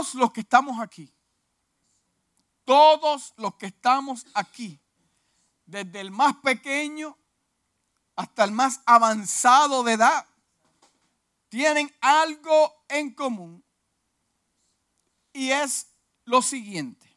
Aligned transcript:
todos 0.00 0.14
los 0.14 0.32
que 0.32 0.40
estamos 0.40 0.80
aquí, 0.80 1.12
todos 2.64 3.34
los 3.36 3.56
que 3.56 3.66
estamos 3.66 4.24
aquí, 4.32 4.80
desde 5.66 6.00
el 6.00 6.10
más 6.10 6.36
pequeño 6.36 7.18
hasta 8.16 8.44
el 8.44 8.52
más 8.52 8.80
avanzado 8.86 9.82
de 9.82 9.92
edad, 9.92 10.26
tienen 11.50 11.94
algo 12.00 12.82
en 12.88 13.12
común 13.12 13.62
y 15.34 15.50
es 15.50 15.88
lo 16.24 16.40
siguiente. 16.40 17.14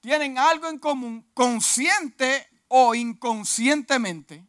Tienen 0.00 0.38
algo 0.38 0.68
en 0.68 0.78
común, 0.78 1.30
consciente 1.34 2.48
o 2.68 2.94
inconscientemente, 2.94 4.46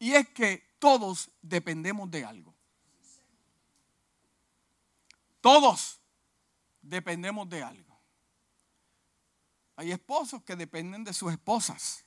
y 0.00 0.14
es 0.14 0.28
que 0.30 0.74
todos 0.80 1.30
dependemos 1.42 2.10
de 2.10 2.24
algo. 2.24 2.57
Todos 5.40 6.00
dependemos 6.82 7.48
de 7.48 7.62
algo. 7.62 7.98
Hay 9.76 9.92
esposos 9.92 10.42
que 10.42 10.56
dependen 10.56 11.04
de 11.04 11.12
sus 11.12 11.32
esposas. 11.32 12.04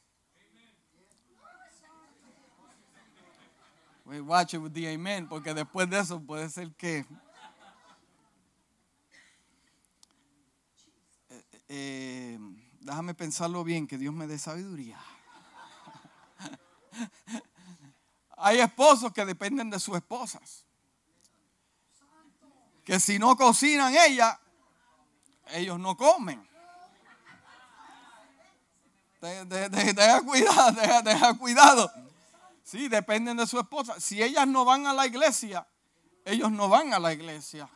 We 4.03 4.19
watch 4.19 4.55
it 4.55 4.87
amen, 4.87 5.29
porque 5.29 5.53
después 5.53 5.89
de 5.89 5.99
eso 5.99 6.19
puede 6.19 6.49
ser 6.49 6.73
que 6.75 7.05
eh, 11.29 11.45
eh, 11.69 12.39
déjame 12.81 13.13
pensarlo 13.13 13.63
bien, 13.63 13.87
que 13.87 13.97
Dios 13.97 14.13
me 14.13 14.27
dé 14.27 14.37
sabiduría. 14.37 14.99
Hay 18.35 18.59
esposos 18.59 19.13
que 19.13 19.23
dependen 19.23 19.69
de 19.69 19.79
sus 19.79 19.95
esposas. 19.95 20.65
Que 22.83 22.99
si 22.99 23.19
no 23.19 23.35
cocinan 23.35 23.93
ella, 23.95 24.39
ellos 25.51 25.79
no 25.79 25.95
comen. 25.95 26.47
Deja 29.21 30.21
cuidado, 30.23 30.71
deja, 31.03 31.33
cuidado. 31.35 31.91
Sí, 32.63 32.87
dependen 32.87 33.37
de 33.37 33.45
su 33.45 33.59
esposa. 33.59 33.99
Si 33.99 34.21
ellas 34.21 34.47
no 34.47 34.65
van 34.65 34.87
a 34.87 34.93
la 34.93 35.05
iglesia, 35.05 35.67
ellos 36.25 36.51
no 36.51 36.69
van 36.69 36.93
a 36.93 36.99
la 36.99 37.13
iglesia. 37.13 37.69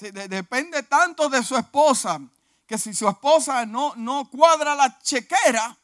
depende 0.00 0.82
tanto 0.82 1.28
de 1.28 1.42
su 1.44 1.56
esposa 1.56 2.20
que 2.66 2.76
si 2.78 2.92
su 2.92 3.08
esposa 3.08 3.64
no, 3.64 3.94
no 3.96 4.28
cuadra 4.28 4.74
la 4.74 4.98
chequera, 4.98 5.78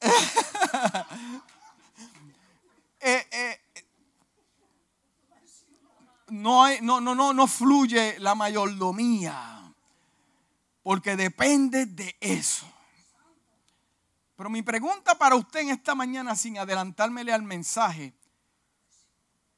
eh, 3.00 3.26
eh, 3.30 3.59
no, 6.30 6.64
hay, 6.64 6.80
no, 6.80 7.00
no, 7.00 7.14
no, 7.14 7.32
no 7.32 7.46
fluye 7.46 8.18
la 8.18 8.34
mayordomía, 8.34 9.72
porque 10.82 11.16
depende 11.16 11.86
de 11.86 12.16
eso. 12.20 12.66
Pero 14.36 14.48
mi 14.48 14.62
pregunta 14.62 15.18
para 15.18 15.34
usted 15.34 15.60
en 15.60 15.70
esta 15.70 15.94
mañana, 15.94 16.34
sin 16.34 16.58
adelantármele 16.58 17.32
al 17.32 17.42
mensaje, 17.42 18.14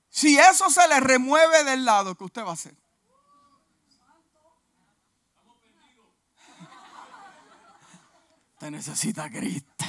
si 0.08 0.38
eso 0.38 0.68
se 0.68 0.86
le 0.88 1.00
remueve 1.00 1.64
del 1.64 1.84
lado, 1.84 2.14
¿qué 2.16 2.24
usted 2.24 2.44
va 2.44 2.50
a 2.50 2.54
hacer? 2.54 2.74
Usted 8.54 8.70
necesita 8.70 9.30
Cristo. 9.30 9.84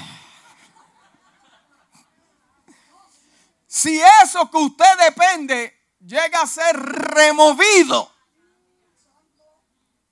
Si 3.67 3.99
eso 4.23 4.49
que 4.51 4.57
usted 4.57 4.97
depende 5.07 5.82
llega 6.05 6.41
a 6.41 6.47
ser 6.47 6.75
removido, 6.75 8.11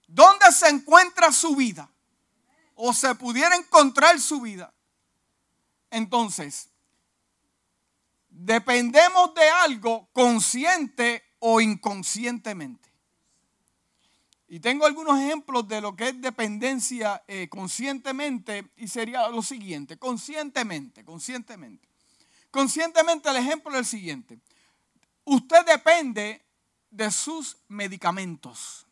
¿dónde 0.08 0.52
se 0.52 0.70
encuentra 0.70 1.32
su 1.32 1.55
vida? 1.55 1.89
O 2.76 2.93
se 2.93 3.14
pudiera 3.15 3.55
encontrar 3.55 4.20
su 4.20 4.42
vida. 4.42 4.73
Entonces, 5.92 6.70
dependemos 8.30 9.33
de 9.36 9.48
algo 9.49 10.10
consciente 10.14 11.23
o 11.39 11.61
inconscientemente. 11.61 12.89
Y 14.48 14.60
tengo 14.60 14.86
algunos 14.86 15.17
ejemplos 15.20 15.67
de 15.67 15.80
lo 15.80 15.95
que 15.95 16.10
es 16.10 16.21
dependencia 16.21 17.23
eh, 17.27 17.48
conscientemente 17.48 18.70
y 18.76 18.88
sería 18.88 19.30
lo 19.30 19.42
siguiente, 19.42 19.98
conscientemente, 19.98 21.05
conscientemente. 21.05 21.88
Conscientemente 22.49 23.30
el 23.30 23.38
ejemplo 23.38 23.71
es 23.71 23.80
el 23.80 23.86
siguiente. 23.86 24.39
Usted 25.23 25.65
depende 25.65 26.45
de 26.89 27.11
sus 27.11 27.58
medicamentos. 27.67 28.86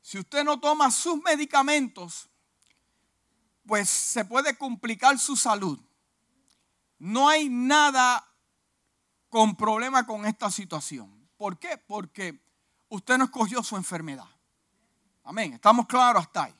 Si 0.00 0.18
usted 0.18 0.44
no 0.44 0.60
toma 0.60 0.90
sus 0.90 1.22
medicamentos, 1.22 2.28
pues 3.66 3.88
se 3.88 4.24
puede 4.24 4.56
complicar 4.56 5.18
su 5.18 5.36
salud. 5.36 5.78
No 6.98 7.28
hay 7.28 7.48
nada 7.48 8.26
con 9.28 9.56
problema 9.56 10.06
con 10.06 10.26
esta 10.26 10.50
situación. 10.50 11.28
¿Por 11.36 11.58
qué? 11.58 11.78
Porque 11.78 12.40
usted 12.88 13.18
no 13.18 13.24
escogió 13.24 13.62
su 13.62 13.76
enfermedad. 13.76 14.28
Amén. 15.24 15.54
Estamos 15.54 15.86
claros 15.86 16.22
hasta 16.22 16.44
ahí. 16.44 16.54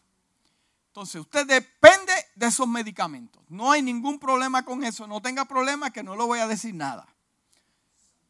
Entonces, 0.88 1.20
usted 1.20 1.46
depende 1.46 2.12
de 2.34 2.46
esos 2.46 2.66
medicamentos. 2.66 3.42
No 3.48 3.70
hay 3.70 3.82
ningún 3.82 4.18
problema 4.18 4.64
con 4.64 4.84
eso. 4.84 5.06
No 5.06 5.20
tenga 5.20 5.44
problema 5.44 5.90
que 5.90 6.02
no 6.02 6.16
le 6.16 6.24
voy 6.24 6.38
a 6.38 6.46
decir 6.46 6.74
nada. 6.74 7.13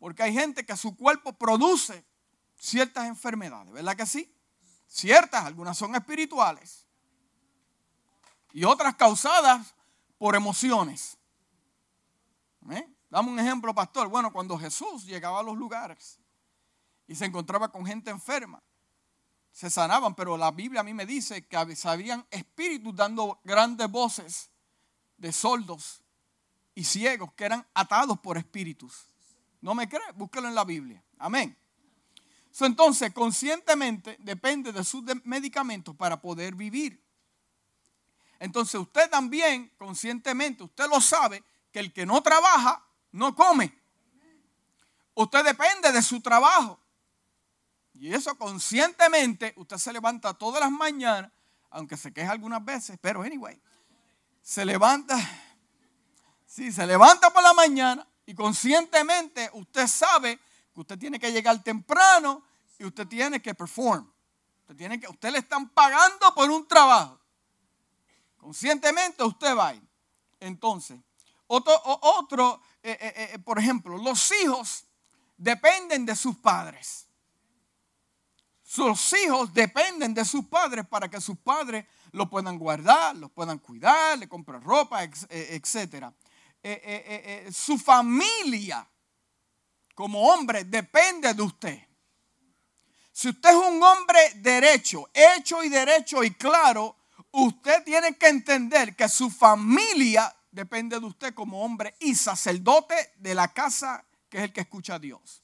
Porque 0.05 0.23
hay 0.23 0.35
gente 0.35 0.67
que 0.67 0.77
su 0.77 0.95
cuerpo 0.95 1.33
produce 1.33 2.05
ciertas 2.57 3.07
enfermedades, 3.07 3.73
¿verdad 3.73 3.97
que 3.97 4.05
sí? 4.05 4.31
Ciertas, 4.87 5.47
algunas 5.47 5.79
son 5.79 5.95
espirituales 5.95 6.87
y 8.53 8.65
otras 8.65 8.97
causadas 8.97 9.75
por 10.19 10.37
emociones. 10.37 11.17
¿Eh? 12.71 12.87
Dame 13.09 13.31
un 13.31 13.39
ejemplo, 13.39 13.75
pastor. 13.75 14.09
Bueno, 14.09 14.31
cuando 14.31 14.59
Jesús 14.59 15.07
llegaba 15.07 15.41
a 15.41 15.43
los 15.43 15.57
lugares 15.57 16.21
y 17.07 17.15
se 17.15 17.25
encontraba 17.25 17.73
con 17.73 17.87
gente 17.87 18.11
enferma, 18.11 18.63
se 19.53 19.71
sanaban, 19.71 20.15
pero 20.15 20.37
la 20.37 20.51
Biblia 20.51 20.83
a 20.83 20.85
mí 20.85 20.93
me 20.93 21.07
dice 21.07 21.47
que 21.47 21.57
habían 21.57 22.27
espíritus 22.31 22.95
dando 22.95 23.41
grandes 23.43 23.91
voces 23.91 24.51
de 25.17 25.33
soldos 25.33 26.03
y 26.75 26.85
ciegos 26.85 27.33
que 27.33 27.47
eran 27.47 27.67
atados 27.73 28.21
por 28.21 28.37
espíritus. 28.37 29.14
¿No 29.65 29.75
me 29.75 29.89
cree? 29.89 30.13
Búsquelo 30.15 30.47
en 30.49 30.55
la 30.55 30.63
Biblia. 30.63 31.03
Amén. 31.17 31.57
entonces, 32.61 33.15
conscientemente 33.15 34.19
depende 34.21 34.73
de 34.73 34.85
sus 34.85 35.03
medicamentos 35.25 35.97
para 35.97 36.21
poder 36.21 36.55
vivir. 36.55 37.03
Entonces, 38.39 38.75
usted 38.75 39.09
también, 39.09 39.73
conscientemente, 39.79 40.65
usted 40.65 40.87
lo 40.87 41.01
sabe, 41.01 41.43
que 41.73 41.79
el 41.79 41.95
que 41.95 42.05
no 42.05 42.23
trabaja, 42.23 42.85
no 43.11 43.35
come. 43.35 43.75
Usted 45.15 45.43
depende 45.43 45.93
de 45.93 46.03
su 46.03 46.21
trabajo. 46.21 46.79
Y 47.95 48.13
eso 48.13 48.37
conscientemente, 48.37 49.55
usted 49.57 49.79
se 49.79 49.95
levanta 49.95 50.35
todas 50.35 50.61
las 50.61 50.71
mañanas, 50.71 51.33
aunque 51.71 51.97
se 51.97 52.13
queja 52.13 52.33
algunas 52.33 52.63
veces, 52.63 52.99
pero 53.01 53.23
anyway, 53.23 53.59
se 54.43 54.63
levanta, 54.67 55.17
sí, 56.45 56.71
se 56.71 56.87
levanta 56.87 57.33
por 57.33 57.43
la 57.43 57.55
mañana 57.55 58.07
y 58.27 58.35
conscientemente 58.35 59.51
usted 59.55 59.87
sabe 59.87 60.39
que 60.73 60.81
usted 60.81 60.99
tiene 60.99 61.19
que 61.19 61.33
llegar 61.33 61.63
temprano 61.63 62.43
y 62.79 62.85
usted 62.85 63.07
tiene 63.07 63.41
que 63.41 63.55
perform. 63.55 64.11
Usted, 64.61 64.77
tiene 64.77 64.99
que, 64.99 65.09
usted 65.09 65.31
le 65.31 65.39
están 65.39 65.69
pagando 65.69 66.35
por 66.35 66.51
un 66.51 66.67
trabajo. 66.67 67.21
Conscientemente 68.37 69.23
usted 69.23 69.57
va. 69.57 69.75
Entonces, 70.41 70.99
otro, 71.47 71.73
otro 71.85 72.61
eh, 72.83 72.99
eh, 73.01 73.31
eh, 73.33 73.39
por 73.39 73.59
ejemplo, 73.59 73.97
los 73.97 74.31
hijos 74.43 74.85
dependen 75.39 76.05
de 76.05 76.15
sus 76.15 76.37
padres. 76.37 77.07
Sus 78.63 79.13
hijos 79.15 79.55
dependen 79.55 80.13
de 80.13 80.25
sus 80.25 80.45
padres 80.47 80.87
para 80.87 81.09
que 81.09 81.21
sus 81.21 81.39
padres 81.39 81.87
lo 82.13 82.29
puedan 82.29 82.59
guardar, 82.59 83.17
lo 83.17 83.29
puedan 83.29 83.59
cuidar, 83.59 84.19
le 84.19 84.29
compren 84.29 84.61
ropa, 84.61 85.03
etc. 85.03 86.13
Eh, 86.67 86.81
eh, 86.83 87.45
eh, 87.47 87.53
su 87.53 87.77
familia 87.77 88.89
como 89.95 90.33
hombre 90.33 90.65
depende 90.65 91.35
de 91.35 91.43
usted. 91.43 91.79
Si 93.13 93.29
usted 93.29 93.51
es 93.51 93.55
un 93.55 93.83
hombre 93.83 94.19
derecho, 94.37 95.11
hecho 95.13 95.63
y 95.63 95.69
derecho 95.69 96.25
y 96.25 96.31
claro, 96.31 96.97
usted 97.33 97.85
tiene 97.85 98.17
que 98.17 98.29
entender 98.29 98.97
que 98.97 99.11
su 99.11 99.29
familia 99.29 100.35
depende 100.51 100.99
de 100.99 101.05
usted 101.05 101.35
como 101.35 101.63
hombre 101.63 101.97
y 102.01 102.15
sacerdote 102.15 103.13
de 103.17 103.35
la 103.35 103.49
casa 103.49 104.03
que 104.31 104.39
es 104.39 104.45
el 104.45 104.53
que 104.55 104.63
escucha 104.63 104.95
a 104.95 104.99
Dios. 104.99 105.43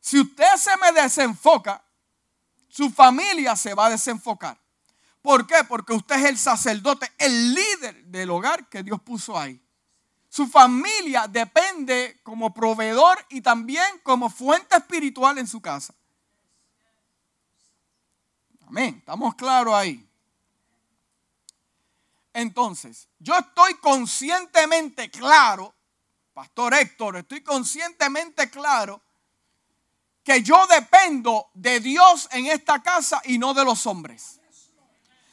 Si 0.00 0.20
usted 0.20 0.54
se 0.58 0.76
me 0.76 0.92
desenfoca, 0.92 1.82
su 2.68 2.90
familia 2.90 3.56
se 3.56 3.72
va 3.72 3.86
a 3.86 3.90
desenfocar. 3.90 4.61
¿Por 5.22 5.46
qué? 5.46 5.64
Porque 5.68 5.92
usted 5.92 6.16
es 6.16 6.24
el 6.24 6.38
sacerdote, 6.38 7.10
el 7.16 7.54
líder 7.54 8.04
del 8.06 8.30
hogar 8.30 8.68
que 8.68 8.82
Dios 8.82 9.00
puso 9.00 9.38
ahí. 9.38 9.62
Su 10.28 10.48
familia 10.48 11.28
depende 11.28 12.20
como 12.24 12.52
proveedor 12.52 13.24
y 13.30 13.40
también 13.40 14.00
como 14.02 14.28
fuente 14.28 14.76
espiritual 14.76 15.38
en 15.38 15.46
su 15.46 15.60
casa. 15.60 15.94
Amén. 18.66 18.96
Estamos 18.98 19.34
claros 19.36 19.74
ahí. 19.74 20.08
Entonces, 22.32 23.08
yo 23.18 23.36
estoy 23.36 23.74
conscientemente 23.74 25.10
claro, 25.10 25.74
Pastor 26.32 26.74
Héctor, 26.74 27.18
estoy 27.18 27.42
conscientemente 27.42 28.50
claro 28.50 29.02
que 30.24 30.42
yo 30.42 30.66
dependo 30.66 31.50
de 31.52 31.80
Dios 31.80 32.28
en 32.32 32.46
esta 32.46 32.82
casa 32.82 33.20
y 33.24 33.38
no 33.38 33.52
de 33.52 33.64
los 33.64 33.86
hombres. 33.86 34.40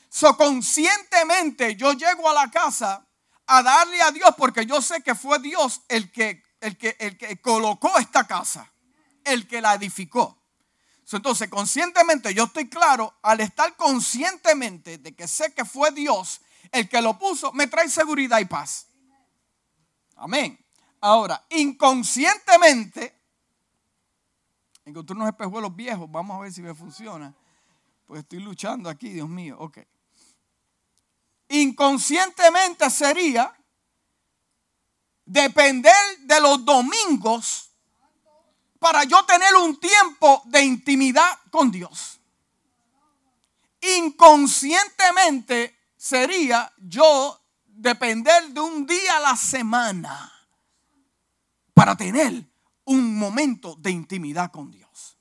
So, 0.09 0.35
conscientemente 0.35 1.75
yo 1.75 1.93
llego 1.93 2.27
a 2.29 2.33
la 2.33 2.49
casa 2.49 3.07
a 3.45 3.63
darle 3.63 4.01
a 4.01 4.11
Dios 4.11 4.31
porque 4.37 4.65
yo 4.65 4.81
sé 4.81 5.01
que 5.01 5.13
fue 5.13 5.39
Dios 5.39 5.81
el 5.87 6.11
que, 6.11 6.43
el 6.61 6.77
que, 6.77 6.97
el 6.99 7.17
que 7.17 7.39
colocó 7.39 7.97
esta 7.99 8.25
casa, 8.25 8.71
el 9.23 9.47
que 9.47 9.61
la 9.61 9.75
edificó. 9.75 10.41
entonces, 11.11 11.47
conscientemente 11.49 12.33
yo 12.33 12.45
estoy 12.45 12.69
claro, 12.69 13.13
al 13.21 13.39
estar 13.39 13.75
conscientemente 13.75 14.97
de 14.97 15.15
que 15.15 15.27
sé 15.27 15.53
que 15.53 15.63
fue 15.63 15.91
Dios 15.91 16.41
el 16.71 16.89
que 16.89 17.01
lo 17.01 17.17
puso, 17.17 17.51
me 17.53 17.67
trae 17.67 17.89
seguridad 17.89 18.39
y 18.39 18.45
paz. 18.45 18.87
Amén. 20.15 20.59
Ahora, 21.01 21.45
inconscientemente, 21.49 23.15
encontré 24.85 25.15
unos 25.15 25.29
espejuelos 25.29 25.75
viejos, 25.75 26.11
vamos 26.11 26.35
a 26.35 26.41
ver 26.41 26.51
si 26.51 26.61
me 26.61 26.73
funciona. 26.73 27.33
Pues 28.05 28.21
estoy 28.21 28.39
luchando 28.39 28.89
aquí, 28.89 29.09
Dios 29.09 29.29
mío. 29.29 29.55
Ok. 29.59 29.77
Inconscientemente 31.49 32.89
sería 32.89 33.53
depender 35.25 35.93
de 36.21 36.41
los 36.41 36.63
domingos 36.63 37.71
para 38.79 39.03
yo 39.03 39.25
tener 39.25 39.55
un 39.55 39.79
tiempo 39.79 40.41
de 40.45 40.63
intimidad 40.63 41.39
con 41.51 41.71
Dios. 41.71 42.19
Inconscientemente 43.81 45.75
sería 45.97 46.71
yo 46.77 47.39
depender 47.65 48.49
de 48.49 48.59
un 48.59 48.85
día 48.85 49.17
a 49.17 49.19
la 49.19 49.35
semana 49.35 50.31
para 51.73 51.95
tener 51.95 52.45
un 52.85 53.17
momento 53.17 53.75
de 53.75 53.91
intimidad 53.91 54.51
con 54.51 54.71
Dios. 54.71 55.17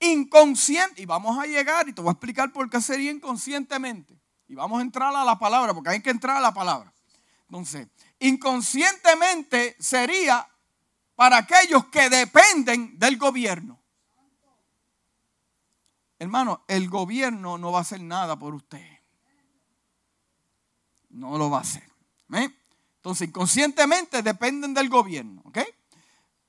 Inconsciente, 0.00 1.02
y 1.02 1.06
vamos 1.06 1.38
a 1.38 1.46
llegar 1.46 1.88
y 1.88 1.92
te 1.92 2.00
voy 2.00 2.10
a 2.10 2.12
explicar 2.12 2.52
por 2.52 2.68
qué 2.68 2.80
sería 2.80 3.10
inconscientemente. 3.10 4.21
Y 4.52 4.54
vamos 4.54 4.80
a 4.80 4.82
entrar 4.82 5.16
a 5.16 5.24
la 5.24 5.38
palabra, 5.38 5.72
porque 5.72 5.88
hay 5.88 6.02
que 6.02 6.10
entrar 6.10 6.36
a 6.36 6.40
la 6.40 6.52
palabra. 6.52 6.92
Entonces, 7.48 7.88
inconscientemente 8.18 9.74
sería 9.80 10.46
para 11.14 11.38
aquellos 11.38 11.86
que 11.86 12.10
dependen 12.10 12.98
del 12.98 13.16
gobierno. 13.16 13.80
Hermano, 16.18 16.64
el 16.68 16.90
gobierno 16.90 17.56
no 17.56 17.72
va 17.72 17.78
a 17.78 17.80
hacer 17.80 18.02
nada 18.02 18.38
por 18.38 18.54
usted. 18.54 18.86
No 21.08 21.38
lo 21.38 21.48
va 21.48 21.56
a 21.56 21.62
hacer. 21.62 21.90
Entonces, 22.96 23.28
inconscientemente 23.28 24.22
dependen 24.22 24.74
del 24.74 24.90
gobierno. 24.90 25.42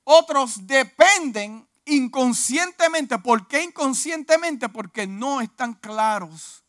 Otros 0.04 0.66
dependen 0.66 1.66
inconscientemente. 1.86 3.18
¿Por 3.18 3.48
qué 3.48 3.62
inconscientemente? 3.62 4.68
Porque 4.68 5.06
no 5.06 5.40
están 5.40 5.72
claros. 5.72 6.63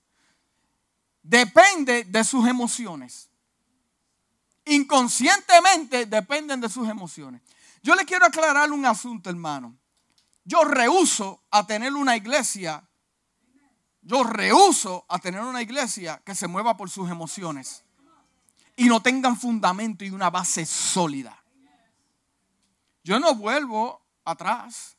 Depende 1.27 2.03
de 2.03 2.23
sus 2.23 2.47
emociones. 2.47 3.29
Inconscientemente 4.65 6.05
dependen 6.05 6.61
de 6.61 6.69
sus 6.69 6.87
emociones. 6.87 7.41
Yo 7.81 7.95
le 7.95 8.05
quiero 8.05 8.25
aclarar 8.25 8.71
un 8.71 8.85
asunto, 8.85 9.29
hermano. 9.29 9.75
Yo 10.43 10.63
rehuso 10.63 11.43
a 11.49 11.65
tener 11.65 11.93
una 11.93 12.15
iglesia 12.15 12.87
yo 14.07 14.23
rehuso 14.23 15.03
a 15.09 15.17
tener 15.17 15.41
una 15.41 15.63
iglesia 15.63 16.21
que 16.23 16.35
se 16.35 16.47
mueva 16.47 16.77
por 16.77 16.91
sus 16.91 17.09
emociones 17.09 17.83
y 18.75 18.85
no 18.85 19.01
tengan 19.01 19.35
fundamento 19.35 20.05
y 20.05 20.11
una 20.11 20.29
base 20.29 20.63
sólida. 20.63 21.43
Yo 23.03 23.19
no 23.19 23.33
vuelvo 23.33 24.05
atrás. 24.23 24.95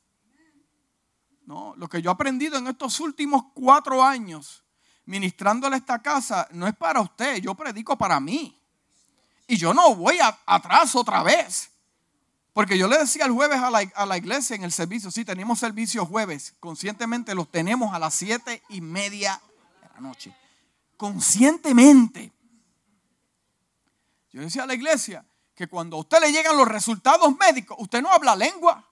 No, 1.42 1.72
lo 1.76 1.88
que 1.88 2.02
yo 2.02 2.10
he 2.10 2.14
aprendido 2.14 2.58
en 2.58 2.66
estos 2.66 2.98
últimos 2.98 3.44
cuatro 3.54 4.02
años 4.02 4.64
ministrándole 5.06 5.76
esta 5.76 6.00
casa 6.02 6.46
no 6.50 6.66
es 6.66 6.76
para 6.76 7.00
usted, 7.00 7.36
yo 7.38 7.54
predico 7.54 7.96
para 7.96 8.20
mí. 8.20 8.60
Y 9.46 9.56
yo 9.56 9.72
no 9.72 9.94
voy 9.94 10.18
atrás 10.44 10.94
otra 10.94 11.22
vez. 11.22 11.70
Porque 12.52 12.78
yo 12.78 12.88
le 12.88 12.98
decía 12.98 13.26
el 13.26 13.32
jueves 13.32 13.60
a 13.60 13.70
la, 14.06 14.16
iglesia 14.16 14.56
en 14.56 14.64
el 14.64 14.72
servicio, 14.72 15.10
sí, 15.10 15.24
tenemos 15.24 15.58
servicio 15.58 16.06
jueves, 16.06 16.54
conscientemente 16.58 17.34
los 17.34 17.50
tenemos 17.50 17.94
a 17.94 17.98
las 17.98 18.14
siete 18.14 18.62
y 18.70 18.80
media 18.80 19.40
de 19.82 19.88
la 19.94 20.00
noche. 20.00 20.34
Conscientemente. 20.96 22.32
Yo 24.32 24.40
decía 24.40 24.62
a 24.62 24.66
la 24.66 24.74
iglesia 24.74 25.24
que 25.54 25.66
cuando 25.66 25.96
a 25.96 26.00
usted 26.00 26.18
le 26.20 26.32
llegan 26.32 26.56
los 26.56 26.66
resultados 26.66 27.36
médicos, 27.36 27.76
usted 27.78 28.00
no 28.00 28.10
habla 28.10 28.34
lengua. 28.34 28.84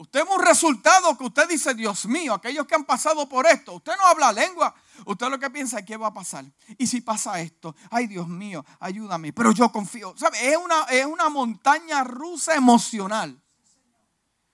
Usted 0.00 0.20
es 0.20 0.28
un 0.34 0.40
resultado 0.40 1.14
que 1.18 1.24
usted 1.24 1.46
dice, 1.46 1.74
Dios 1.74 2.06
mío, 2.06 2.32
aquellos 2.32 2.66
que 2.66 2.74
han 2.74 2.86
pasado 2.86 3.28
por 3.28 3.46
esto, 3.46 3.74
usted 3.74 3.92
no 3.98 4.06
habla 4.06 4.32
lengua. 4.32 4.74
Usted 5.04 5.28
lo 5.28 5.38
que 5.38 5.50
piensa 5.50 5.80
es 5.80 5.84
qué 5.84 5.98
va 5.98 6.06
a 6.06 6.14
pasar. 6.14 6.42
Y 6.78 6.86
si 6.86 7.02
pasa 7.02 7.38
esto, 7.38 7.76
ay 7.90 8.06
Dios 8.06 8.26
mío, 8.26 8.64
ayúdame. 8.78 9.34
Pero 9.34 9.52
yo 9.52 9.70
confío. 9.70 10.14
¿Sabe? 10.16 10.52
Es 10.52 10.56
una, 10.56 10.84
es 10.84 11.04
una 11.04 11.28
montaña 11.28 12.02
rusa 12.02 12.54
emocional. 12.54 13.38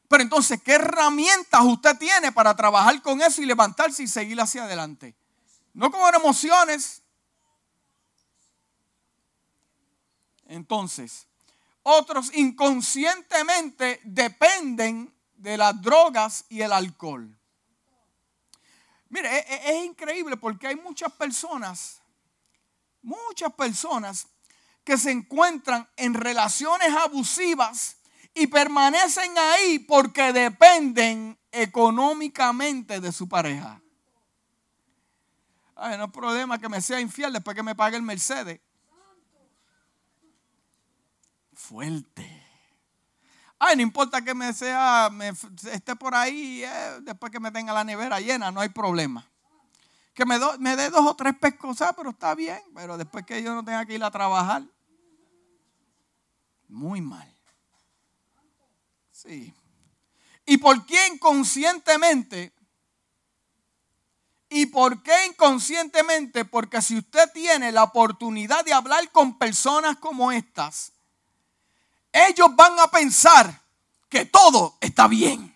Pero 0.08 0.24
entonces, 0.24 0.60
¿qué 0.64 0.72
herramientas 0.72 1.60
usted 1.62 1.96
tiene 1.96 2.32
para 2.32 2.56
trabajar 2.56 3.00
con 3.00 3.22
eso 3.22 3.40
y 3.40 3.46
levantarse 3.46 4.02
y 4.02 4.08
seguir 4.08 4.40
hacia 4.40 4.64
adelante? 4.64 5.14
No 5.74 5.92
con 5.92 6.12
emociones. 6.12 7.04
Entonces, 10.46 11.28
otros 11.84 12.34
inconscientemente 12.34 14.00
dependen 14.02 15.15
de 15.46 15.56
las 15.56 15.80
drogas 15.80 16.44
y 16.48 16.60
el 16.60 16.72
alcohol. 16.72 17.38
Mire, 19.08 19.28
e, 19.28 19.38
e, 19.38 19.78
es, 19.78 19.84
increíble 19.84 20.36
porque 20.36 20.66
hay 20.66 20.74
muchas 20.74 21.12
personas, 21.12 22.02
muchas 23.00 23.52
personas 23.54 24.26
que 24.82 24.98
se 24.98 25.12
encuentran 25.12 25.88
en 25.96 26.14
relaciones 26.14 26.92
abusivas 26.92 27.98
y 28.34 28.48
permanecen 28.48 29.38
ahí 29.38 29.78
porque 29.78 30.32
dependen 30.32 31.38
económicamente 31.52 33.00
de 33.00 33.12
su 33.12 33.28
pareja. 33.28 33.80
Ay, 35.76 35.96
no 35.96 36.04
hay 36.06 36.10
problema 36.10 36.58
que 36.58 36.68
me 36.68 36.80
sea 36.80 36.98
infiel 36.98 37.32
después 37.32 37.54
que 37.54 37.62
me 37.62 37.76
pague 37.76 37.96
el 37.96 38.02
Mercedes. 38.02 38.58
Fuerte. 41.54 42.35
Ay, 43.66 43.74
no 43.74 43.82
importa 43.82 44.22
que 44.22 44.32
me 44.32 44.52
sea, 44.52 45.10
esté 45.72 45.96
por 45.96 46.14
ahí, 46.14 46.62
eh, 46.62 47.00
después 47.02 47.32
que 47.32 47.40
me 47.40 47.50
tenga 47.50 47.72
la 47.72 47.82
nevera 47.82 48.20
llena, 48.20 48.52
no 48.52 48.60
hay 48.60 48.68
problema. 48.68 49.28
Que 50.14 50.24
me, 50.24 50.38
me 50.60 50.76
dé 50.76 50.88
dos 50.88 51.04
o 51.04 51.16
tres 51.16 51.34
pescosas, 51.36 51.92
pero 51.96 52.10
está 52.10 52.34
bien. 52.36 52.60
Pero 52.76 52.96
después 52.96 53.26
que 53.26 53.42
yo 53.42 53.54
no 53.54 53.64
tenga 53.64 53.84
que 53.84 53.94
ir 53.94 54.04
a 54.04 54.10
trabajar, 54.10 54.62
muy 56.68 57.00
mal. 57.00 57.28
Sí. 59.10 59.52
¿Y 60.44 60.58
por 60.58 60.86
qué 60.86 61.08
inconscientemente? 61.12 62.52
¿Y 64.48 64.66
por 64.66 65.02
qué 65.02 65.26
inconscientemente? 65.26 66.44
Porque 66.44 66.80
si 66.80 66.98
usted 66.98 67.32
tiene 67.34 67.72
la 67.72 67.82
oportunidad 67.82 68.64
de 68.64 68.72
hablar 68.72 69.10
con 69.10 69.36
personas 69.38 69.96
como 69.96 70.30
estas, 70.30 70.92
ellos 72.16 72.54
van 72.56 72.78
a 72.80 72.88
pensar 72.88 73.62
que 74.08 74.24
todo 74.24 74.78
está 74.80 75.06
bien. 75.06 75.54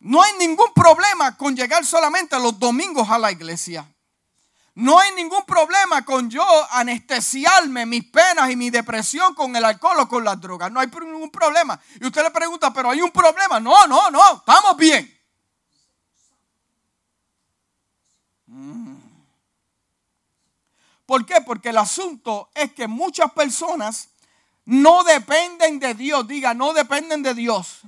No 0.00 0.22
hay 0.22 0.32
ningún 0.38 0.72
problema 0.74 1.36
con 1.36 1.54
llegar 1.54 1.84
solamente 1.84 2.38
los 2.38 2.58
domingos 2.58 3.08
a 3.10 3.18
la 3.18 3.30
iglesia. 3.30 3.86
No 4.74 4.98
hay 4.98 5.12
ningún 5.14 5.44
problema 5.44 6.04
con 6.04 6.30
yo 6.30 6.44
anestesiarme 6.70 7.84
mis 7.86 8.04
penas 8.04 8.50
y 8.50 8.56
mi 8.56 8.70
depresión 8.70 9.34
con 9.34 9.54
el 9.54 9.64
alcohol 9.64 9.98
o 10.00 10.08
con 10.08 10.24
las 10.24 10.40
drogas. 10.40 10.70
No 10.70 10.80
hay 10.80 10.86
ningún 10.86 11.30
problema. 11.30 11.78
Y 12.00 12.06
usted 12.06 12.22
le 12.22 12.30
pregunta, 12.30 12.72
pero 12.72 12.90
hay 12.90 13.02
un 13.02 13.10
problema. 13.10 13.60
No, 13.60 13.86
no, 13.86 14.10
no, 14.10 14.36
estamos 14.36 14.76
bien. 14.76 15.20
Mm. 18.46 18.96
¿Por 21.04 21.26
qué? 21.26 21.40
Porque 21.40 21.70
el 21.70 21.78
asunto 21.78 22.50
es 22.54 22.72
que 22.72 22.86
muchas 22.86 23.32
personas 23.32 24.08
no 24.64 25.04
dependen 25.04 25.78
de 25.78 25.94
Dios. 25.94 26.26
Diga, 26.26 26.54
no 26.54 26.72
dependen 26.72 27.22
de 27.22 27.34
Dios. 27.34 27.80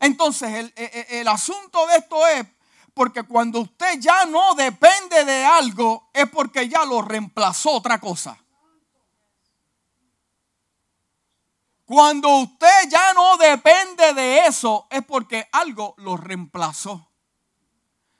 Entonces, 0.00 0.72
el, 0.76 1.28
asunto 1.28 1.86
de 1.86 1.96
esto 1.96 2.26
es, 2.26 2.46
Porque 2.94 3.22
cuando 3.22 3.60
usted 3.60 4.00
ya 4.00 4.24
no 4.26 4.54
depende 4.54 5.24
de 5.24 5.44
algo, 5.44 6.10
es 6.12 6.28
porque 6.28 6.68
ya 6.68 6.84
lo 6.84 7.00
reemplazó 7.00 7.70
otra 7.72 7.98
cosa. 7.98 8.36
Cuando 11.84 12.28
usted 12.38 12.88
ya 12.90 13.14
no 13.14 13.36
depende 13.36 14.12
de 14.14 14.46
eso, 14.46 14.86
es 14.90 15.04
porque 15.04 15.48
algo 15.52 15.94
lo 15.98 16.16
reemplazó. 16.16 17.08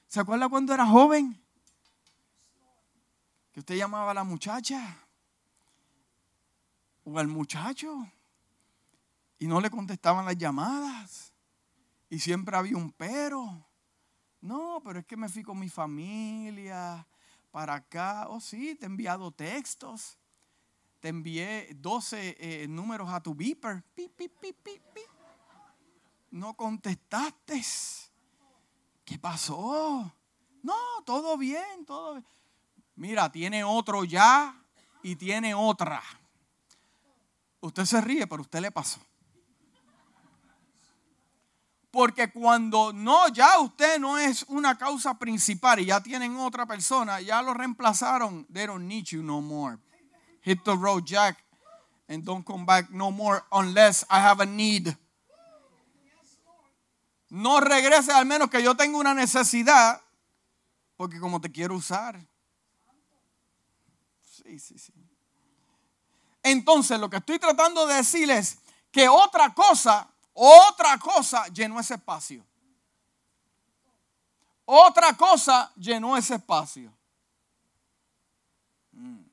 ¿Se 0.07 0.21
acuerda 0.21 0.49
cuando 0.49 0.73
era 0.73 0.87
joven? 0.87 1.45
Que 3.53 3.61
usted 3.61 3.75
llamaba 3.75 4.13
a 4.13 4.15
la 4.15 4.25
muchacha 4.25 5.08
o 7.09 7.19
al 7.19 7.29
muchacho 7.29 8.07
y 9.39 9.47
no 9.47 9.61
le 9.61 9.71
contestaban 9.71 10.27
las 10.27 10.37
llamadas. 10.37 11.33
Y 12.11 12.19
siempre 12.19 12.57
había 12.57 12.77
un 12.77 12.93
pero. 12.93 13.67
No, 14.41 14.81
pero 14.85 15.01
es 15.01 15.07
que 15.07 15.17
me 15.17 15.29
fui 15.29 15.43
con 15.43 15.59
mi 15.59 15.69
familia 15.69 17.07
para 17.51 17.75
acá. 17.75 18.27
Oh, 18.29 18.41
sí, 18.41 18.75
te 18.75 18.85
he 18.85 18.89
enviado 18.89 19.31
textos. 19.31 20.19
Te 21.01 21.09
envié 21.09 21.69
12 21.77 22.37
eh, 22.39 22.69
números 22.69 23.09
a 23.11 23.23
tu 23.23 23.35
beeper. 23.35 23.83
no 26.31 26.55
contestaste. 26.55 27.63
¿Qué 29.05 29.19
pasó? 29.19 30.13
No, 30.63 30.75
todo 31.05 31.39
bien, 31.39 31.85
todo 31.87 32.15
bien. 32.15 32.27
Mira, 32.97 33.31
tiene 33.31 33.63
otro 33.63 34.05
ya 34.05 34.61
y 35.03 35.15
tiene 35.15 35.55
otra. 35.55 36.03
Usted 37.61 37.85
se 37.85 38.01
ríe, 38.01 38.27
pero 38.27 38.43
usted 38.43 38.61
le 38.61 38.71
pasó. 38.71 39.01
Porque 41.91 42.31
cuando 42.31 42.93
no, 42.93 43.29
ya 43.29 43.59
usted 43.59 43.99
no 43.99 44.19
es 44.19 44.45
una 44.45 44.77
causa 44.77 45.19
principal 45.19 45.81
y 45.81 45.87
ya 45.87 46.03
tienen 46.03 46.37
otra 46.37 46.67
persona, 46.67 47.21
ya 47.21 47.41
lo 47.43 47.55
reemplazaron. 47.55 48.47
They 48.53 48.67
don't 48.67 48.87
need 48.87 49.07
you 49.07 49.23
no 49.23 49.41
more. 49.41 49.79
Hit 50.43 50.63
the 50.65 50.77
road, 50.77 51.05
Jack, 51.05 51.43
and 52.09 52.25
don't 52.25 52.45
come 52.45 52.65
back 52.65 52.91
no 52.91 53.11
more 53.11 53.43
unless 53.51 54.05
I 54.11 54.21
have 54.21 54.43
a 54.43 54.47
need. 54.47 54.97
No 57.31 57.61
regrese 57.61 58.13
al 58.13 58.27
menos 58.27 58.51
que 58.51 58.63
yo 58.63 58.75
tenga 58.75 58.99
una 58.99 59.15
necesidad, 59.15 60.01
porque 60.97 61.19
como 61.19 61.41
te 61.41 61.51
quiero 61.51 61.75
usar. 61.75 62.19
Sí, 64.23 64.59
sí, 64.59 64.79
sí. 64.79 65.08
Entonces, 66.51 66.99
lo 66.99 67.11
que 67.11 67.19
estoy 67.19 67.39
tratando 67.39 67.87
de 67.87 67.95
decir 67.95 68.31
es 68.31 68.59
que 68.91 69.09
otra 69.09 69.55
cosa 69.55 70.09
otra 70.41 70.97
cosa 70.99 71.49
llenó 71.49 71.81
ese 71.81 71.95
espacio. 71.95 72.47
Otra 74.65 75.17
cosa 75.17 75.73
llenó 75.75 76.17
ese 76.17 76.37
espacio. 76.37 76.97
Mm. 78.93 79.25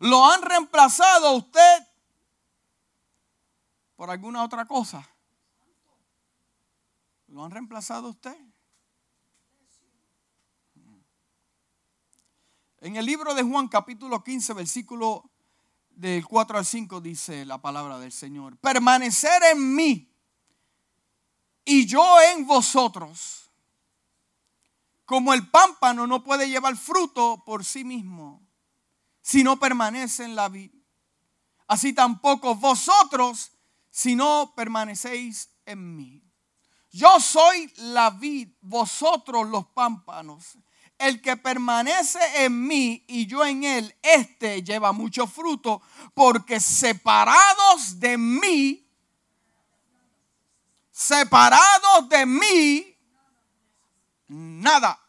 ¿Lo 0.00 0.26
han 0.26 0.42
reemplazado 0.42 1.32
usted 1.32 1.86
por 3.96 4.10
alguna 4.10 4.44
otra 4.44 4.66
cosa? 4.66 5.08
¿Lo 7.28 7.42
han 7.42 7.50
reemplazado 7.50 8.10
usted? 8.10 8.36
Mm. 10.74 11.00
En 12.80 12.96
el 12.96 13.06
libro 13.06 13.32
de 13.32 13.42
Juan 13.44 13.66
capítulo 13.66 14.22
15, 14.22 14.52
versículo 14.52 15.30
del 16.00 16.26
4 16.26 16.56
al 16.56 16.64
5 16.64 17.02
dice 17.02 17.44
la 17.44 17.60
palabra 17.60 17.98
del 17.98 18.10
Señor. 18.10 18.56
Permanecer 18.56 19.42
en 19.52 19.74
mí 19.74 20.10
y 21.62 21.86
yo 21.86 22.02
en 22.32 22.46
vosotros. 22.46 23.50
Como 25.04 25.34
el 25.34 25.50
pámpano 25.50 26.06
no 26.06 26.24
puede 26.24 26.48
llevar 26.48 26.76
fruto 26.76 27.42
por 27.44 27.66
sí 27.66 27.84
mismo 27.84 28.48
si 29.20 29.44
no 29.44 29.58
permanece 29.58 30.24
en 30.24 30.34
la 30.34 30.48
vid. 30.48 30.72
Así 31.66 31.92
tampoco 31.92 32.54
vosotros 32.54 33.52
si 33.90 34.16
no 34.16 34.54
permanecéis 34.56 35.50
en 35.66 35.96
mí. 35.96 36.24
Yo 36.92 37.20
soy 37.20 37.70
la 37.76 38.08
vid, 38.10 38.48
vosotros 38.62 39.48
los 39.48 39.66
pámpanos 39.66 40.56
el 41.00 41.22
que 41.22 41.36
permanece 41.36 42.20
en 42.44 42.66
mí 42.66 43.04
y 43.08 43.26
yo 43.26 43.44
en 43.44 43.64
él, 43.64 43.96
este 44.02 44.62
lleva 44.62 44.92
mucho 44.92 45.26
fruto, 45.26 45.80
porque 46.14 46.60
separados 46.60 47.98
de 47.98 48.18
mí, 48.18 48.86
separados 50.92 52.08
de 52.08 52.26
mí, 52.26 52.96
nada. 54.28 55.00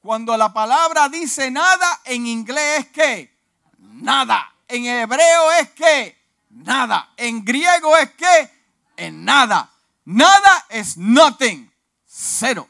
Cuando 0.00 0.36
la 0.36 0.52
palabra 0.52 1.08
dice 1.08 1.50
nada, 1.50 2.00
en 2.04 2.26
inglés 2.26 2.80
es 2.80 2.86
que 2.88 3.34
nada. 3.78 4.54
En 4.68 4.84
hebreo 4.84 5.52
es 5.60 5.70
que 5.70 6.18
nada. 6.50 7.12
En 7.16 7.44
griego 7.44 7.96
es 7.96 8.10
que 8.12 8.50
en 8.96 9.24
nada. 9.24 9.70
Nada 10.04 10.66
es 10.68 10.96
nothing. 10.96 11.70
Cero. 12.06 12.69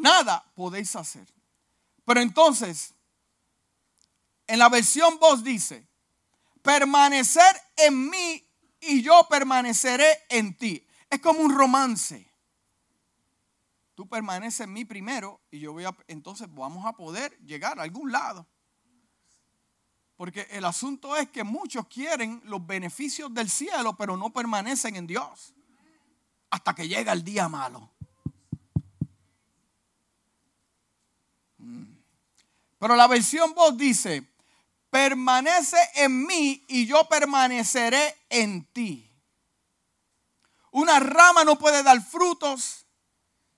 Nada 0.00 0.44
podéis 0.54 0.94
hacer. 0.96 1.26
Pero 2.04 2.20
entonces, 2.20 2.94
en 4.46 4.58
la 4.58 4.68
versión 4.68 5.18
voz 5.18 5.42
dice, 5.42 5.86
permanecer 6.62 7.60
en 7.76 8.08
mí 8.08 8.44
y 8.80 9.02
yo 9.02 9.26
permaneceré 9.28 10.24
en 10.28 10.56
ti. 10.56 10.86
Es 11.10 11.20
como 11.20 11.40
un 11.40 11.54
romance. 11.54 12.26
Tú 13.94 14.08
permaneces 14.08 14.60
en 14.60 14.72
mí 14.72 14.84
primero 14.84 15.40
y 15.50 15.60
yo 15.60 15.72
voy 15.72 15.84
a, 15.84 15.96
entonces 16.06 16.52
vamos 16.52 16.84
a 16.84 16.92
poder 16.92 17.36
llegar 17.38 17.78
a 17.78 17.82
algún 17.82 18.12
lado. 18.12 18.46
Porque 20.16 20.46
el 20.50 20.64
asunto 20.64 21.16
es 21.16 21.28
que 21.30 21.44
muchos 21.44 21.86
quieren 21.88 22.40
los 22.44 22.66
beneficios 22.66 23.32
del 23.32 23.50
cielo, 23.50 23.96
pero 23.96 24.16
no 24.16 24.32
permanecen 24.32 24.96
en 24.96 25.06
Dios 25.06 25.54
hasta 26.50 26.74
que 26.74 26.88
llega 26.88 27.12
el 27.12 27.22
día 27.22 27.48
malo. 27.48 27.90
Pero 32.78 32.96
la 32.96 33.06
versión 33.06 33.54
voz 33.54 33.76
dice, 33.76 34.26
permanece 34.90 35.78
en 35.94 36.26
mí 36.26 36.64
y 36.68 36.86
yo 36.86 37.08
permaneceré 37.08 38.26
en 38.28 38.64
ti. 38.72 39.10
Una 40.70 41.00
rama 41.00 41.44
no 41.44 41.58
puede 41.58 41.82
dar 41.82 42.02
frutos 42.02 42.86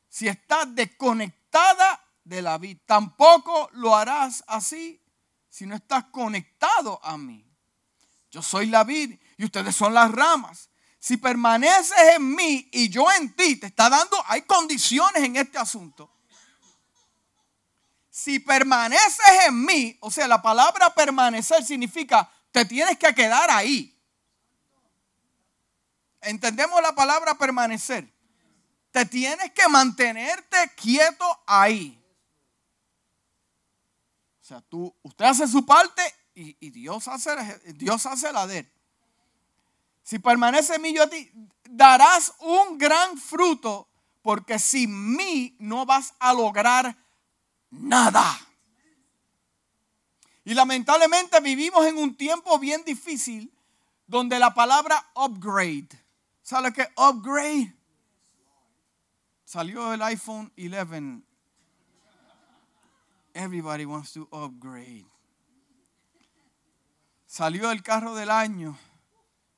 si 0.09 0.29
está 0.29 0.65
desconectada 0.67 2.05
de 2.25 2.43
la 2.43 2.59
vida. 2.59 2.81
Tampoco 2.87 3.69
lo 3.73 3.97
harás 3.97 4.45
así 4.47 5.03
si 5.49 5.67
no 5.67 5.75
estás 5.75 6.05
conectado 6.05 7.01
a 7.03 7.19
mí. 7.19 7.45
Yo 8.31 8.43
soy 8.43 8.67
la 8.67 8.85
vid 8.85 9.19
y 9.37 9.45
ustedes 9.45 9.75
son 9.75 9.95
las 9.95 10.13
ramas. 10.13 10.71
Si 11.01 11.17
permaneces 11.17 11.99
en 12.17 12.35
mí 12.35 12.69
y 12.73 12.89
yo 12.89 13.11
en 13.13 13.35
ti, 13.35 13.57
te 13.57 13.67
está 13.67 13.89
dando, 13.89 14.17
hay 14.27 14.43
condiciones 14.43 15.23
en 15.23 15.37
este 15.37 15.59
asunto 15.59 16.18
si 18.19 18.41
permaneces 18.41 19.47
en 19.47 19.65
mí, 19.65 19.97
o 20.01 20.11
sea, 20.11 20.27
la 20.27 20.43
palabra 20.43 20.93
permanecer 20.93 21.65
significa 21.65 22.29
te 22.51 22.65
tienes 22.65 22.99
que 22.99 23.15
quedar 23.15 23.49
ahí. 23.49 23.97
¿Entendemos 26.23 26.83
la 26.83 26.97
palabra 26.97 27.39
permanecer? 27.39 28.13
Te 28.91 29.07
tienes 29.07 29.53
que 29.53 29.69
mantenerte 29.69 30.57
quieto 30.75 31.25
ahí. 31.47 31.97
O 34.43 34.45
sea, 34.45 34.63
tú, 34.63 34.93
usted 35.03 35.25
hace 35.25 35.47
su 35.47 35.65
parte 35.65 36.03
y, 36.35 36.71
Dios, 36.71 37.07
hace, 37.07 37.37
Dios 37.75 38.05
hace 38.05 38.33
la 38.33 38.49
de 38.49 38.59
él. 38.59 38.73
Si 40.03 40.19
permanece 40.19 40.75
en 40.75 40.83
mí, 40.83 40.93
yo 40.93 41.09
ti 41.09 41.31
darás 41.71 42.35
un 42.41 42.79
gran 42.79 43.17
fruto, 43.17 43.89
porque 44.23 44.59
sin 44.59 45.15
mí 45.15 45.55
no 45.61 45.87
vas 45.87 46.15
a 46.19 46.33
lograr 46.33 46.97
nada. 47.71 48.39
Y 50.45 50.55
lamentablemente 50.55 51.41
vivimos 51.41 51.85
en 51.87 51.99
un 51.99 52.17
tiempo 52.17 52.59
bien 52.59 52.83
difícil 52.85 53.53
donde 54.07 54.39
la 54.39 54.55
palabra 54.55 55.05
upgrade, 55.15 55.89
¿sabe 56.43 56.73
qué? 56.73 56.89
Upgrade. 56.97 57.75
Salió 59.45 59.93
el 59.93 60.03
iPhone 60.03 60.53
11. 60.57 61.23
Everybody 63.35 63.85
wants 63.85 64.13
to 64.15 64.29
upgrade. 64.33 65.07
Salió 67.27 67.71
el 67.71 67.83
carro 67.83 68.15
del 68.15 68.31
año 68.31 68.77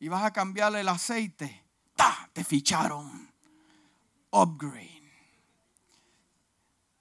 y 0.01 0.09
vas 0.09 0.25
a 0.25 0.33
cambiarle 0.33 0.81
el 0.81 0.89
aceite. 0.89 1.65
¡Ta! 1.95 2.29
Te 2.33 2.43
ficharon. 2.43 3.33
Upgrade. 4.31 5.00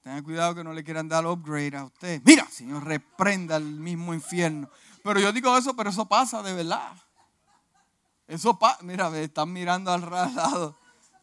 Tenga 0.10 0.24
cuidado 0.24 0.56
que 0.56 0.64
no 0.64 0.74
le 0.74 0.84
quieran 0.84 1.08
dar 1.08 1.24
upgrade 1.28 1.78
a 1.78 1.84
usted. 1.84 2.20
Mira, 2.26 2.44
Señor, 2.50 2.84
reprenda 2.84 3.58
el 3.58 3.66
mismo 3.66 4.12
infierno. 4.12 4.68
Pero 5.04 5.20
yo 5.20 5.32
digo 5.32 5.56
eso, 5.56 5.76
pero 5.76 5.92
eso 5.92 6.08
pasa 6.08 6.42
de 6.42 6.52
verdad. 6.52 6.98
Eso, 8.28 8.58
pa 8.58 8.80
mira, 8.82 9.12
me 9.12 9.26
están 9.26 9.54
mirando 9.54 9.92
al 9.92 10.02
lado. 10.36 10.76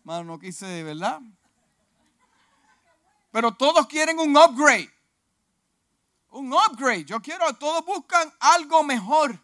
Mano, 0.05 0.23
no 0.23 0.39
quise, 0.39 0.85
¿verdad? 0.85 1.21
Pero 3.33 3.51
todos 3.55 3.89
quieren 3.89 4.21
un 4.21 4.37
upgrade. 4.37 4.89
Un 6.31 6.53
upgrade. 6.53 7.07
Yo 7.07 7.21
quiero, 7.21 7.53
todos 7.55 7.85
buscan 7.85 8.33
algo 8.39 8.85
mejor. 8.85 9.37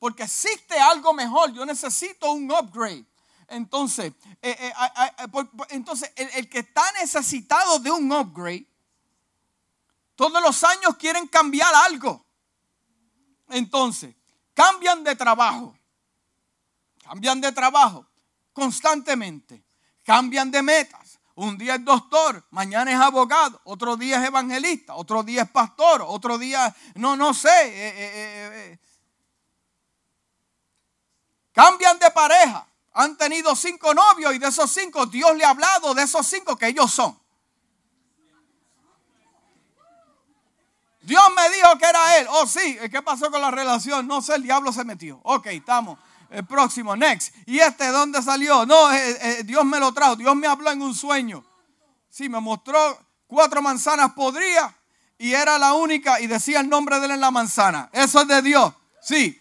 Porque 0.00 0.24
existe 0.24 0.76
algo 0.76 1.12
mejor. 1.12 1.52
Yo 1.52 1.64
necesito 1.64 2.32
un 2.32 2.50
upgrade. 2.50 3.06
Entonces, 3.52 4.14
eh, 4.40 4.56
eh, 4.58 4.72
entonces 5.68 6.10
el, 6.16 6.48
que 6.48 6.60
está 6.60 6.82
necesitado 6.92 7.78
de 7.80 7.90
un 7.90 8.10
upgrade, 8.10 8.66
todos 10.16 10.42
los 10.42 10.64
años 10.64 10.96
quieren 10.98 11.26
cambiar 11.28 11.72
algo. 11.74 12.24
Entonces, 13.50 14.14
cambian 14.54 15.04
de 15.04 15.14
trabajo. 15.16 15.76
Cambian 17.04 17.42
de 17.42 17.52
trabajo 17.52 18.06
constantemente. 18.54 19.62
Cambian 20.02 20.50
de 20.50 20.62
metas. 20.62 21.18
Un 21.34 21.58
día 21.58 21.74
es 21.74 21.84
doctor, 21.84 22.46
mañana 22.50 22.90
es 22.90 22.98
abogado, 22.98 23.58
otro 23.64 23.96
día 23.96 24.20
es 24.20 24.26
evangelista, 24.26 24.94
otro 24.94 25.22
día 25.22 25.42
es 25.42 25.50
pastor, 25.50 26.02
otro 26.06 26.36
día, 26.36 26.74
no, 26.94 27.16
no 27.16 27.32
sé. 27.32 27.48
Eh, 27.64 28.78
cambian 31.52 31.98
de 31.98 32.10
pareja 32.10 32.66
han 32.94 33.16
tenido 33.16 33.54
cinco 33.56 33.94
novios 33.94 34.34
y 34.34 34.38
de 34.38 34.48
esos 34.48 34.70
cinco 34.70 35.06
Dios 35.06 35.36
le 35.36 35.44
ha 35.44 35.50
hablado 35.50 35.94
de 35.94 36.02
esos 36.02 36.26
cinco 36.26 36.56
que 36.56 36.68
ellos 36.68 36.90
son. 36.92 37.18
Dios 41.02 41.22
me 41.34 41.56
dijo 41.56 41.78
que 41.78 41.86
era 41.86 42.18
él. 42.18 42.26
Oh, 42.30 42.46
sí. 42.46 42.78
¿Qué 42.90 43.02
pasó 43.02 43.30
con 43.30 43.40
la 43.40 43.50
relación? 43.50 44.06
No 44.06 44.22
sé, 44.22 44.36
el 44.36 44.42
diablo 44.44 44.72
se 44.72 44.84
metió. 44.84 45.20
Ok, 45.24 45.46
estamos. 45.48 45.98
El 46.30 46.46
próximo, 46.46 46.96
next. 46.96 47.34
¿Y 47.46 47.58
este 47.58 47.88
dónde 47.88 48.22
salió? 48.22 48.64
No, 48.64 48.92
eh, 48.92 49.18
eh, 49.20 49.42
Dios 49.44 49.64
me 49.64 49.80
lo 49.80 49.92
trajo. 49.92 50.16
Dios 50.16 50.34
me 50.36 50.46
habló 50.46 50.70
en 50.70 50.80
un 50.80 50.94
sueño. 50.94 51.44
Sí, 52.08 52.28
me 52.28 52.40
mostró 52.40 52.98
cuatro 53.26 53.60
manzanas 53.60 54.12
podridas 54.12 54.72
y 55.18 55.32
era 55.34 55.58
la 55.58 55.74
única 55.74 56.20
y 56.20 56.26
decía 56.26 56.60
el 56.60 56.68
nombre 56.68 56.98
de 57.00 57.06
él 57.06 57.12
en 57.12 57.20
la 57.20 57.30
manzana. 57.30 57.90
Eso 57.92 58.22
es 58.22 58.28
de 58.28 58.42
Dios. 58.42 58.72
Sí. 59.00 59.40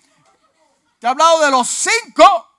Te 0.99 1.07
he 1.07 1.09
hablado 1.09 1.41
de 1.41 1.51
los 1.51 1.67
cinco 1.67 2.50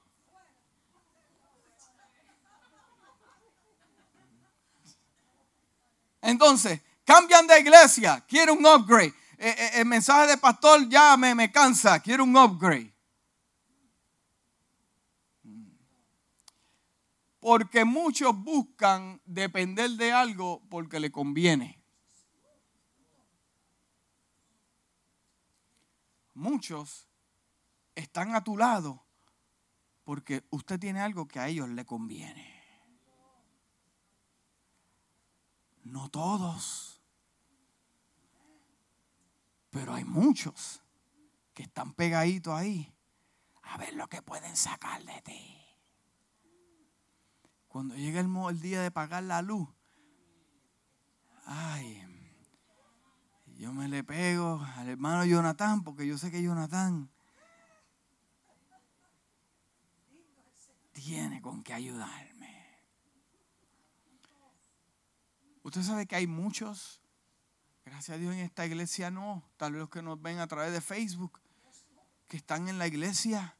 Entonces, 6.22 6.80
cambian 7.04 7.46
de 7.46 7.60
iglesia, 7.60 8.24
quiere 8.26 8.52
un 8.52 8.64
upgrade. 8.64 9.12
Eh, 9.38 9.54
eh, 9.58 9.70
el 9.74 9.86
mensaje 9.86 10.28
de 10.28 10.38
pastor 10.38 10.88
ya 10.88 11.16
me, 11.16 11.34
me 11.34 11.50
cansa, 11.50 12.00
quiere 12.00 12.22
un 12.22 12.36
upgrade. 12.36 12.94
Porque 17.40 17.84
muchos 17.84 18.36
buscan 18.36 19.20
depender 19.24 19.90
de 19.90 20.12
algo 20.12 20.62
porque 20.70 21.00
le 21.00 21.10
conviene. 21.10 21.82
Muchos 26.34 27.08
están 27.96 28.34
a 28.36 28.44
tu 28.44 28.56
lado 28.56 29.04
porque 30.04 30.44
usted 30.50 30.78
tiene 30.78 31.00
algo 31.00 31.26
que 31.26 31.40
a 31.40 31.48
ellos 31.48 31.68
le 31.68 31.84
conviene. 31.84 32.51
No 35.82 36.08
todos. 36.08 37.00
Pero 39.70 39.94
hay 39.94 40.04
muchos 40.04 40.82
que 41.54 41.62
están 41.62 41.94
pegaditos 41.94 42.54
ahí 42.54 42.92
a 43.62 43.78
ver 43.78 43.94
lo 43.94 44.06
que 44.08 44.22
pueden 44.22 44.56
sacar 44.56 45.02
de 45.04 45.22
ti. 45.22 45.58
Cuando 47.68 47.94
llega 47.94 48.20
el, 48.20 48.60
día 48.60 48.82
de 48.82 48.90
pagar 48.90 49.22
la 49.22 49.40
luz, 49.40 49.66
ay, 51.46 52.04
yo 53.56 53.72
me 53.72 53.88
le 53.88 54.04
pego 54.04 54.60
al 54.76 54.90
hermano 54.90 55.24
Jonathan 55.24 55.82
porque 55.82 56.06
yo 56.06 56.18
sé 56.18 56.30
que 56.30 56.42
Jonathan 56.42 57.10
tiene 60.92 61.40
con 61.40 61.62
qué 61.62 61.72
ayudar. 61.72 62.31
Usted 65.62 65.82
sabe 65.82 66.06
que 66.06 66.16
hay 66.16 66.26
muchos, 66.26 67.00
gracias 67.84 68.16
a 68.16 68.18
Dios 68.18 68.34
en 68.34 68.40
esta 68.40 68.66
iglesia 68.66 69.10
no, 69.10 69.42
tal 69.56 69.72
vez 69.72 69.80
los 69.80 69.90
que 69.90 70.02
nos 70.02 70.20
ven 70.20 70.38
a 70.38 70.46
través 70.46 70.72
de 70.72 70.80
Facebook, 70.80 71.40
que 72.28 72.36
están 72.36 72.68
en 72.68 72.78
la 72.78 72.86
iglesia 72.86 73.56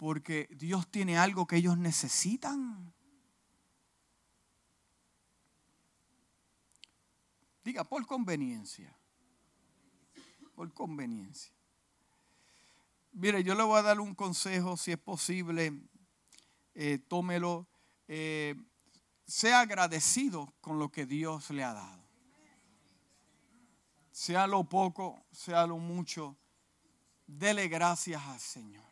porque 0.00 0.48
Dios 0.52 0.90
tiene 0.90 1.18
algo 1.18 1.46
que 1.46 1.56
ellos 1.56 1.76
necesitan. 1.76 2.90
Diga, 7.62 7.84
por 7.84 8.06
conveniencia. 8.06 8.96
Por 10.54 10.72
conveniencia. 10.72 11.52
Mire, 13.12 13.44
yo 13.44 13.54
le 13.54 13.62
voy 13.62 13.78
a 13.78 13.82
dar 13.82 14.00
un 14.00 14.14
consejo, 14.14 14.78
si 14.78 14.92
es 14.92 14.98
posible, 14.98 15.78
eh, 16.74 16.98
tómelo. 17.06 17.68
Eh, 18.08 18.54
sea 19.30 19.60
agradecido 19.60 20.52
con 20.60 20.78
lo 20.78 20.90
que 20.90 21.06
Dios 21.06 21.50
le 21.50 21.62
ha 21.62 21.72
dado. 21.72 22.02
Sea 24.10 24.46
lo 24.46 24.64
poco, 24.64 25.24
sea 25.30 25.66
lo 25.66 25.78
mucho, 25.78 26.36
dele 27.26 27.68
gracias 27.68 28.20
al 28.22 28.40
Señor. 28.40 28.84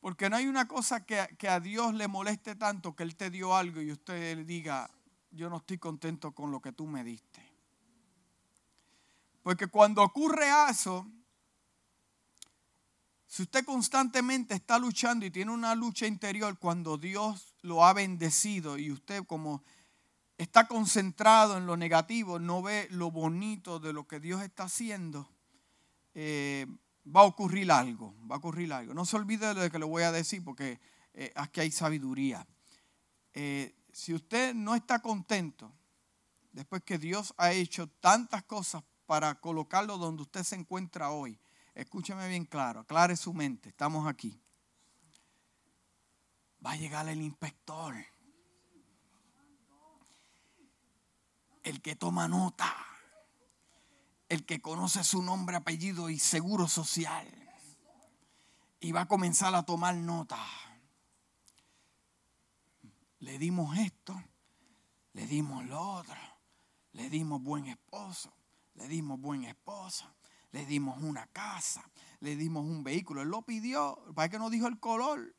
Porque 0.00 0.28
no 0.30 0.36
hay 0.36 0.48
una 0.48 0.66
cosa 0.66 1.04
que, 1.04 1.36
que, 1.38 1.48
a 1.48 1.60
Dios 1.60 1.94
le 1.94 2.08
moleste 2.08 2.56
tanto 2.56 2.96
que 2.96 3.04
Él 3.04 3.14
te 3.14 3.30
dio 3.30 3.54
algo 3.54 3.80
y 3.82 3.92
usted 3.92 4.36
le 4.36 4.44
diga, 4.44 4.90
yo 5.30 5.48
no 5.48 5.58
estoy 5.58 5.78
contento 5.78 6.32
con 6.32 6.50
lo 6.50 6.60
que 6.60 6.72
tú 6.72 6.86
me 6.86 7.04
diste. 7.04 7.46
Porque 9.42 9.66
cuando 9.66 10.02
ocurre 10.02 10.46
eso, 10.70 11.06
si 13.32 13.44
usted 13.44 13.64
constantemente 13.64 14.52
está 14.52 14.78
luchando 14.78 15.24
y 15.24 15.30
tiene 15.30 15.52
una 15.52 15.74
lucha 15.74 16.06
interior 16.06 16.58
cuando 16.58 16.98
Dios 16.98 17.54
lo 17.62 17.82
ha 17.82 17.94
bendecido 17.94 18.76
y 18.76 18.92
usted 18.92 19.24
como 19.24 19.64
está 20.36 20.68
concentrado 20.68 21.56
en 21.56 21.64
lo 21.64 21.78
negativo, 21.78 22.38
no 22.38 22.60
ve 22.60 22.88
lo 22.90 23.10
bonito 23.10 23.80
de 23.80 23.94
lo 23.94 24.06
que 24.06 24.20
Dios 24.20 24.42
está 24.42 24.64
haciendo, 24.64 25.30
eh, 26.12 26.66
va 27.06 27.22
a 27.22 27.24
ocurrir 27.24 27.72
algo, 27.72 28.14
va 28.30 28.34
a 28.34 28.38
ocurrir 28.38 28.70
algo. 28.70 28.92
No 28.92 29.06
se 29.06 29.16
olvide 29.16 29.54
de 29.54 29.54
lo 29.54 29.70
que 29.70 29.78
le 29.78 29.86
voy 29.86 30.02
a 30.02 30.12
decir 30.12 30.44
porque 30.44 30.78
eh, 31.14 31.32
aquí 31.34 31.60
hay 31.60 31.70
sabiduría. 31.70 32.46
Eh, 33.32 33.74
si 33.94 34.12
usted 34.12 34.52
no 34.54 34.74
está 34.74 34.98
contento, 35.00 35.72
después 36.52 36.82
que 36.82 36.98
Dios 36.98 37.32
ha 37.38 37.52
hecho 37.52 37.86
tantas 37.86 38.42
cosas 38.42 38.82
para 39.06 39.40
colocarlo 39.40 39.96
donde 39.96 40.20
usted 40.20 40.42
se 40.42 40.56
encuentra 40.56 41.12
hoy, 41.12 41.38
escúcheme 41.74 42.28
bien 42.28 42.44
claro, 42.44 42.80
aclare 42.80 43.16
su 43.16 43.32
mente, 43.32 43.70
estamos 43.70 44.06
aquí. 44.06 44.40
Va 46.64 46.72
a 46.72 46.76
llegar 46.76 47.08
el 47.08 47.20
inspector, 47.20 47.94
el 51.62 51.82
que 51.82 51.96
toma 51.96 52.28
nota, 52.28 52.72
el 54.28 54.44
que 54.44 54.60
conoce 54.60 55.02
su 55.04 55.22
nombre, 55.22 55.56
apellido 55.56 56.08
y 56.08 56.18
seguro 56.18 56.68
social. 56.68 57.26
Y 58.80 58.92
va 58.92 59.02
a 59.02 59.08
comenzar 59.08 59.54
a 59.54 59.64
tomar 59.64 59.94
nota. 59.94 60.38
Le 63.18 63.38
dimos 63.38 63.76
esto, 63.78 64.20
le 65.12 65.26
dimos 65.26 65.64
lo 65.66 65.80
otro, 65.80 66.16
le 66.92 67.08
dimos 67.10 67.42
buen 67.42 67.66
esposo, 67.66 68.32
le 68.74 68.88
dimos 68.88 69.20
buena 69.20 69.48
esposa, 69.50 70.12
le 70.52 70.66
dimos 70.66 71.02
una 71.02 71.26
casa, 71.28 71.82
le 72.20 72.36
dimos 72.36 72.64
un 72.64 72.84
vehículo. 72.84 73.22
Él 73.22 73.28
lo 73.28 73.42
pidió, 73.42 73.98
para 74.14 74.28
que 74.28 74.38
no 74.38 74.50
dijo 74.50 74.68
el 74.68 74.78
color, 74.78 75.34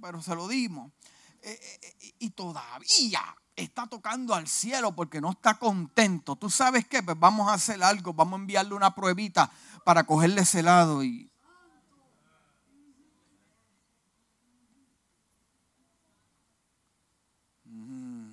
pero 0.00 0.22
se 0.22 0.34
lo 0.34 0.46
dimos. 0.46 0.92
Eh, 1.42 1.58
eh, 1.60 1.96
eh, 2.00 2.14
y 2.18 2.30
todavía 2.30 3.22
está 3.54 3.86
tocando 3.86 4.34
al 4.34 4.46
cielo 4.46 4.94
porque 4.94 5.20
no 5.20 5.30
está 5.30 5.58
contento. 5.58 6.36
¿Tú 6.36 6.50
sabes 6.50 6.86
qué? 6.86 7.02
Pues 7.02 7.18
vamos 7.18 7.48
a 7.48 7.54
hacer 7.54 7.82
algo, 7.82 8.12
vamos 8.12 8.38
a 8.38 8.40
enviarle 8.40 8.74
una 8.74 8.94
pruebita 8.94 9.50
para 9.84 10.04
cogerle 10.04 10.42
ese 10.42 10.62
lado 10.62 11.02
y... 11.02 11.30
Mm. 17.64 18.32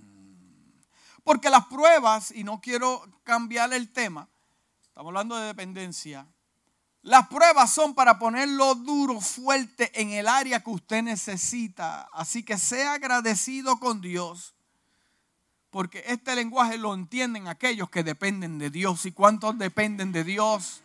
Porque 1.24 1.50
las 1.50 1.66
pruebas, 1.68 2.32
y 2.32 2.44
no 2.44 2.60
quiero 2.60 3.08
cambiar 3.24 3.74
el 3.74 3.94
tema, 3.94 4.28
Estamos 4.94 5.10
hablando 5.10 5.36
de 5.38 5.48
dependencia. 5.48 6.28
Las 7.02 7.28
pruebas 7.28 7.74
son 7.74 7.96
para 7.96 8.20
ponerlo 8.20 8.76
duro, 8.76 9.20
fuerte 9.22 9.90
en 10.00 10.12
el 10.12 10.28
área 10.28 10.60
que 10.60 10.70
usted 10.70 11.02
necesita. 11.02 12.08
Así 12.14 12.44
que 12.44 12.60
sea 12.60 12.94
agradecido 12.94 13.80
con 13.80 14.02
Dios. 14.02 14.54
Porque 15.72 16.04
este 16.06 16.36
lenguaje 16.36 16.78
lo 16.78 16.94
entienden 16.94 17.48
aquellos 17.48 17.90
que 17.90 18.04
dependen 18.04 18.60
de 18.60 18.70
Dios. 18.70 19.08
¿Y 19.08 19.12
cuántos 19.12 19.58
dependen 19.58 20.12
de 20.12 20.24
Dios? 20.24 20.83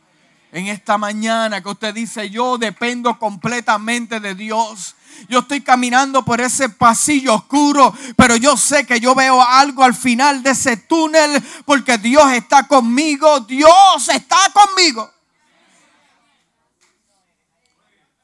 En 0.51 0.67
esta 0.69 0.97
mañana 0.97 1.63
que 1.63 1.69
usted 1.69 1.95
dice, 1.95 2.31
yo 2.31 2.57
dependo 2.57 3.19
completamente 3.19 4.19
de 4.19 4.35
Dios. 4.35 4.95
Yo 5.29 5.41
estoy 5.41 5.61
caminando 5.61 6.25
por 6.25 6.41
ese 6.41 6.69
pasillo 6.69 7.35
oscuro, 7.35 7.93
pero 8.17 8.37
yo 8.37 8.57
sé 8.57 8.87
que 8.87 9.01
yo 9.01 9.15
veo 9.15 9.43
algo 9.43 9.83
al 9.83 9.95
final 9.95 10.43
de 10.43 10.51
ese 10.51 10.77
túnel 10.77 11.43
porque 11.67 11.99
Dios 11.99 12.31
está 12.33 12.67
conmigo. 12.67 13.41
Dios 13.41 14.09
está 14.09 14.39
conmigo. 14.53 15.11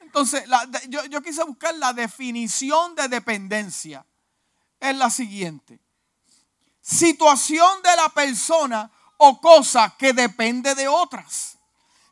Entonces, 0.00 0.44
yo, 0.88 1.04
yo 1.06 1.20
quise 1.20 1.42
buscar 1.42 1.74
la 1.74 1.92
definición 1.92 2.94
de 2.94 3.08
dependencia. 3.08 4.06
Es 4.78 4.96
la 4.96 5.10
siguiente. 5.10 5.80
Situación 6.80 7.82
de 7.82 7.96
la 7.96 8.08
persona 8.10 8.90
o 9.16 9.40
cosa 9.40 9.94
que 9.98 10.12
depende 10.12 10.74
de 10.74 10.86
otras. 10.86 11.53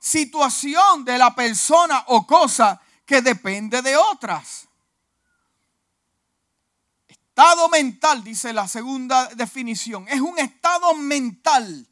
Situación 0.05 1.05
de 1.05 1.17
la 1.17 1.33
persona 1.33 2.03
o 2.09 2.27
cosa 2.27 2.81
que 3.07 3.23
depende 3.23 3.81
de 3.83 3.97
otras. 3.97 4.67
Estado 7.07 7.69
mental, 7.69 8.25
dice 8.25 8.53
la 8.53 8.67
segunda 8.67 9.29
definición, 9.29 10.09
es 10.09 10.21
un 10.21 10.41
estado 10.41 10.93
mental 10.95 11.89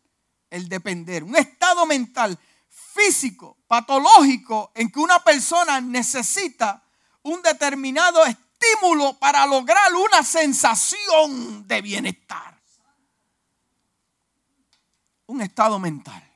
el 0.51 0.69
depender, 0.69 1.23
un 1.23 1.37
estado 1.37 1.87
mental 1.87 2.37
físico, 2.69 3.59
patológico, 3.69 4.73
en 4.75 4.91
que 4.91 4.99
una 4.99 5.23
persona 5.23 5.81
necesita 5.81 6.83
un 7.23 7.41
determinado 7.43 8.25
estímulo 8.27 9.21
para 9.21 9.47
lograr 9.47 9.95
una 9.95 10.25
sensación 10.25 11.65
de 11.69 11.81
bienestar. 11.81 12.61
Un 15.27 15.43
estado 15.43 15.79
mental. 15.79 16.30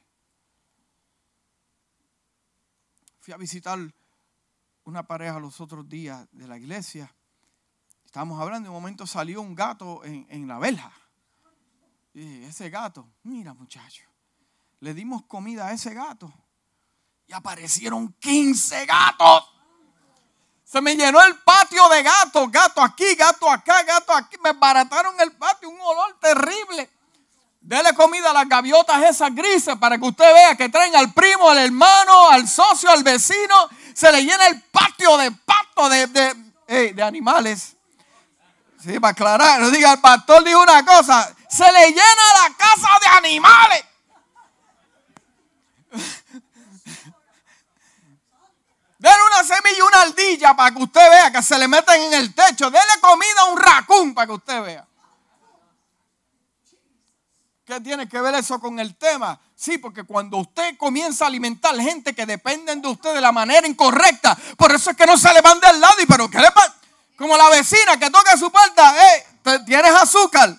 Fui 3.25 3.33
a 3.33 3.39
visitar 3.39 3.79
una 4.85 5.07
pareja 5.07 5.39
los 5.39 5.59
otros 5.59 5.89
días 5.89 6.29
de 6.31 6.47
la 6.47 6.59
iglesia 6.59 7.11
Estábamos 8.05 8.39
hablando, 8.39 8.67
de 8.67 8.69
un 8.69 8.81
momento 8.81 9.07
salió 9.07 9.41
un 9.41 9.55
gato 9.55 10.03
en, 10.05 10.47
la 10.47 10.59
verja. 10.59 10.93
Y 12.13 12.45
ese 12.45 12.69
gato, 12.69 13.09
mira 13.23 13.55
muchacho, 13.55 14.05
le 14.79 14.93
dimos 14.93 15.25
comida 15.25 15.67
a 15.67 15.73
ese 15.73 15.95
gato 15.95 16.33
y 17.27 17.33
aparecieron 17.33 18.13
15 18.21 18.87
gatos. 18.87 19.51
Se 20.63 20.81
me 20.81 20.95
llenó 20.95 21.21
el 21.25 21.39
patio 21.39 21.89
de 21.89 22.03
gatos, 22.05 22.53
gato 22.53 22.83
aquí, 22.83 23.17
gato 23.17 23.51
acá, 23.51 23.83
gato 23.83 24.13
aquí. 24.15 24.37
Me 24.45 24.53
barataron 24.53 25.19
el 25.21 25.33
patio, 25.33 25.71
un 25.71 25.81
olor 25.81 26.17
terrible. 26.21 26.91
Dele 27.65 27.95
comida 27.95 28.29
a 28.29 28.35
las 28.35 28.47
gaviotas 28.47 29.03
esas 29.05 29.35
grises 29.35 29.75
para 29.81 29.97
que 29.97 30.05
usted 30.05 30.35
vea 30.35 30.55
que 30.55 30.69
traen 30.69 30.95
al 30.97 31.15
primo, 31.15 31.49
al 31.49 31.57
hermano, 31.57 32.29
al 32.29 32.47
socio, 32.47 32.91
al 32.91 33.03
vecino. 33.03 33.71
Se 33.95 34.13
le 34.13 34.21
llena 34.23 34.49
el 34.49 34.61
patio 34.65 35.17
de 35.17 35.31
pato, 35.31 35.89
de, 35.89 36.07
de, 36.09 36.93
de 36.93 37.03
animales. 37.03 37.75
Sí, 38.83 39.01
para 39.01 39.13
aclarar, 39.13 39.63
no 39.63 39.71
diga, 39.71 39.95
el 39.95 40.01
pastor 40.01 40.45
dijo 40.45 40.61
una 40.61 40.85
cosa, 40.85 41.35
se 41.49 41.73
le 41.73 41.89
llena 41.89 42.03
la 42.43 42.55
casa 42.55 42.89
de 43.01 43.07
animales. 43.17 43.85
Dele 48.99 49.17
una 49.27 49.43
semilla 49.43 49.79
y 49.79 49.81
una 49.81 50.03
ardilla 50.03 50.55
para 50.55 50.71
que 50.71 50.83
usted 50.83 51.11
vea 51.11 51.31
que 51.33 51.43
se 51.43 51.59
le 51.59 51.67
meten 51.67 52.03
en 52.03 52.13
el 52.13 52.35
techo. 52.35 52.71
Dele 52.71 53.01
comida 53.01 53.41
a 53.41 53.45
un 53.47 53.59
racún 53.59 54.13
para 54.13 54.27
que 54.27 54.33
usted 54.35 54.63
vea. 54.63 54.87
¿Qué 57.65 57.81
tiene 57.81 58.07
que 58.07 58.21
ver 58.21 58.35
eso 58.35 58.61
con 58.61 58.79
el 58.79 58.95
tema? 58.97 59.41
Sí, 59.57 59.79
porque 59.79 60.05
cuando 60.05 60.37
usted 60.37 60.77
comienza 60.77 61.25
a 61.25 61.29
alimentar 61.29 61.75
gente 61.77 62.15
que 62.15 62.27
dependen 62.27 62.83
de 62.83 62.89
usted 62.89 63.15
de 63.15 63.23
la 63.23 63.33
manera 63.33 63.67
incorrecta, 63.67 64.37
por 64.59 64.71
eso 64.75 64.91
es 64.91 64.97
que 64.97 65.07
no 65.07 65.17
se 65.17 65.33
le 65.33 65.41
van 65.41 65.59
del 65.61 65.81
lado 65.81 65.95
y 66.03 66.05
pero 66.05 66.29
¿qué 66.29 66.41
le 66.41 66.51
pasa? 66.51 66.75
Como 67.17 67.35
la 67.39 67.49
vecina 67.49 67.97
que 67.99 68.11
toca 68.11 68.37
su 68.37 68.53
puerta, 68.53 68.95
eh, 69.07 69.27
¿tienes 69.65 69.95
azúcar? 69.95 70.55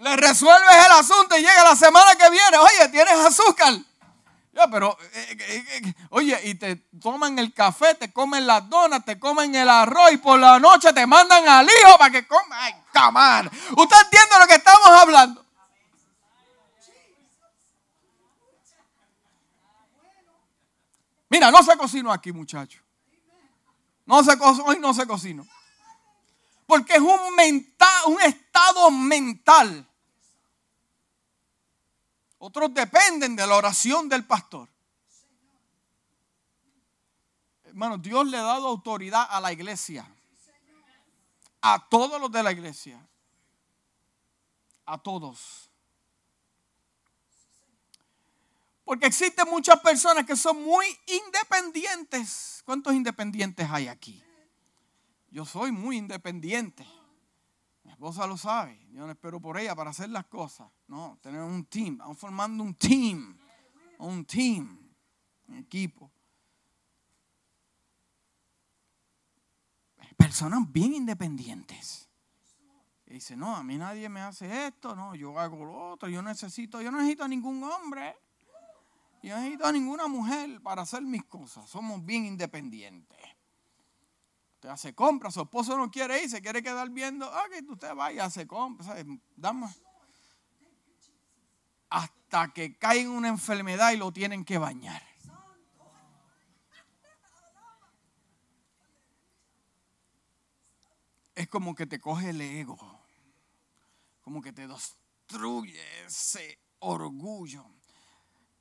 Le 0.00 0.16
resuelves 0.16 0.86
el 0.86 0.92
asunto 0.92 1.36
y 1.36 1.40
llega 1.40 1.62
la 1.62 1.76
semana 1.76 2.16
que 2.16 2.30
viene, 2.30 2.56
oye, 2.58 2.88
¿tienes 2.88 3.14
azúcar? 3.14 3.74
Ya, 4.52 4.66
pero, 4.68 4.98
eh, 5.12 5.36
eh, 5.38 5.94
oye, 6.10 6.40
y 6.44 6.54
te 6.56 6.76
toman 7.00 7.38
el 7.38 7.54
café, 7.54 7.94
te 7.94 8.12
comen 8.12 8.44
las 8.44 8.68
donas, 8.68 9.04
te 9.04 9.20
comen 9.20 9.54
el 9.54 9.68
arroz 9.68 10.10
y 10.12 10.16
por 10.16 10.40
la 10.40 10.58
noche 10.58 10.92
te 10.92 11.06
mandan 11.06 11.46
al 11.46 11.66
hijo 11.66 11.96
para 11.96 12.10
que 12.10 12.26
coma. 12.26 12.56
Ay, 12.64 12.74
camar. 12.92 13.48
¿Usted 13.76 13.96
entiende 14.02 14.38
lo 14.40 14.46
que 14.48 14.54
estamos 14.54 14.88
hablando? 14.88 15.45
Mira, 21.36 21.50
no 21.50 21.62
se 21.62 21.76
cocinó 21.76 22.10
aquí, 22.10 22.32
muchachos. 22.32 22.82
No 24.06 24.24
se 24.24 24.30
hoy 24.64 24.78
no 24.78 24.94
se 24.94 25.06
cocina. 25.06 25.44
Porque 26.66 26.94
es 26.94 27.00
un, 27.00 27.34
mental, 27.36 28.04
un 28.06 28.18
estado 28.22 28.90
mental. 28.90 29.86
Otros 32.38 32.72
dependen 32.72 33.36
de 33.36 33.46
la 33.46 33.54
oración 33.54 34.08
del 34.08 34.24
pastor. 34.24 34.70
Hermano, 37.64 37.98
Dios 37.98 38.26
le 38.28 38.38
ha 38.38 38.42
dado 38.42 38.68
autoridad 38.68 39.26
a 39.28 39.38
la 39.38 39.52
iglesia. 39.52 40.10
A 41.60 41.86
todos 41.86 42.18
los 42.18 42.32
de 42.32 42.42
la 42.42 42.52
iglesia. 42.52 43.06
A 44.86 44.96
todos. 44.96 45.65
Porque 48.86 49.06
existen 49.06 49.48
muchas 49.50 49.80
personas 49.80 50.24
que 50.24 50.36
son 50.36 50.62
muy 50.62 50.86
independientes. 51.08 52.62
¿Cuántos 52.64 52.94
independientes 52.94 53.68
hay 53.68 53.88
aquí? 53.88 54.22
Yo 55.28 55.44
soy 55.44 55.72
muy 55.72 55.96
independiente. 55.96 56.86
Mi 57.82 57.90
esposa 57.90 58.28
lo 58.28 58.36
sabe. 58.36 58.86
Yo 58.92 59.04
no 59.04 59.10
espero 59.10 59.40
por 59.40 59.58
ella 59.58 59.74
para 59.74 59.90
hacer 59.90 60.08
las 60.10 60.26
cosas. 60.26 60.68
No, 60.86 61.18
tenemos 61.20 61.50
un 61.50 61.64
team. 61.64 61.98
Vamos 61.98 62.16
formando 62.16 62.62
un 62.62 62.74
team. 62.76 63.36
Un 63.98 64.24
team. 64.24 64.78
Un 65.48 65.56
equipo. 65.56 66.08
Personas 70.16 70.60
bien 70.70 70.94
independientes. 70.94 72.08
Y 73.04 73.14
dice, 73.14 73.36
no, 73.36 73.56
a 73.56 73.64
mí 73.64 73.78
nadie 73.78 74.08
me 74.08 74.20
hace 74.20 74.68
esto, 74.68 74.94
no, 74.94 75.14
yo 75.14 75.38
hago 75.38 75.64
lo 75.64 75.92
otro, 75.92 76.08
yo 76.08 76.22
necesito, 76.22 76.80
yo 76.80 76.90
no 76.90 76.98
necesito 76.98 77.24
a 77.24 77.28
ningún 77.28 77.62
hombre. 77.64 78.16
Yo 79.22 79.34
no 79.34 79.40
necesito 79.40 79.66
a 79.66 79.72
ninguna 79.72 80.06
mujer 80.06 80.60
para 80.62 80.82
hacer 80.82 81.02
mis 81.02 81.24
cosas. 81.24 81.68
Somos 81.68 82.04
bien 82.04 82.26
independientes. 82.26 83.18
Usted 84.54 84.68
hace 84.68 84.94
compras, 84.94 85.34
su 85.34 85.42
esposo 85.42 85.76
no 85.76 85.90
quiere 85.90 86.22
ir, 86.22 86.30
se 86.30 86.40
quiere 86.40 86.62
quedar 86.62 86.88
viendo. 86.90 87.26
Ah, 87.26 87.44
que 87.50 87.64
usted 87.70 87.94
vaya, 87.94 88.24
hace 88.24 88.46
compras. 88.46 89.04
Dama. 89.34 89.72
Hasta 91.90 92.52
que 92.52 92.76
cae 92.76 93.00
en 93.00 93.10
una 93.10 93.28
enfermedad 93.28 93.92
y 93.92 93.96
lo 93.96 94.12
tienen 94.12 94.44
que 94.44 94.58
bañar. 94.58 95.02
Es 101.34 101.48
como 101.48 101.74
que 101.74 101.86
te 101.86 102.00
coge 102.00 102.30
el 102.30 102.40
ego. 102.40 102.78
Como 104.22 104.40
que 104.40 104.54
te 104.54 104.66
destruye 104.66 106.06
ese 106.06 106.58
orgullo. 106.78 107.75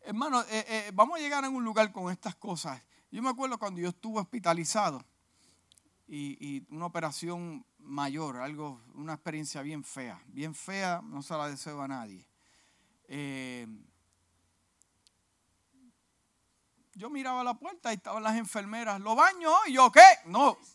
Hermano, 0.06 0.42
eh, 0.42 0.66
eh, 0.68 0.92
vamos 0.94 1.18
a 1.18 1.20
llegar 1.20 1.44
a 1.44 1.50
un 1.50 1.64
lugar 1.64 1.92
con 1.92 2.12
estas 2.12 2.36
cosas. 2.36 2.80
Yo 3.10 3.24
me 3.24 3.30
acuerdo 3.30 3.58
cuando 3.58 3.82
yo 3.82 3.90
estuve 3.90 4.22
hospitalizado 4.22 5.04
y, 6.08 6.64
una 6.70 6.86
operación 6.86 7.66
mayor, 7.80 8.38
algo, 8.38 8.84
una 8.94 9.14
experiencia 9.14 9.64
bien 9.64 9.84
fea, 9.84 10.22
bien 10.28 10.54
fea, 10.54 11.02
no 11.04 11.24
se 11.24 11.34
la 11.36 11.50
deseo 11.50 11.82
a 11.82 11.88
nadie. 11.88 12.24
Eh, 13.08 13.66
yo 16.94 17.10
miraba 17.10 17.44
la 17.44 17.56
puerta 17.56 17.92
y 17.92 17.96
estaban 17.96 18.22
las 18.22 18.36
enfermeras, 18.36 19.02
¿lo 19.02 19.16
baño 19.16 19.50
y 19.66 19.74
yo 19.74 19.92
qué? 19.92 20.06
No. 20.28 20.56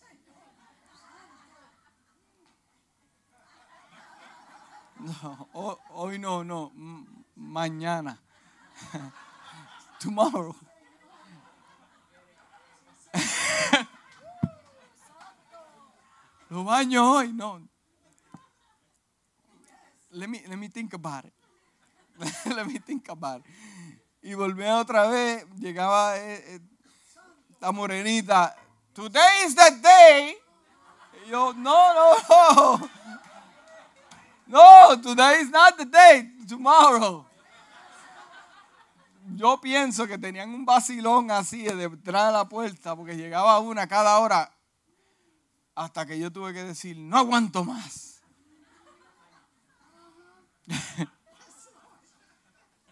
No, 5.01 5.49
hoy 5.95 6.19
no, 6.19 6.45
no, 6.45 6.73
mañana. 7.35 8.21
Tomorrow. 10.01 10.55
Lo 16.51 16.65
baño 16.65 17.13
hoy, 17.13 17.33
no. 17.33 17.61
Let 20.13 20.29
me, 20.29 20.43
let 20.49 20.59
me 20.59 20.69
think 20.69 20.93
about 20.95 21.25
it. 21.25 21.33
let 22.55 22.67
me 22.67 22.79
think 22.79 23.09
about 23.09 23.41
it. 23.41 23.47
Y 24.23 24.35
volvía 24.35 24.77
otra 24.77 25.07
vez, 25.09 25.47
llegaba 25.59 26.19
eh, 26.19 26.57
eh, 26.57 26.61
la 27.61 27.73
morenita. 27.73 28.55
Today 28.93 29.45
is 29.47 29.55
the 29.55 29.71
day. 29.83 30.37
Y 31.25 31.31
yo, 31.31 31.53
no, 31.55 31.95
no, 31.95 32.17
no. 32.29 32.91
No, 34.47 35.01
today 35.01 35.41
is 35.41 35.51
not 35.51 35.79
the 35.79 35.85
day. 35.85 36.29
Tomorrow 36.49 37.30
yo 39.35 39.61
pienso 39.61 40.07
que 40.07 40.19
tenían 40.19 40.51
un 40.51 40.65
vacilón 40.65 41.31
así 41.31 41.63
de 41.63 41.89
detrás 41.89 42.27
de 42.27 42.33
la 42.33 42.49
puerta, 42.49 42.97
porque 42.97 43.17
llegaba 43.17 43.59
una 43.59 43.87
cada 43.87 44.19
hora, 44.19 44.53
hasta 45.75 46.07
que 46.07 46.19
yo 46.19 46.33
tuve 46.33 46.53
que 46.53 46.65
decir, 46.65 46.97
no 46.97 47.19
aguanto 47.19 47.65
más. 47.65 48.23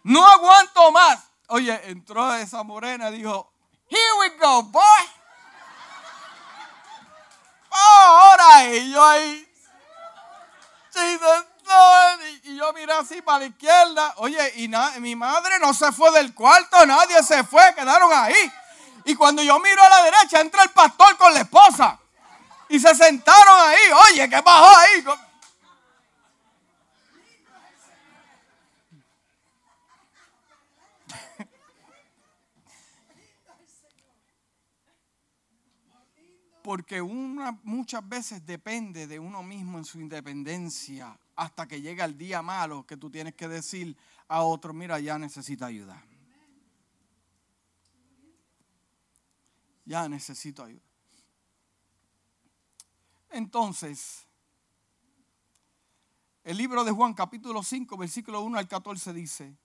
no 0.03 0.27
aguanto 0.27 0.93
más. 0.93 1.31
Oye, 1.49 1.81
entró 1.91 2.35
esa 2.35 2.63
morena 2.63 3.11
y 3.11 3.19
dijo, 3.19 3.53
here 3.89 4.13
we 4.21 4.31
go, 4.39 4.63
boy. 4.65 4.83
Oh, 7.71 8.31
ahora, 8.39 8.75
y 8.75 8.93
yo 8.93 9.05
ahí, 9.05 9.49
y 12.45 12.57
yo 12.57 12.73
miré 12.73 12.93
así 12.93 13.23
para 13.23 13.41
la 13.41 13.47
izquierda. 13.47 14.15
Oye, 14.17 14.53
y 14.57 14.69
mi 15.01 15.17
madre 15.17 15.59
no 15.61 15.75
se 15.75 15.93
fue 15.93 16.11
del 16.13 16.35
cuarto, 16.35 16.85
nadie 16.87 17.23
se 17.23 17.45
fue, 17.45 17.63
quedaron 17.75 18.11
ahí. 18.13 18.53
Y 19.05 19.15
cuando 19.15 19.43
yo 19.43 19.59
miro 19.59 19.83
a 19.83 19.89
la 19.89 20.03
derecha, 20.05 20.41
entra 20.41 20.63
el 20.63 20.71
pastor 20.71 21.17
con 21.17 21.33
la 21.33 21.41
esposa. 21.41 21.99
Y 22.69 22.79
se 22.79 22.95
sentaron 22.95 23.61
ahí. 23.61 23.79
Oye, 24.11 24.29
¿qué 24.29 24.43
pasó 24.43 24.77
ahí? 24.77 25.05
Porque 36.63 37.01
una 37.01 37.59
muchas 37.63 38.07
veces 38.07 38.45
depende 38.45 39.07
de 39.07 39.19
uno 39.19 39.43
mismo 39.43 39.79
en 39.79 39.87
su 39.87 39.99
independencia 39.99 41.19
hasta 41.39 41.69
que 41.69 41.81
llega 41.81 42.05
el 42.05 42.19
día 42.19 42.43
malo 42.43 42.85
que 42.85 42.97
tú 42.97 43.11
tienes 43.11 43.33
que 43.37 43.47
decir 43.47 43.97
a 44.27 44.43
otro, 44.43 44.73
mira, 44.75 44.99
ya 44.99 45.19
necesita 45.21 45.67
ayuda. 45.67 46.05
Ya 49.85 50.09
necesito 50.09 50.65
ayuda. 50.65 50.83
Entonces, 53.31 54.27
el 56.43 56.57
libro 56.57 56.83
de 56.83 56.91
Juan 56.91 57.15
capítulo 57.15 57.63
5, 57.63 57.97
versículo 57.97 58.41
1 58.41 58.59
al 58.59 58.67
14 58.67 59.13
dice, 59.13 59.57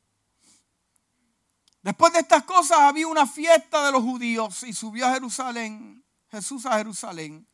después 1.81 2.13
de 2.13 2.19
estas 2.19 2.43
cosas 2.43 2.81
había 2.81 3.07
una 3.07 3.25
fiesta 3.25 3.83
de 3.83 3.91
los 3.91 4.03
judíos 4.03 4.61
y 4.61 4.73
subió 4.73 5.07
a 5.07 5.13
Jerusalén 5.13 6.03
Jesús 6.29 6.67
a 6.67 6.77
Jerusalén. 6.77 7.47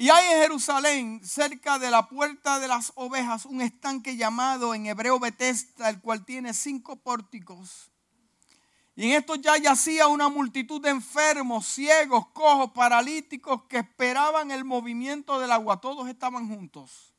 Y 0.00 0.10
hay 0.10 0.32
en 0.32 0.42
Jerusalén, 0.42 1.20
cerca 1.24 1.80
de 1.80 1.90
la 1.90 2.08
puerta 2.08 2.60
de 2.60 2.68
las 2.68 2.92
ovejas, 2.94 3.44
un 3.44 3.60
estanque 3.60 4.16
llamado 4.16 4.72
en 4.72 4.86
hebreo 4.86 5.18
Betesda, 5.18 5.88
el 5.88 6.00
cual 6.00 6.24
tiene 6.24 6.54
cinco 6.54 6.94
pórticos. 6.94 7.90
Y 8.94 9.06
en 9.06 9.18
esto 9.18 9.34
ya 9.34 9.56
yacía 9.56 10.06
una 10.06 10.28
multitud 10.28 10.80
de 10.80 10.90
enfermos, 10.90 11.66
ciegos, 11.66 12.28
cojos, 12.28 12.70
paralíticos 12.70 13.64
que 13.64 13.78
esperaban 13.78 14.52
el 14.52 14.64
movimiento 14.64 15.40
del 15.40 15.50
agua. 15.50 15.80
Todos 15.80 16.08
estaban 16.08 16.48
juntos. 16.48 17.12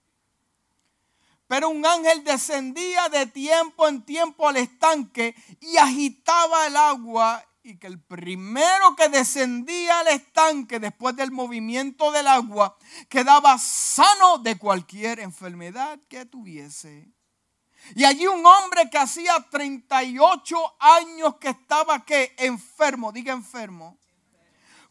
Pero 1.47 1.67
un 1.67 1.85
ángel 1.85 2.23
descendía 2.23 3.09
de 3.09 3.25
tiempo 3.25 3.89
en 3.89 4.03
tiempo 4.03 4.47
al 4.47 4.55
estanque 4.55 5.35
y 5.59 5.75
agitaba 5.75 6.67
el 6.67 6.77
agua 6.77 7.45
y 7.61 7.77
que 7.77 7.87
el 7.87 8.01
primero 8.01 8.95
que 8.95 9.09
descendía 9.09 9.99
al 9.99 10.07
estanque 10.07 10.79
después 10.79 11.15
del 11.15 11.31
movimiento 11.31 12.11
del 12.11 12.27
agua 12.27 12.77
quedaba 13.09 13.57
sano 13.57 14.37
de 14.37 14.57
cualquier 14.57 15.19
enfermedad 15.19 15.99
que 16.07 16.25
tuviese. 16.25 17.11
Y 17.95 18.03
allí 18.03 18.27
un 18.27 18.45
hombre 18.45 18.89
que 18.89 18.97
hacía 18.97 19.33
38 19.49 20.75
años 20.79 21.35
que 21.35 21.49
estaba 21.49 22.05
que 22.05 22.33
enfermo, 22.37 23.11
diga 23.11 23.33
enfermo. 23.33 23.97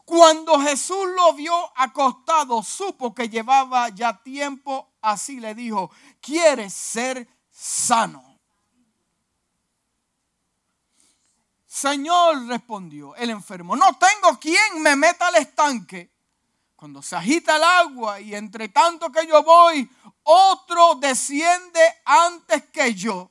Cuando 0.05 0.59
Jesús 0.59 1.07
lo 1.15 1.33
vio 1.33 1.53
acostado, 1.75 2.63
supo 2.63 3.13
que 3.13 3.29
llevaba 3.29 3.89
ya 3.89 4.21
tiempo 4.21 4.89
así, 5.01 5.39
le 5.39 5.53
dijo, 5.53 5.91
¿quieres 6.19 6.73
ser 6.73 7.27
sano? 7.51 8.28
Señor, 11.69 12.47
respondió 12.47 13.15
el 13.15 13.29
enfermo, 13.29 13.75
no 13.75 13.93
tengo 13.93 14.39
quien 14.39 14.81
me 14.81 14.95
meta 14.95 15.27
al 15.27 15.35
estanque. 15.35 16.09
Cuando 16.75 17.03
se 17.03 17.15
agita 17.15 17.57
el 17.57 17.63
agua 17.63 18.19
y 18.19 18.33
entre 18.33 18.69
tanto 18.69 19.11
que 19.11 19.27
yo 19.27 19.43
voy, 19.43 19.87
otro 20.23 20.95
desciende 20.95 21.79
antes 22.05 22.63
que 22.71 22.95
yo. 22.95 23.29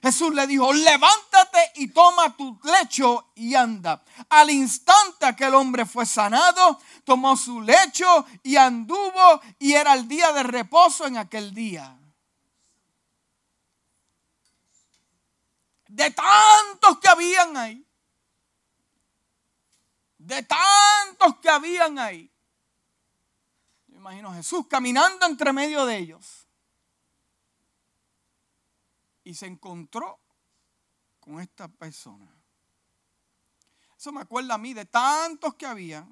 Jesús 0.00 0.32
le 0.32 0.46
dijo, 0.46 0.72
levántate 0.72 1.72
y 1.74 1.88
toma 1.88 2.36
tu 2.36 2.60
lecho 2.62 3.32
y 3.34 3.56
anda. 3.56 4.04
Al 4.28 4.50
instante 4.50 5.26
aquel 5.26 5.52
hombre 5.54 5.84
fue 5.84 6.06
sanado, 6.06 6.78
tomó 7.02 7.36
su 7.36 7.60
lecho 7.60 8.24
y 8.44 8.54
anduvo 8.54 9.40
y 9.58 9.72
era 9.72 9.94
el 9.94 10.06
día 10.06 10.30
de 10.32 10.44
reposo 10.44 11.08
en 11.08 11.16
aquel 11.16 11.52
día. 11.52 11.99
De 15.90 16.08
tantos 16.12 17.00
que 17.00 17.08
habían 17.08 17.56
ahí, 17.56 17.84
de 20.18 20.44
tantos 20.44 21.40
que 21.42 21.50
habían 21.50 21.98
ahí. 21.98 22.32
Yo 23.88 23.96
imagino 23.96 24.30
a 24.30 24.34
Jesús 24.34 24.68
caminando 24.68 25.26
entre 25.26 25.52
medio 25.52 25.84
de 25.86 25.96
ellos. 25.96 26.46
Y 29.24 29.34
se 29.34 29.46
encontró 29.46 30.20
con 31.18 31.40
esta 31.40 31.66
persona. 31.66 32.32
Eso 33.98 34.12
me 34.12 34.20
acuerda 34.20 34.54
a 34.54 34.58
mí 34.58 34.74
de 34.74 34.84
tantos 34.84 35.56
que 35.56 35.66
había. 35.66 36.06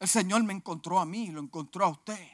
El 0.00 0.08
Señor 0.08 0.42
me 0.44 0.54
encontró 0.54 0.98
a 0.98 1.04
mí, 1.04 1.30
lo 1.30 1.40
encontró 1.40 1.84
a 1.84 1.88
usted. 1.88 2.33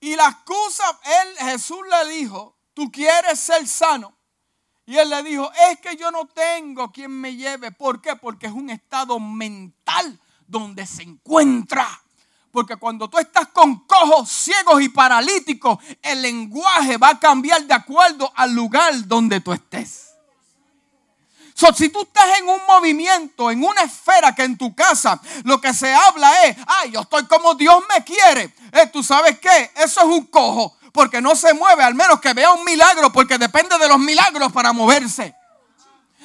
Y 0.00 0.16
la 0.16 0.28
excusa, 0.28 0.84
él, 1.04 1.46
Jesús 1.50 1.80
le 1.88 2.10
dijo, 2.14 2.56
tú 2.74 2.90
quieres 2.90 3.38
ser 3.38 3.68
sano. 3.68 4.16
Y 4.86 4.96
él 4.96 5.10
le 5.10 5.22
dijo, 5.22 5.50
es 5.70 5.78
que 5.78 5.96
yo 5.96 6.10
no 6.10 6.26
tengo 6.26 6.90
quien 6.90 7.12
me 7.12 7.36
lleve. 7.36 7.70
¿Por 7.70 8.00
qué? 8.00 8.16
Porque 8.16 8.46
es 8.46 8.52
un 8.52 8.70
estado 8.70 9.20
mental 9.20 10.18
donde 10.46 10.86
se 10.86 11.02
encuentra. 11.02 11.86
Porque 12.50 12.76
cuando 12.76 13.08
tú 13.08 13.18
estás 13.18 13.48
con 13.48 13.86
cojos, 13.86 14.28
ciegos 14.28 14.82
y 14.82 14.88
paralíticos, 14.88 15.78
el 16.02 16.22
lenguaje 16.22 16.96
va 16.96 17.10
a 17.10 17.20
cambiar 17.20 17.64
de 17.64 17.74
acuerdo 17.74 18.32
al 18.34 18.52
lugar 18.52 19.06
donde 19.06 19.40
tú 19.40 19.52
estés. 19.52 20.09
So, 21.60 21.74
si 21.74 21.90
tú 21.90 22.00
estás 22.00 22.38
en 22.38 22.48
un 22.48 22.58
movimiento, 22.66 23.50
en 23.50 23.62
una 23.62 23.82
esfera 23.82 24.34
que 24.34 24.44
en 24.44 24.56
tu 24.56 24.74
casa 24.74 25.20
lo 25.44 25.60
que 25.60 25.74
se 25.74 25.92
habla 25.92 26.46
es, 26.46 26.56
ay, 26.66 26.92
yo 26.92 27.02
estoy 27.02 27.26
como 27.26 27.54
Dios 27.54 27.82
me 27.94 28.02
quiere. 28.02 28.54
Eh, 28.72 28.86
¿Tú 28.90 29.02
sabes 29.02 29.38
qué? 29.40 29.70
Eso 29.74 30.00
es 30.00 30.06
un 30.06 30.24
cojo 30.28 30.78
porque 30.90 31.20
no 31.20 31.36
se 31.36 31.52
mueve, 31.52 31.84
al 31.84 31.94
menos 31.94 32.18
que 32.18 32.32
vea 32.32 32.50
un 32.52 32.64
milagro, 32.64 33.12
porque 33.12 33.36
depende 33.36 33.76
de 33.76 33.88
los 33.88 33.98
milagros 33.98 34.50
para 34.52 34.72
moverse. 34.72 35.34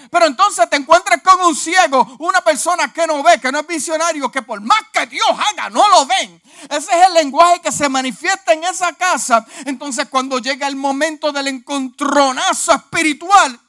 Pero 0.09 0.27
entonces 0.27 0.69
te 0.69 0.77
encuentras 0.77 1.21
con 1.21 1.41
un 1.41 1.53
ciego, 1.53 2.15
una 2.19 2.39
persona 2.39 2.93
que 2.93 3.05
no 3.05 3.21
ve, 3.21 3.37
que 3.41 3.51
no 3.51 3.59
es 3.59 3.67
visionario, 3.67 4.31
que 4.31 4.41
por 4.41 4.61
más 4.61 4.83
que 4.93 5.05
Dios 5.07 5.27
haga, 5.31 5.69
no 5.69 5.89
lo 5.89 6.05
ven. 6.05 6.41
Ese 6.69 6.97
es 6.97 7.07
el 7.07 7.13
lenguaje 7.13 7.59
que 7.59 7.73
se 7.73 7.89
manifiesta 7.89 8.53
en 8.53 8.63
esa 8.63 8.93
casa. 8.93 9.45
Entonces 9.65 10.07
cuando 10.09 10.39
llega 10.39 10.65
el 10.65 10.77
momento 10.77 11.33
del 11.33 11.49
encontronazo 11.49 12.71
espiritual, 12.71 13.59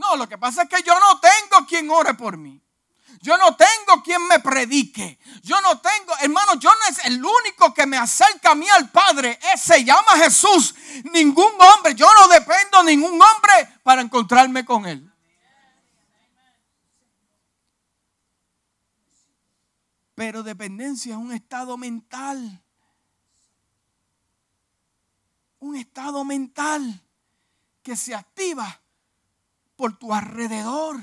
no, 0.00 0.16
lo 0.16 0.28
que 0.28 0.38
pasa 0.38 0.62
es 0.62 0.68
que 0.68 0.82
yo 0.82 0.98
no 0.98 1.20
tengo 1.20 1.66
quien 1.66 1.90
ore 1.90 2.14
por 2.14 2.38
mí. 2.38 2.60
Yo 3.20 3.36
no 3.36 3.54
tengo 3.54 4.02
quien 4.02 4.26
me 4.28 4.40
predique. 4.40 5.18
Yo 5.42 5.60
no 5.60 5.78
tengo, 5.78 6.16
hermano, 6.20 6.54
yo 6.54 6.70
no 6.70 6.86
es 6.88 7.04
el 7.04 7.22
único 7.22 7.74
que 7.74 7.86
me 7.86 7.98
acerca 7.98 8.52
a 8.52 8.54
mí 8.54 8.66
al 8.70 8.90
Padre. 8.90 9.38
se 9.58 9.84
llama 9.84 10.12
Jesús. 10.16 10.74
Ningún 11.12 11.52
hombre, 11.60 11.94
yo 11.94 12.08
no 12.18 12.28
dependo 12.28 12.82
de 12.82 12.96
ningún 12.96 13.20
hombre 13.20 13.78
para 13.82 14.00
encontrarme 14.00 14.64
con 14.64 14.86
Él. 14.86 15.06
Pero 20.14 20.42
dependencia 20.42 21.12
es 21.12 21.18
un 21.18 21.32
estado 21.32 21.76
mental. 21.76 22.62
Un 25.58 25.76
estado 25.76 26.24
mental 26.24 27.02
que 27.82 27.96
se 27.96 28.14
activa 28.14 28.79
por 29.80 29.96
tu 29.96 30.12
alrededor. 30.12 31.00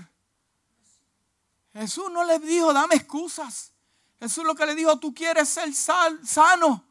Jesús 1.74 2.12
no 2.12 2.24
le 2.24 2.38
dijo, 2.38 2.72
dame 2.74 2.94
excusas. 2.94 3.72
Jesús 4.20 4.44
lo 4.44 4.54
que 4.54 4.68
le 4.68 4.76
dijo, 4.76 5.00
tú 5.00 5.16
quieres 5.16 5.50
ser 5.50 5.74
sano. 5.74 6.84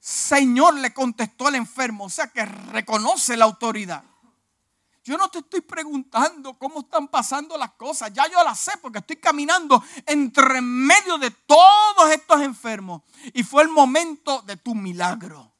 Señor, 0.00 0.76
le 0.76 0.94
contestó 0.94 1.48
el 1.50 1.56
enfermo, 1.56 2.04
o 2.04 2.08
sea 2.08 2.28
que 2.28 2.42
reconoce 2.46 3.36
la 3.36 3.44
autoridad. 3.44 4.02
Yo 5.04 5.18
no 5.18 5.28
te 5.28 5.40
estoy 5.40 5.60
preguntando 5.60 6.54
cómo 6.54 6.80
están 6.80 7.06
pasando 7.08 7.58
las 7.58 7.72
cosas, 7.72 8.14
ya 8.14 8.26
yo 8.30 8.42
las 8.42 8.58
sé 8.58 8.72
porque 8.80 9.00
estoy 9.00 9.16
caminando 9.16 9.84
entre 10.06 10.62
medio 10.62 11.18
de 11.18 11.32
todos 11.32 12.12
estos 12.12 12.40
enfermos. 12.40 13.02
Y 13.34 13.42
fue 13.42 13.62
el 13.62 13.68
momento 13.68 14.40
de 14.40 14.56
tu 14.56 14.74
milagro. 14.74 15.52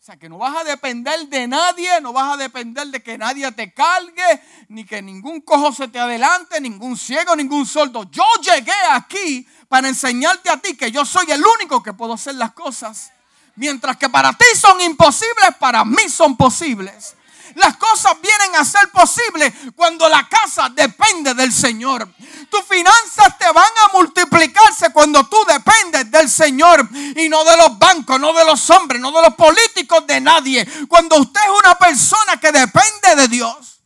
O 0.00 0.02
sea, 0.02 0.16
que 0.16 0.30
no 0.30 0.38
vas 0.38 0.56
a 0.56 0.64
depender 0.64 1.28
de 1.28 1.46
nadie, 1.46 2.00
no 2.00 2.14
vas 2.14 2.32
a 2.32 2.36
depender 2.38 2.86
de 2.86 3.02
que 3.02 3.18
nadie 3.18 3.52
te 3.52 3.70
cargue, 3.74 4.42
ni 4.68 4.82
que 4.82 5.02
ningún 5.02 5.42
cojo 5.42 5.74
se 5.74 5.88
te 5.88 6.00
adelante, 6.00 6.58
ningún 6.58 6.96
ciego, 6.96 7.36
ningún 7.36 7.66
sordo. 7.66 8.04
Yo 8.10 8.24
llegué 8.42 8.72
aquí 8.92 9.46
para 9.68 9.88
enseñarte 9.88 10.48
a 10.48 10.56
ti 10.56 10.74
que 10.74 10.90
yo 10.90 11.04
soy 11.04 11.30
el 11.30 11.42
único 11.44 11.82
que 11.82 11.92
puedo 11.92 12.14
hacer 12.14 12.36
las 12.36 12.52
cosas. 12.52 13.12
Mientras 13.56 13.98
que 13.98 14.08
para 14.08 14.32
ti 14.32 14.46
son 14.56 14.80
imposibles, 14.80 15.54
para 15.58 15.84
mí 15.84 16.08
son 16.08 16.34
posibles. 16.34 17.14
Las 17.54 17.76
cosas 17.76 18.20
vienen 18.20 18.56
a 18.56 18.64
ser 18.64 18.90
posibles 18.90 19.52
cuando 19.74 20.08
la 20.08 20.28
casa 20.28 20.68
depende 20.68 21.34
del 21.34 21.52
Señor. 21.52 22.08
Tus 22.50 22.64
finanzas 22.64 23.38
te 23.38 23.50
van 23.52 23.72
a 23.84 23.92
multiplicarse 23.92 24.92
cuando 24.92 25.28
tú 25.28 25.36
dependes 25.46 26.10
del 26.10 26.28
Señor 26.28 26.88
y 27.16 27.28
no 27.28 27.44
de 27.44 27.56
los 27.56 27.78
bancos, 27.78 28.20
no 28.20 28.32
de 28.32 28.44
los 28.44 28.68
hombres, 28.70 29.00
no 29.00 29.12
de 29.12 29.22
los 29.22 29.34
políticos, 29.34 30.06
de 30.06 30.20
nadie. 30.20 30.66
Cuando 30.88 31.16
usted 31.16 31.40
es 31.40 31.58
una 31.58 31.74
persona 31.76 32.38
que 32.40 32.52
depende 32.52 33.16
de 33.16 33.28
Dios. 33.28 33.80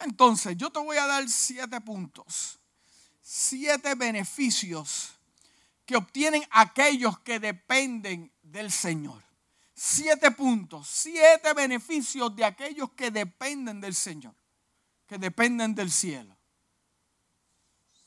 Entonces, 0.00 0.54
yo 0.56 0.70
te 0.70 0.78
voy 0.80 0.98
a 0.98 1.06
dar 1.06 1.26
siete 1.28 1.80
puntos, 1.80 2.58
siete 3.22 3.94
beneficios 3.94 5.13
que 5.84 5.96
obtienen 5.96 6.42
aquellos 6.50 7.18
que 7.20 7.38
dependen 7.38 8.32
del 8.42 8.70
Señor. 8.70 9.22
Siete 9.74 10.30
puntos, 10.30 10.86
siete 10.88 11.52
beneficios 11.52 12.34
de 12.34 12.44
aquellos 12.44 12.92
que 12.92 13.10
dependen 13.10 13.80
del 13.80 13.94
Señor, 13.94 14.34
que 15.06 15.18
dependen 15.18 15.74
del 15.74 15.90
cielo. 15.90 16.36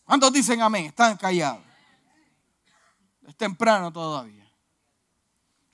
¿Cuántos 0.03 0.31
dicen 0.31 0.61
amén? 0.61 0.85
Están 0.85 1.17
callados. 1.17 1.63
Es 3.27 3.35
temprano 3.35 3.91
todavía. 3.91 4.49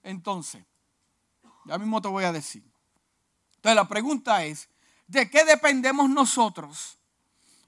Entonces, 0.02 0.64
ya 1.66 1.78
mismo 1.78 2.02
te 2.02 2.08
voy 2.08 2.24
a 2.24 2.32
decir. 2.32 2.64
Entonces 3.56 3.76
la 3.76 3.88
pregunta 3.88 4.44
es, 4.44 4.68
¿de 5.08 5.30
qué 5.30 5.46
dependemos 5.46 6.10
nosotros? 6.10 6.98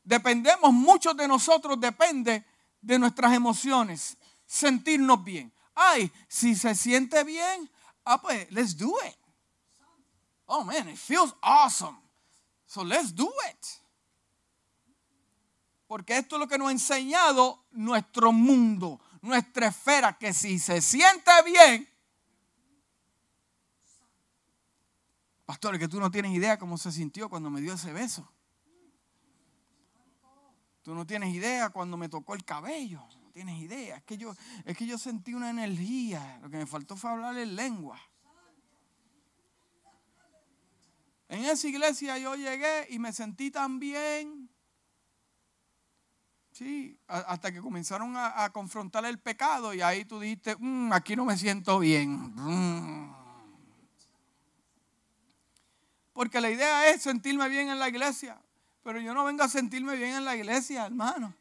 Dependemos, 0.03 0.73
muchos 0.73 1.15
de 1.15 1.27
nosotros 1.27 1.79
depende 1.79 2.43
de 2.81 2.99
nuestras 2.99 3.33
emociones, 3.33 4.17
sentirnos 4.45 5.23
bien. 5.23 5.53
Ay, 5.73 6.12
si 6.27 6.55
se 6.55 6.73
siente 6.75 7.23
bien, 7.23 7.69
ah, 8.05 8.21
pues, 8.21 8.49
let's 8.51 8.77
do 8.77 8.93
it. 9.05 9.17
Oh 10.47 10.63
man, 10.63 10.88
it 10.89 10.97
feels 10.97 11.34
awesome. 11.41 11.97
So 12.65 12.84
let's 12.84 13.13
do 13.13 13.31
it. 13.49 13.65
Porque 15.88 16.17
esto 16.17 16.36
es 16.36 16.39
lo 16.39 16.47
que 16.47 16.58
nos 16.58 16.69
ha 16.69 16.71
enseñado 16.71 17.65
nuestro 17.71 18.31
mundo, 18.31 18.99
nuestra 19.21 19.67
esfera, 19.67 20.17
que 20.17 20.34
si 20.34 20.60
se 20.60 20.81
siente 20.81 21.31
bien, 21.45 21.88
pastor, 25.45 25.77
que 25.77 25.88
tú 25.88 25.99
no 25.99 26.10
tienes 26.10 26.31
idea 26.31 26.58
cómo 26.58 26.77
se 26.77 26.91
sintió 26.91 27.29
cuando 27.29 27.49
me 27.49 27.62
dio 27.62 27.73
ese 27.73 27.91
beso. 27.93 28.27
Tú 30.81 30.93
no 30.93 31.05
tienes 31.05 31.34
idea 31.34 31.69
cuando 31.69 31.97
me 31.97 32.10
tocó 32.10 32.36
el 32.36 32.45
cabello 32.45 33.03
tienes 33.35 33.59
idea. 33.59 33.97
Es 33.97 34.03
que 34.03 34.17
yo, 34.17 34.33
es 34.63 34.77
que 34.77 34.85
yo 34.85 34.97
sentí 34.97 35.33
una 35.33 35.49
energía. 35.49 36.39
Lo 36.41 36.49
que 36.49 36.55
me 36.55 36.65
faltó 36.65 36.95
fue 36.95 37.11
hablar 37.11 37.37
en 37.37 37.53
lengua. 37.53 37.99
En 41.27 41.43
esa 41.43 41.67
iglesia 41.67 42.17
yo 42.17 42.35
llegué 42.35 42.87
y 42.91 42.97
me 42.97 43.11
sentí 43.11 43.51
tan 43.51 43.77
bien. 43.77 44.49
Sí, 46.53 46.97
hasta 47.07 47.51
que 47.51 47.59
comenzaron 47.59 48.13
a, 48.15 48.49
confrontar 48.53 49.03
el 49.03 49.19
pecado 49.19 49.73
y 49.73 49.81
ahí 49.81 50.05
tú 50.05 50.21
dijiste, 50.21 50.55
mm, 50.57 50.93
aquí 50.93 51.17
no 51.17 51.25
me 51.25 51.37
siento 51.37 51.79
bien. 51.79 52.33
Mm. 52.35 53.13
Porque 56.13 56.39
la 56.39 56.49
idea 56.49 56.89
es 56.89 57.01
sentirme 57.01 57.49
bien 57.49 57.67
en 57.67 57.79
la 57.79 57.89
iglesia, 57.89 58.41
pero 58.81 59.01
yo 59.01 59.13
no 59.13 59.25
vengo 59.25 59.43
a 59.43 59.49
sentirme 59.49 59.97
bien 59.97 60.11
en 60.11 60.23
la 60.23 60.37
iglesia, 60.37 60.85
hermano. 60.85 61.35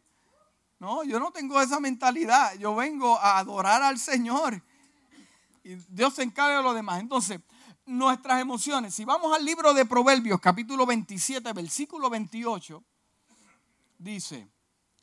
No, 0.85 1.03
yo 1.03 1.19
no 1.19 1.31
tengo 1.31 1.59
esa 1.63 1.81
mentalidad. 1.81 2.59
Yo 2.59 2.75
vengo 2.75 3.19
a 3.19 3.39
adorar 3.39 3.83
al 3.83 3.99
Señor. 3.99 4.63
Y 5.63 5.77
Dios 5.89 6.13
se 6.13 6.23
encarga 6.23 6.59
de 6.59 6.63
lo 6.63 6.75
demás. 6.75 7.01
Entonces, 7.01 7.41
nuestras 7.87 8.39
emociones. 8.43 8.95
Si 8.95 9.03
vamos 9.07 9.35
al 9.35 9.43
libro 9.47 9.73
de 9.73 9.87
Proverbios, 9.87 10.39
capítulo 10.43 10.85
27, 10.85 11.55
versículo 11.55 12.11
28, 12.11 12.85
dice, 13.97 14.47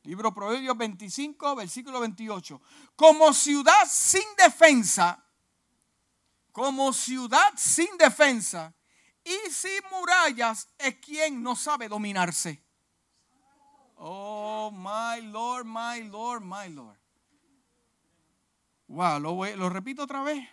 libro 0.03 0.31
Proverbios 0.31 0.77
25, 0.77 1.55
versículo 1.55 1.99
28, 1.99 2.61
como 2.95 3.33
ciudad 3.33 3.89
sin 3.89 4.21
defensa, 4.37 5.25
como 6.51 6.93
ciudad 6.93 7.53
sin 7.57 7.97
defensa 7.97 8.71
y 9.23 9.49
sin 9.49 9.81
murallas 9.89 10.69
es 10.77 10.97
quien 10.97 11.41
no 11.41 11.55
sabe 11.55 11.89
dominarse. 11.89 12.63
Oh, 14.03 14.71
my 14.71 15.21
Lord, 15.21 15.67
my 15.67 16.01
Lord, 16.09 16.41
my 16.41 16.67
Lord. 16.69 16.97
Wow, 18.87 19.19
lo, 19.19 19.55
lo 19.55 19.69
repito 19.69 20.03
otra 20.03 20.23
vez. 20.23 20.43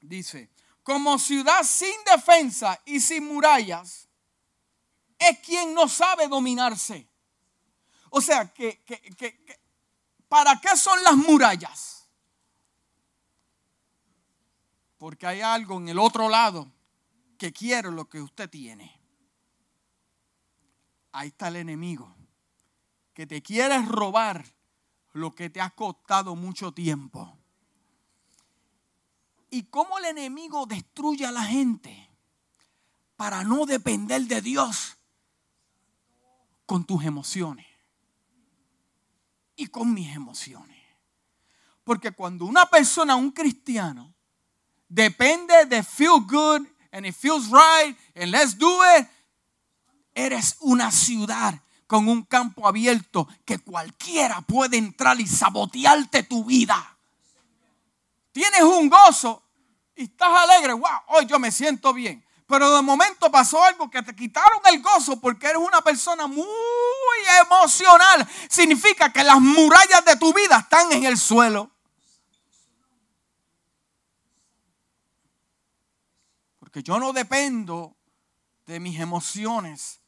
Dice, 0.00 0.48
como 0.84 1.18
ciudad 1.18 1.64
sin 1.64 1.92
defensa 2.06 2.80
y 2.84 3.00
sin 3.00 3.26
murallas, 3.26 4.08
es 5.18 5.38
quien 5.40 5.74
no 5.74 5.88
sabe 5.88 6.28
dominarse. 6.28 7.08
O 8.10 8.20
sea, 8.20 8.52
que, 8.52 8.84
¿para 10.28 10.60
qué 10.60 10.76
son 10.76 11.02
las 11.02 11.16
murallas? 11.16 12.08
Porque 14.96 15.26
hay 15.26 15.40
algo 15.40 15.78
en 15.78 15.88
el 15.88 15.98
otro 15.98 16.28
lado 16.28 16.70
que 17.36 17.52
quiere 17.52 17.90
lo 17.90 18.08
que 18.08 18.20
usted 18.20 18.48
tiene 18.48 19.01
ahí 21.12 21.28
está 21.28 21.48
el 21.48 21.56
enemigo, 21.56 22.14
que 23.14 23.26
te 23.26 23.42
quiere 23.42 23.80
robar 23.82 24.44
lo 25.12 25.34
que 25.34 25.50
te 25.50 25.60
ha 25.60 25.70
costado 25.70 26.34
mucho 26.34 26.72
tiempo. 26.72 27.38
Y 29.50 29.64
cómo 29.64 29.98
el 29.98 30.06
enemigo 30.06 30.64
destruye 30.66 31.26
a 31.26 31.32
la 31.32 31.44
gente 31.44 32.08
para 33.16 33.44
no 33.44 33.66
depender 33.66 34.22
de 34.22 34.40
Dios 34.40 34.96
con 36.64 36.84
tus 36.84 37.04
emociones 37.04 37.66
y 39.56 39.66
con 39.66 39.92
mis 39.92 40.14
emociones. 40.16 40.82
Porque 41.84 42.12
cuando 42.12 42.46
una 42.46 42.66
persona, 42.66 43.14
un 43.14 43.30
cristiano, 43.30 44.14
depende 44.88 45.66
de 45.66 45.82
feel 45.82 46.20
good 46.26 46.66
and 46.92 47.06
it 47.06 47.14
feels 47.14 47.48
right 47.50 47.96
and 48.14 48.30
let's 48.30 48.56
do 48.56 48.80
it, 48.96 49.06
Eres 50.14 50.56
una 50.60 50.90
ciudad 50.90 51.60
con 51.86 52.08
un 52.08 52.22
campo 52.22 52.66
abierto 52.66 53.28
que 53.44 53.58
cualquiera 53.58 54.40
puede 54.40 54.78
entrar 54.78 55.20
y 55.20 55.26
sabotearte 55.26 56.22
tu 56.22 56.44
vida. 56.44 56.96
Tienes 58.32 58.62
un 58.62 58.88
gozo 58.88 59.42
y 59.94 60.04
estás 60.04 60.28
alegre. 60.28 60.72
Wow, 60.72 61.00
hoy 61.08 61.26
yo 61.26 61.38
me 61.38 61.52
siento 61.52 61.92
bien. 61.92 62.24
Pero 62.46 62.74
de 62.76 62.82
momento 62.82 63.30
pasó 63.30 63.62
algo 63.64 63.90
que 63.90 64.02
te 64.02 64.14
quitaron 64.14 64.60
el 64.66 64.82
gozo 64.82 65.18
porque 65.20 65.46
eres 65.46 65.62
una 65.62 65.80
persona 65.80 66.26
muy 66.26 66.46
emocional. 67.42 68.28
Significa 68.48 69.12
que 69.12 69.24
las 69.24 69.40
murallas 69.40 70.04
de 70.04 70.16
tu 70.16 70.34
vida 70.34 70.58
están 70.58 70.92
en 70.92 71.04
el 71.04 71.16
suelo. 71.16 71.70
Porque 76.58 76.82
yo 76.82 76.98
no 76.98 77.14
dependo 77.14 77.96
de 78.66 78.80
mis 78.80 79.00
emociones 79.00 80.01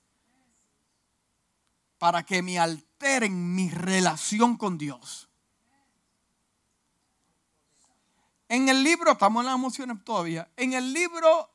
para 2.05 2.23
que 2.23 2.43
me 2.43 2.59
alteren 2.59 3.55
mi 3.55 3.71
relación 3.71 4.59
con 4.59 4.77
Dios. 4.77 5.31
En 8.47 8.69
el 8.69 8.85
libro, 8.85 9.13
estamos 9.13 9.41
en 9.41 9.47
las 9.47 9.55
emociones 9.55 10.05
todavía, 10.05 10.47
en 10.55 10.75
el 10.75 10.93
libro 10.93 11.51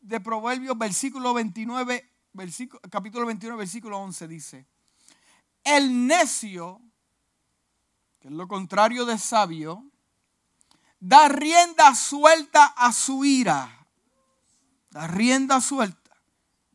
de 0.00 0.18
Proverbios, 0.18 0.76
versículo 0.76 1.32
29, 1.34 2.10
versículo, 2.32 2.80
capítulo 2.90 3.26
29, 3.26 3.56
versículo 3.56 3.98
11 4.00 4.26
dice, 4.26 4.66
el 5.62 6.04
necio, 6.08 6.80
que 8.18 8.26
es 8.26 8.34
lo 8.34 8.48
contrario 8.48 9.04
de 9.04 9.18
sabio, 9.18 9.84
da 10.98 11.28
rienda 11.28 11.94
suelta 11.94 12.64
a 12.76 12.92
su 12.92 13.24
ira. 13.24 13.86
Da 14.90 15.06
rienda 15.06 15.60
suelta. 15.60 16.01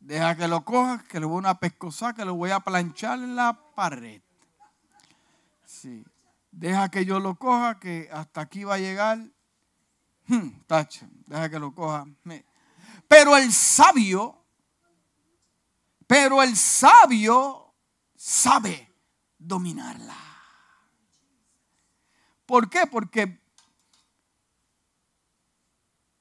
Deja 0.08 0.34
que 0.38 0.48
lo 0.48 0.64
coja, 0.64 1.04
que 1.06 1.20
le 1.20 1.26
voy 1.26 1.34
a 1.34 1.38
una 1.40 1.60
pescosa, 1.60 2.14
que 2.14 2.24
lo 2.24 2.34
voy 2.34 2.50
a 2.50 2.60
planchar 2.60 3.18
en 3.18 3.36
la 3.36 3.52
pared. 3.74 4.22
Sí. 5.66 6.02
Deja 6.50 6.88
que 6.88 7.04
yo 7.04 7.20
lo 7.20 7.34
coja, 7.34 7.78
que 7.78 8.08
hasta 8.10 8.40
aquí 8.40 8.64
va 8.64 8.76
a 8.76 8.78
llegar. 8.78 9.18
Hmm, 10.26 10.48
deja 11.26 11.50
que 11.50 11.58
lo 11.58 11.74
coja. 11.74 12.06
Pero 13.06 13.36
el 13.36 13.52
sabio, 13.52 14.46
pero 16.06 16.42
el 16.42 16.56
sabio 16.56 17.74
sabe 18.16 18.90
dominarla. 19.36 20.16
¿Por 22.46 22.70
qué? 22.70 22.86
Porque, 22.86 23.42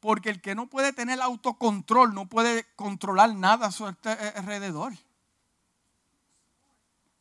porque 0.08 0.30
el 0.30 0.40
que 0.40 0.56
no 0.56 0.68
puede 0.68 0.94
tener 0.94 1.20
autocontrol 1.20 2.14
no 2.14 2.30
puede 2.30 2.64
controlar 2.78 3.36
nada 3.36 3.68
a 3.68 3.72
su 3.74 3.86
alrededor. 3.86 4.94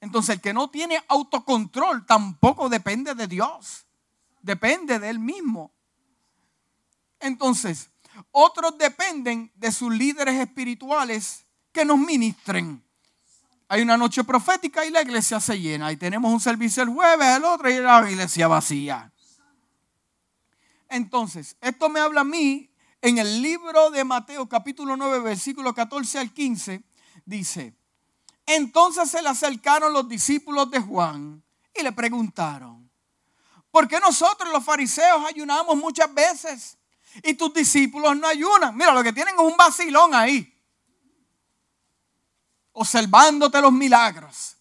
Entonces 0.01 0.37
el 0.37 0.41
que 0.41 0.53
no 0.53 0.71
tiene 0.71 1.03
autocontrol 1.09 2.07
tampoco 2.07 2.69
depende 2.69 3.17
de 3.17 3.27
Dios, 3.27 3.87
depende 4.41 5.01
de 5.01 5.11
él 5.11 5.19
mismo. 5.19 5.73
Entonces, 7.19 7.91
otros 8.31 8.79
dependen 8.79 9.51
de 9.57 9.73
sus 9.73 9.93
líderes 9.93 10.37
espirituales 10.37 11.45
que 11.73 11.85
nos 11.85 11.99
ministren. 11.99 12.85
Hay 13.67 13.83
una 13.83 13.97
noche 13.97 14.23
profética 14.23 14.87
y 14.87 14.91
la 14.91 15.03
iglesia 15.03 15.41
se 15.41 15.59
llena. 15.59 15.91
Y 15.91 15.97
tenemos 15.97 16.33
un 16.33 16.39
servicio 16.39 16.85
el 16.85 16.91
jueves, 16.91 17.37
el 17.37 17.45
otro 17.47 17.69
y 17.69 17.81
la 17.81 18.09
iglesia 18.09 18.47
vacía. 18.47 19.11
Entonces, 20.89 21.57
esto 21.61 21.89
me 21.89 21.99
habla 21.99 22.21
a 22.21 22.25
mí 22.25 22.71
en 23.01 23.19
el 23.19 23.43
libro 23.43 23.91
de 23.91 24.05
Mateo 24.05 24.49
capítulo 24.49 24.97
9, 24.97 25.21
versículo 25.21 25.75
14 25.75 26.19
al 26.19 26.33
15. 26.33 26.83
Dice, 27.25 27.75
entonces 28.47 29.11
se 29.11 29.21
le 29.23 29.29
acercaron 29.29 29.93
los 29.93 30.09
discípulos 30.09 30.71
de 30.71 30.81
Juan 30.81 31.43
y 31.75 31.83
le 31.83 31.93
preguntaron, 31.93 32.91
¿por 33.71 33.89
qué 33.89 33.99
nosotros 34.01 34.51
los 34.53 34.65
fariseos 34.65 35.25
ayunamos 35.27 35.77
muchas 35.77 36.13
veces 36.15 36.79
y 37.23 37.35
tus 37.35 37.53
discípulos 37.53 38.17
no 38.17 38.29
ayunan? 38.29 38.77
Mira, 38.77 38.93
lo 38.93 39.03
que 39.03 39.13
tienen 39.13 39.35
es 39.35 39.41
un 39.41 39.57
vacilón 39.57 40.15
ahí, 40.15 40.53
observándote 42.73 43.61
los 43.61 43.73
milagros, 43.73 44.57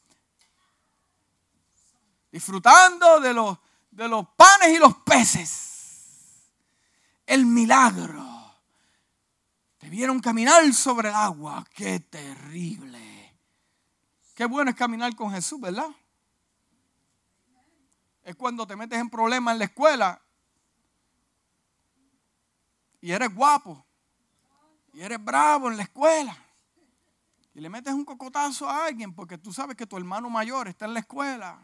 disfrutando 2.32 3.20
de 3.20 3.34
los, 3.34 3.58
de 3.92 4.08
los 4.08 4.28
panes 4.30 4.70
y 4.70 4.78
los 4.78 4.98
peces, 4.98 6.52
el 7.28 7.46
milagro. 7.46 8.25
Te 9.86 9.92
vieron 9.92 10.20
caminar 10.20 10.74
sobre 10.74 11.10
el 11.10 11.14
agua, 11.14 11.64
qué 11.76 12.00
terrible. 12.00 13.38
Qué 14.34 14.46
bueno 14.46 14.72
es 14.72 14.76
caminar 14.76 15.16
con 15.16 15.30
Jesús, 15.30 15.62
¿verdad? 15.62 15.92
Es 18.24 18.36
cuando 18.36 18.66
te 18.66 18.76
metes 18.76 18.98
en 18.98 19.12
problemas 19.12 19.52
en 19.52 19.60
la 19.60 19.66
escuela 19.66 20.20
y 23.00 23.12
eres 23.12 23.32
guapo 23.36 23.86
y 24.92 25.02
eres 25.02 25.24
bravo 25.24 25.70
en 25.70 25.78
la 25.78 25.84
escuela 25.84 26.36
y 27.54 27.60
le 27.60 27.70
metes 27.70 27.94
un 27.94 28.06
cocotazo 28.06 28.68
a 28.68 28.88
alguien 28.88 29.14
porque 29.14 29.38
tú 29.38 29.54
sabes 29.54 29.78
que 29.78 29.86
tu 29.86 29.98
hermano 29.98 30.32
mayor 30.32 30.68
está 30.68 30.86
en 30.86 30.96
la 30.96 31.02
escuela. 31.02 31.62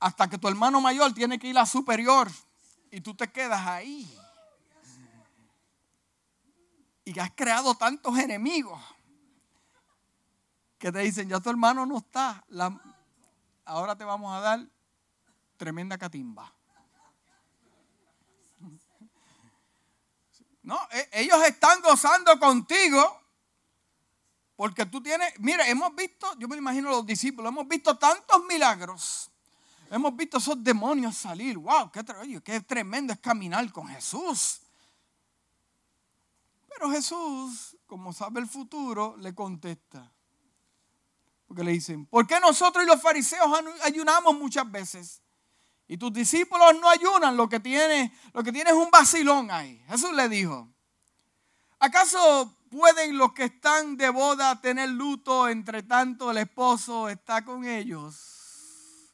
Hasta 0.00 0.28
que 0.28 0.36
tu 0.36 0.48
hermano 0.48 0.80
mayor 0.80 1.14
tiene 1.14 1.38
que 1.38 1.46
ir 1.46 1.58
a 1.58 1.64
superior 1.64 2.28
y 2.90 3.02
tú 3.02 3.14
te 3.14 3.30
quedas 3.30 3.64
ahí. 3.64 4.12
Y 7.06 7.16
has 7.20 7.30
creado 7.36 7.76
tantos 7.76 8.18
enemigos 8.18 8.82
que 10.76 10.90
te 10.90 10.98
dicen, 10.98 11.28
ya 11.28 11.38
tu 11.38 11.48
hermano 11.48 11.86
no 11.86 11.98
está, 11.98 12.44
ahora 13.64 13.96
te 13.96 14.02
vamos 14.02 14.34
a 14.34 14.40
dar 14.40 14.66
tremenda 15.56 15.96
catimba. 15.96 16.52
No, 20.64 20.80
e, 20.90 21.08
ellos 21.12 21.40
están 21.44 21.80
gozando 21.80 22.36
contigo 22.40 23.20
porque 24.56 24.84
tú 24.84 25.00
tienes, 25.00 25.32
mire, 25.38 25.70
hemos 25.70 25.94
visto, 25.94 26.36
yo 26.38 26.48
me 26.48 26.56
imagino 26.56 26.90
los 26.90 27.06
discípulos, 27.06 27.52
hemos 27.52 27.68
visto 27.68 27.96
tantos 27.96 28.44
milagros. 28.46 29.30
Hemos 29.92 30.16
visto 30.16 30.38
esos 30.38 30.64
demonios 30.64 31.16
salir. 31.16 31.56
¡Wow! 31.56 31.92
Qué, 31.92 32.42
qué 32.42 32.60
tremendo 32.62 33.12
es 33.12 33.20
caminar 33.20 33.70
con 33.70 33.86
Jesús! 33.86 34.65
Pero 36.76 36.90
Jesús, 36.90 37.74
como 37.86 38.12
sabe 38.12 38.40
el 38.40 38.46
futuro, 38.46 39.16
le 39.18 39.34
contesta. 39.34 40.12
Porque 41.46 41.64
le 41.64 41.72
dicen, 41.72 42.04
¿por 42.06 42.26
qué 42.26 42.38
nosotros 42.38 42.84
y 42.84 42.86
los 42.86 43.00
fariseos 43.00 43.48
ayunamos 43.82 44.36
muchas 44.36 44.70
veces? 44.70 45.22
Y 45.88 45.96
tus 45.96 46.12
discípulos 46.12 46.74
no 46.78 46.90
ayunan, 46.90 47.36
lo 47.36 47.48
que 47.48 47.60
tiene, 47.60 48.12
lo 48.34 48.42
que 48.42 48.52
tiene 48.52 48.70
es 48.70 48.76
un 48.76 48.90
vacilón 48.90 49.50
ahí. 49.50 49.82
Jesús 49.88 50.12
le 50.12 50.28
dijo, 50.28 50.68
¿acaso 51.78 52.54
pueden 52.68 53.16
los 53.16 53.32
que 53.32 53.44
están 53.44 53.96
de 53.96 54.10
boda 54.10 54.60
tener 54.60 54.90
luto 54.90 55.48
entre 55.48 55.82
tanto 55.82 56.30
el 56.30 56.38
esposo 56.38 57.08
está 57.08 57.42
con 57.44 57.64
ellos? 57.64 59.12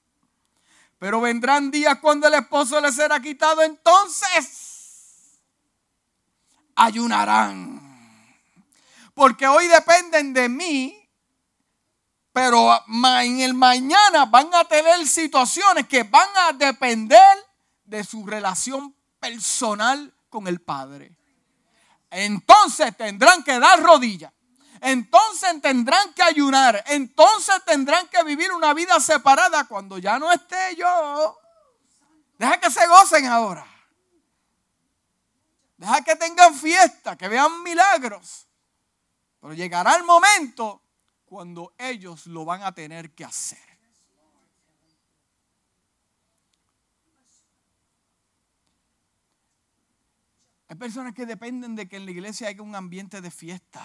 Pero 0.98 1.20
vendrán 1.20 1.70
días 1.70 1.98
cuando 2.00 2.26
el 2.26 2.34
esposo 2.34 2.80
les 2.80 2.96
será 2.96 3.20
quitado, 3.20 3.62
entonces 3.62 4.71
ayunarán. 6.76 7.80
Porque 9.14 9.46
hoy 9.46 9.66
dependen 9.68 10.32
de 10.32 10.48
mí 10.48 11.02
pero 12.32 12.82
en 12.88 13.40
el 13.40 13.54
mañana 13.54 14.24
van 14.24 14.52
a 14.54 14.64
tener 14.64 15.06
situaciones 15.06 15.86
que 15.86 16.02
van 16.04 16.28
a 16.48 16.52
depender 16.52 17.36
de 17.84 18.02
su 18.04 18.26
relación 18.26 18.94
personal 19.20 20.12
con 20.30 20.46
el 20.48 20.60
Padre. 20.60 21.14
Entonces 22.10 22.96
tendrán 22.96 23.42
que 23.42 23.58
dar 23.58 23.82
rodillas. 23.82 24.32
Entonces 24.80 25.60
tendrán 25.60 26.12
que 26.14 26.22
ayunar. 26.22 26.82
Entonces 26.86 27.62
tendrán 27.66 28.08
que 28.08 28.22
vivir 28.24 28.50
una 28.52 28.72
vida 28.72 28.98
separada 28.98 29.64
cuando 29.64 29.98
ya 29.98 30.18
no 30.18 30.32
esté 30.32 30.74
yo. 30.76 31.38
Deja 32.38 32.58
que 32.58 32.70
se 32.70 32.86
gocen 32.86 33.26
ahora. 33.26 33.66
Deja 35.82 36.00
que 36.02 36.14
tengan 36.14 36.54
fiesta, 36.54 37.18
que 37.18 37.26
vean 37.26 37.60
milagros. 37.64 38.46
Pero 39.40 39.52
llegará 39.52 39.96
el 39.96 40.04
momento 40.04 40.80
cuando 41.24 41.74
ellos 41.76 42.28
lo 42.28 42.44
van 42.44 42.62
a 42.62 42.70
tener 42.70 43.12
que 43.12 43.24
hacer. 43.24 43.58
Hay 50.68 50.76
personas 50.76 51.14
que 51.14 51.26
dependen 51.26 51.74
de 51.74 51.88
que 51.88 51.96
en 51.96 52.04
la 52.04 52.12
iglesia 52.12 52.46
haya 52.46 52.62
un 52.62 52.76
ambiente 52.76 53.20
de 53.20 53.32
fiesta. 53.32 53.84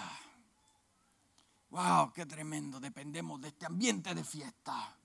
¡Wow! 1.70 2.12
¡Qué 2.12 2.26
tremendo! 2.26 2.78
Dependemos 2.78 3.40
de 3.40 3.48
este 3.48 3.66
ambiente 3.66 4.14
de 4.14 4.22
fiesta. 4.22 4.96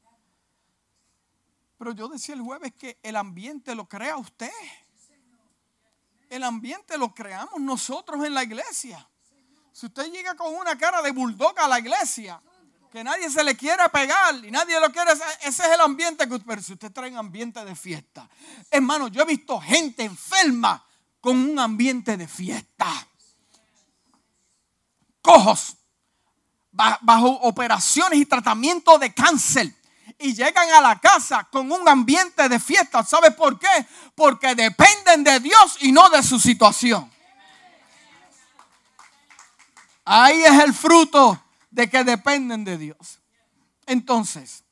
Pero 1.80 1.91
yo 1.94 2.08
decía 2.08 2.36
el 2.36 2.41
jueves 2.41 2.72
que 2.76 3.00
el 3.02 3.16
ambiente 3.16 3.74
lo 3.74 3.89
crea 3.89 4.16
usted. 4.16 4.52
El 6.34 6.44
ambiente 6.44 6.98
lo 6.98 7.14
creamos 7.14 7.60
nosotros 7.60 8.26
en 8.26 8.34
la 8.34 8.42
iglesia. 8.42 9.08
Si 9.72 9.86
usted 9.86 10.12
llega 10.12 10.36
con 10.36 10.56
una 10.56 10.76
cara 10.76 11.00
de 11.04 11.12
bulldog 11.12 11.54
a 11.60 11.68
la 11.68 11.78
iglesia, 11.78 12.42
que 12.92 13.04
nadie 13.04 13.30
se 13.30 13.44
le 13.44 13.56
quiera 13.56 13.88
pegar 13.90 14.44
y 14.44 14.50
nadie 14.50 14.80
lo 14.80 14.92
quiere, 14.92 15.12
ese 15.12 15.48
es 15.48 15.60
el 15.60 15.82
ambiente 15.82 16.28
que 16.28 16.40
pero 16.40 16.60
si 16.60 16.74
usted 16.74 16.92
trae 16.92 17.16
ambiente 17.16 17.64
de 17.64 17.76
fiesta. 17.76 18.28
Hermano, 18.72 19.10
yo 19.10 19.22
he 19.22 19.26
visto 19.26 19.62
gente 19.62 20.04
enferma 20.06 20.84
con 21.22 21.38
un 21.38 21.60
ambiente 21.60 22.18
de 22.18 22.28
fiesta. 22.28 23.08
Cojos, 25.22 25.78
bajo 26.72 27.28
operaciones 27.42 28.18
y 28.18 28.26
tratamiento 28.26 28.98
de 28.98 29.14
cáncer. 29.14 29.72
Y 30.20 30.34
llegan 30.34 30.70
a 30.72 30.82
la 30.82 30.99
casa 30.99 31.47
con 31.51 31.72
un 31.72 31.88
ambiente 31.88 32.47
de 32.47 32.59
fiesta. 32.59 33.03
¿Sabe 33.03 33.32
por 33.32 33.59
qué? 33.59 33.88
Porque 34.16 34.55
dependen 34.55 35.24
de 35.24 35.39
Dios 35.39 35.78
y 35.82 35.91
no 35.91 36.09
de 36.09 36.24
su 36.24 36.39
situación. 36.39 37.11
Ahí 40.05 40.43
es 40.43 40.59
el 40.64 40.74
fruto 40.74 41.41
de 41.72 41.89
que 41.89 42.03
dependen 42.03 42.64
de 42.64 42.78
Dios. 42.78 43.20
Entonces, 43.86 44.64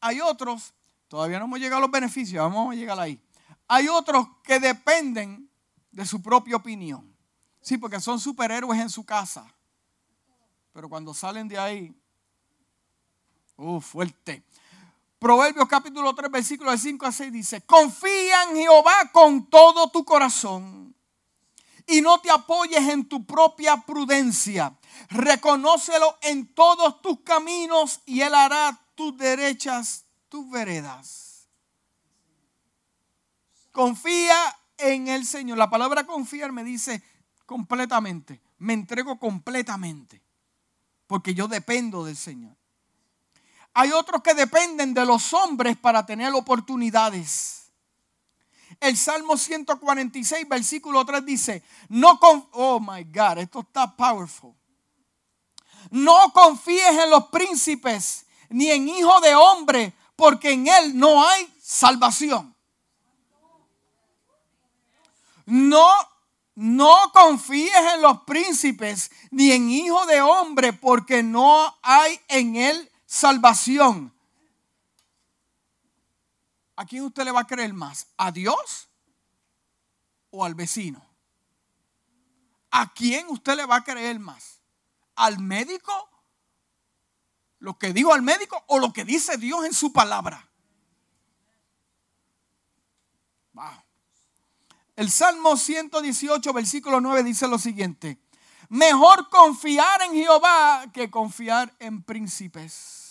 hay 0.00 0.20
otros, 0.20 0.74
todavía 1.08 1.38
no 1.38 1.46
hemos 1.46 1.58
llegado 1.58 1.78
a 1.78 1.80
los 1.80 1.90
beneficios, 1.90 2.42
vamos 2.42 2.72
a 2.72 2.76
llegar 2.76 2.98
ahí. 3.00 3.20
Hay 3.66 3.88
otros 3.88 4.26
que 4.42 4.60
dependen 4.60 5.50
de 5.90 6.06
su 6.06 6.20
propia 6.22 6.56
opinión. 6.56 7.14
Sí, 7.60 7.78
porque 7.78 8.00
son 8.00 8.20
superhéroes 8.20 8.78
en 8.80 8.90
su 8.90 9.04
casa. 9.04 9.46
Pero 10.72 10.88
cuando 10.88 11.14
salen 11.14 11.48
de 11.48 11.58
ahí, 11.58 11.94
uh, 13.56 13.80
fuerte. 13.80 14.44
Proverbios 15.24 15.66
capítulo 15.68 16.14
3, 16.14 16.30
versículos 16.30 16.78
5 16.82 17.06
a 17.06 17.10
6 17.10 17.32
dice, 17.32 17.62
confía 17.62 18.42
en 18.42 18.56
Jehová 18.56 19.10
con 19.10 19.48
todo 19.48 19.88
tu 19.88 20.04
corazón 20.04 20.94
y 21.86 22.02
no 22.02 22.20
te 22.20 22.30
apoyes 22.30 22.86
en 22.90 23.08
tu 23.08 23.24
propia 23.24 23.78
prudencia. 23.86 24.78
Reconócelo 25.08 26.18
en 26.20 26.52
todos 26.52 27.00
tus 27.00 27.20
caminos 27.20 28.02
y 28.04 28.20
Él 28.20 28.34
hará 28.34 28.78
tus 28.94 29.16
derechas, 29.16 30.04
tus 30.28 30.50
veredas. 30.50 31.48
Confía 33.72 34.36
en 34.76 35.08
el 35.08 35.24
Señor. 35.24 35.56
La 35.56 35.70
palabra 35.70 36.04
confiar 36.04 36.52
me 36.52 36.64
dice 36.64 37.02
completamente. 37.46 38.42
Me 38.58 38.74
entrego 38.74 39.18
completamente. 39.18 40.20
Porque 41.06 41.32
yo 41.32 41.48
dependo 41.48 42.04
del 42.04 42.18
Señor. 42.18 42.54
Hay 43.74 43.90
otros 43.90 44.22
que 44.22 44.34
dependen 44.34 44.94
de 44.94 45.04
los 45.04 45.32
hombres 45.34 45.76
para 45.76 46.06
tener 46.06 46.32
oportunidades. 46.32 47.72
El 48.80 48.96
Salmo 48.96 49.36
146, 49.36 50.48
versículo 50.48 51.04
3 51.04 51.24
dice, 51.24 51.62
no 51.88 52.18
con, 52.20 52.48
oh 52.52 52.78
my 52.78 53.02
God, 53.04 53.38
esto 53.38 53.60
está 53.60 53.94
powerful. 53.96 54.54
No 55.90 56.32
confíes 56.32 56.98
en 57.02 57.10
los 57.10 57.26
príncipes 57.26 58.26
ni 58.48 58.70
en 58.70 58.88
hijo 58.88 59.20
de 59.20 59.34
hombre, 59.34 59.92
porque 60.14 60.52
en 60.52 60.68
él 60.68 60.96
no 60.96 61.26
hay 61.26 61.52
salvación. 61.60 62.54
No, 65.46 65.90
no 66.54 67.10
confíes 67.12 67.74
en 67.94 68.02
los 68.02 68.20
príncipes 68.22 69.10
ni 69.32 69.50
en 69.50 69.68
hijo 69.68 70.06
de 70.06 70.22
hombre, 70.22 70.72
porque 70.72 71.24
no 71.24 71.76
hay 71.82 72.20
en 72.28 72.56
él 72.56 72.90
salvación. 73.14 74.12
¿A 76.74 76.84
quién 76.84 77.04
usted 77.04 77.24
le 77.24 77.30
va 77.30 77.40
a 77.42 77.46
creer 77.46 77.72
más? 77.72 78.08
¿A 78.16 78.32
Dios 78.32 78.88
o 80.30 80.44
al 80.44 80.56
vecino? 80.56 81.00
¿A 82.72 82.92
quién 82.92 83.28
usted 83.28 83.54
le 83.54 83.66
va 83.66 83.76
a 83.76 83.84
creer 83.84 84.18
más? 84.18 84.60
¿Al 85.14 85.38
médico? 85.38 85.92
¿Lo 87.60 87.78
que 87.78 87.92
dijo 87.92 88.12
al 88.12 88.22
médico 88.22 88.60
o 88.66 88.80
lo 88.80 88.92
que 88.92 89.04
dice 89.04 89.36
Dios 89.36 89.64
en 89.64 89.72
su 89.72 89.92
palabra? 89.92 90.50
El 94.96 95.08
Salmo 95.08 95.56
118, 95.56 96.52
versículo 96.52 97.00
9 97.00 97.22
dice 97.22 97.46
lo 97.46 97.58
siguiente. 97.58 98.18
Mejor 98.70 99.28
confiar 99.28 100.02
en 100.02 100.14
Jehová 100.14 100.86
que 100.92 101.08
confiar 101.08 101.72
en 101.78 102.02
príncipes. 102.02 103.03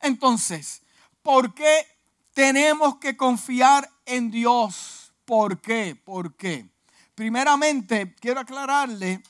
Entonces, 0.00 0.82
¿por 1.22 1.54
qué 1.54 1.86
tenemos 2.32 2.96
que 2.96 3.16
confiar 3.16 3.90
en 4.06 4.30
Dios? 4.30 5.12
¿Por 5.24 5.60
qué? 5.60 5.94
¿Por 5.94 6.36
qué? 6.36 6.68
Primeramente, 7.14 8.14
quiero 8.16 8.40
aclararle 8.40 9.22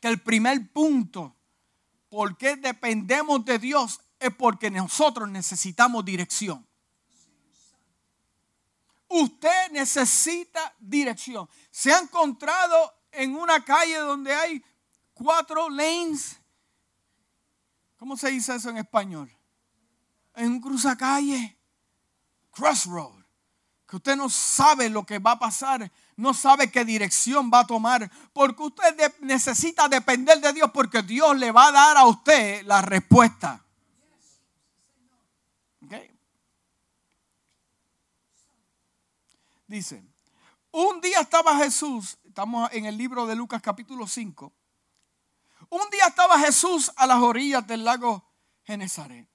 que 0.00 0.08
el 0.08 0.20
primer 0.20 0.72
punto, 0.72 1.36
por 2.08 2.36
qué 2.36 2.56
dependemos 2.56 3.44
de 3.44 3.58
Dios, 3.58 4.00
es 4.18 4.34
porque 4.34 4.70
nosotros 4.70 5.28
necesitamos 5.28 6.04
dirección. 6.04 6.66
Usted 9.08 9.72
necesita 9.72 10.74
dirección. 10.78 11.48
Se 11.70 11.92
ha 11.92 11.98
encontrado 11.98 12.94
en 13.10 13.34
una 13.34 13.64
calle 13.64 13.98
donde 13.98 14.32
hay 14.32 14.64
cuatro 15.12 15.68
lanes. 15.68 16.38
¿Cómo 17.96 18.16
se 18.16 18.30
dice 18.30 18.54
eso 18.54 18.70
en 18.70 18.78
español? 18.78 19.30
En 20.34 20.52
un 20.52 20.60
cruzacalle. 20.60 21.58
Crossroad. 22.50 23.20
Que 23.86 23.96
usted 23.96 24.16
no 24.16 24.28
sabe 24.28 24.88
lo 24.88 25.04
que 25.04 25.18
va 25.18 25.32
a 25.32 25.38
pasar. 25.38 25.90
No 26.16 26.34
sabe 26.34 26.70
qué 26.70 26.84
dirección 26.84 27.50
va 27.52 27.60
a 27.60 27.66
tomar. 27.66 28.10
Porque 28.32 28.62
usted 28.62 29.14
necesita 29.20 29.88
depender 29.88 30.40
de 30.40 30.52
Dios. 30.52 30.70
Porque 30.72 31.02
Dios 31.02 31.36
le 31.36 31.50
va 31.50 31.68
a 31.68 31.72
dar 31.72 31.96
a 31.96 32.06
usted 32.06 32.62
la 32.64 32.82
respuesta. 32.82 33.64
Dice, 39.70 40.02
un 40.72 41.00
día 41.00 41.20
estaba 41.20 41.56
Jesús, 41.58 42.18
estamos 42.24 42.68
en 42.72 42.86
el 42.86 42.98
libro 42.98 43.24
de 43.24 43.36
Lucas 43.36 43.62
capítulo 43.62 44.08
5, 44.08 44.52
un 45.68 45.90
día 45.92 46.06
estaba 46.08 46.40
Jesús 46.40 46.90
a 46.96 47.06
las 47.06 47.18
orillas 47.18 47.64
del 47.68 47.84
lago 47.84 48.24
Genezaret 48.64 49.28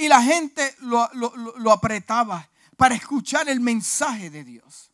y 0.00 0.08
la 0.08 0.22
gente 0.22 0.74
lo, 0.80 1.10
lo 1.12 1.72
apretaba 1.72 2.48
para 2.78 2.94
escuchar 2.94 3.50
el 3.50 3.60
mensaje 3.60 4.30
de 4.30 4.44
Dios. 4.44 4.90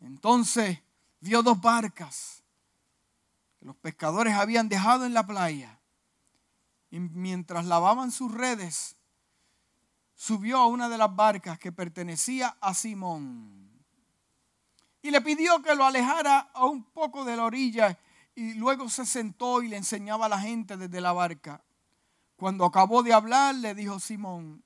Entonces 0.00 0.78
vio 1.20 1.42
dos 1.42 1.58
barcas 1.58 2.42
que 3.58 3.64
los 3.64 3.74
pescadores 3.76 4.34
habían 4.34 4.68
dejado 4.68 5.06
en 5.06 5.14
la 5.14 5.26
playa 5.26 5.80
y 6.90 7.00
mientras 7.00 7.64
lavaban 7.64 8.10
sus 8.12 8.30
redes, 8.30 8.96
subió 10.14 10.58
a 10.58 10.66
una 10.66 10.90
de 10.90 10.98
las 10.98 11.16
barcas 11.16 11.58
que 11.58 11.72
pertenecía 11.72 12.58
a 12.60 12.74
Simón 12.74 13.70
y 15.00 15.10
le 15.10 15.22
pidió 15.22 15.62
que 15.62 15.74
lo 15.74 15.86
alejara 15.86 16.50
a 16.52 16.66
un 16.66 16.84
poco 16.84 17.24
de 17.24 17.36
la 17.36 17.44
orilla 17.44 17.98
y 18.34 18.52
luego 18.52 18.90
se 18.90 19.06
sentó 19.06 19.62
y 19.62 19.68
le 19.68 19.78
enseñaba 19.78 20.26
a 20.26 20.28
la 20.28 20.40
gente 20.40 20.76
desde 20.76 21.00
la 21.00 21.12
barca. 21.12 21.64
Cuando 22.36 22.64
acabó 22.64 23.02
de 23.02 23.12
hablar, 23.12 23.54
le 23.54 23.74
dijo 23.74 24.00
Simón, 24.00 24.64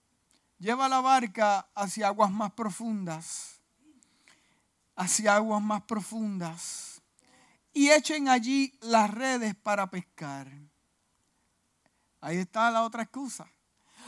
lleva 0.59 0.89
la 0.89 1.01
barca 1.01 1.69
hacia 1.75 2.09
aguas 2.09 2.31
más 2.31 2.53
profundas, 2.53 3.61
hacia 4.97 5.37
aguas 5.37 5.63
más 5.63 5.83
profundas, 5.83 7.03
y 7.73 7.91
echen 7.91 8.29
allí 8.29 8.77
las 8.81 9.11
redes 9.11 9.55
para 9.55 9.91
pescar. 9.91 10.49
Ahí 12.21 12.39
está 12.39 12.71
la 12.71 12.83
otra 12.83 13.03
excusa. 13.03 13.47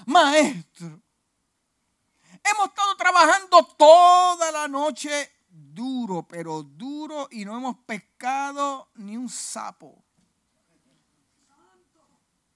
Maestro, 0.07 1.01
hemos 2.43 2.69
estado 2.69 2.97
trabajando 2.97 3.63
toda 3.79 4.51
la 4.51 4.67
noche 4.67 5.31
duro, 5.49 6.27
pero 6.27 6.63
duro 6.63 7.29
y 7.31 7.45
no 7.45 7.57
hemos 7.57 7.77
pescado 7.85 8.91
ni 8.95 9.17
un 9.17 9.29
sapo. 9.29 10.05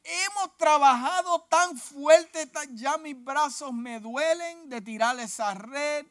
Hemos 0.05 0.57
trabajado 0.59 1.41
tan 1.49 1.79
fuerte, 1.79 2.51
ya 2.75 2.99
mis 2.99 3.23
brazos 3.25 3.73
me 3.73 4.01
duelen 4.01 4.69
de 4.69 4.83
tirar 4.83 5.19
esa 5.19 5.55
red. 5.55 6.07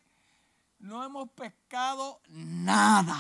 No 0.80 1.04
hemos 1.04 1.30
pescado 1.30 2.20
nada. 2.28 3.16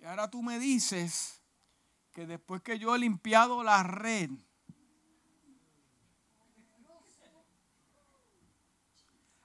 Y 0.00 0.04
ahora 0.04 0.28
tú 0.28 0.42
me 0.42 0.58
dices 0.58 1.40
que 2.12 2.26
después 2.26 2.60
que 2.60 2.76
yo 2.76 2.96
he 2.96 2.98
limpiado 2.98 3.62
la 3.62 3.84
red, 3.84 4.30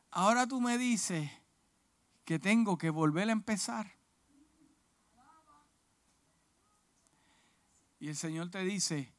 ahora 0.10 0.48
tú 0.48 0.60
me 0.60 0.80
dices 0.80 1.30
que 2.26 2.40
tengo 2.40 2.80
que 2.80 2.90
volver 2.90 3.30
a 3.30 3.34
empezar. 3.34 3.99
Y 8.00 8.08
el 8.08 8.16
Señor 8.16 8.50
te 8.50 8.64
dice, 8.64 9.14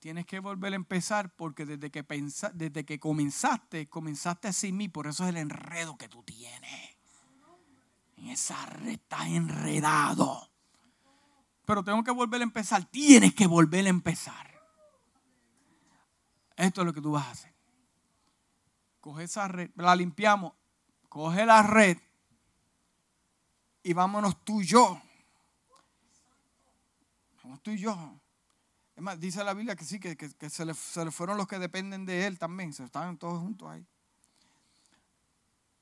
tienes 0.00 0.26
que 0.26 0.40
volver 0.40 0.72
a 0.72 0.76
empezar 0.76 1.34
porque 1.34 1.64
desde 1.64 1.90
que, 1.90 2.04
desde 2.54 2.84
que 2.84 2.98
comenzaste, 2.98 3.88
comenzaste 3.88 4.52
sin 4.52 4.76
mí, 4.76 4.88
por 4.88 5.06
eso 5.06 5.24
es 5.24 5.30
el 5.30 5.36
enredo 5.36 5.96
que 5.96 6.08
tú 6.08 6.22
tienes. 6.22 6.96
En 8.16 8.28
esa 8.28 8.66
red 8.66 8.88
estás 8.88 9.26
enredado. 9.26 10.50
Pero 11.64 11.82
tengo 11.82 12.02
que 12.02 12.10
volver 12.10 12.40
a 12.40 12.44
empezar. 12.44 12.84
Tienes 12.84 13.34
que 13.34 13.46
volver 13.46 13.86
a 13.86 13.90
empezar. 13.90 14.54
Esto 16.56 16.82
es 16.82 16.86
lo 16.86 16.92
que 16.92 17.00
tú 17.00 17.12
vas 17.12 17.26
a 17.26 17.30
hacer. 17.30 17.54
Coge 19.00 19.24
esa 19.24 19.48
red, 19.48 19.70
la 19.76 19.94
limpiamos. 19.96 20.52
Coge 21.08 21.46
la 21.46 21.62
red 21.62 21.98
y 23.84 23.92
vámonos 23.92 24.42
tú 24.44 24.62
y 24.62 24.66
yo. 24.66 25.00
Vamos 27.42 27.62
tú 27.62 27.70
y 27.70 27.78
yo. 27.78 28.20
Es 28.96 29.02
más, 29.02 29.18
dice 29.18 29.42
la 29.42 29.54
Biblia 29.54 29.74
que 29.74 29.84
sí, 29.84 29.98
que, 29.98 30.16
se, 30.50 30.64
le, 30.64 30.74
fueron 30.74 31.36
los 31.36 31.48
que 31.48 31.58
dependen 31.58 32.06
de 32.06 32.26
Él 32.26 32.38
también. 32.38 32.72
Se 32.72 32.84
estaban 32.84 33.18
todos 33.18 33.40
juntos 33.40 33.68
ahí. 33.68 33.84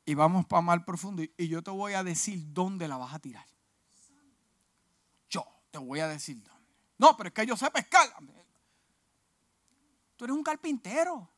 Y 0.06 0.14
vamos 0.14 0.46
para 0.46 0.62
mal 0.62 0.84
profundo. 0.84 1.22
Y, 1.22 1.48
yo 1.48 1.62
te 1.62 1.70
voy 1.70 1.92
a 1.92 2.02
decir 2.02 2.40
dónde 2.52 2.88
la 2.88 2.96
vas 2.96 3.12
a 3.12 3.18
tirar. 3.18 3.46
Yo 5.28 5.46
te 5.70 5.78
voy 5.78 6.00
a 6.00 6.08
decir 6.08 6.42
dónde. 6.42 6.68
No, 6.96 7.16
pero 7.16 7.28
es 7.28 7.34
que 7.34 7.46
yo 7.46 7.56
sé 7.56 7.70
pescar. 7.70 8.08
Tú 10.16 10.24
eres 10.24 10.36
un 10.36 10.42
carpintero. 10.42 11.28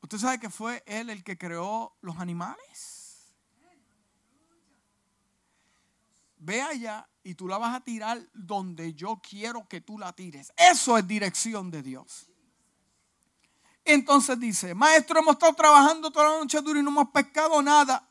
¿Usted 0.00 0.18
sabe 0.18 0.38
que 0.38 0.50
fue 0.50 0.82
Él 0.86 1.10
el 1.10 1.24
que 1.24 1.36
creó 1.36 1.96
los 2.02 2.18
animales? 2.18 3.34
Ve 6.36 6.60
allá 6.60 7.08
y 7.24 7.34
tú 7.34 7.48
la 7.48 7.58
vas 7.58 7.74
a 7.74 7.80
tirar 7.80 8.20
donde 8.34 8.92
yo 8.92 9.20
quiero 9.28 9.66
que 9.66 9.80
tú 9.80 9.98
la 9.98 10.12
tires. 10.12 10.52
Eso 10.56 10.96
es 10.98 11.08
dirección 11.08 11.70
de 11.70 11.82
Dios. 11.82 12.26
Entonces 13.84 14.38
dice, 14.38 14.74
maestro, 14.74 15.20
hemos 15.20 15.32
estado 15.32 15.54
trabajando 15.54 16.10
toda 16.10 16.30
la 16.30 16.38
noche 16.38 16.60
dura 16.60 16.78
y 16.78 16.82
no 16.82 16.90
hemos 16.90 17.10
pescado 17.10 17.60
nada. 17.62 18.08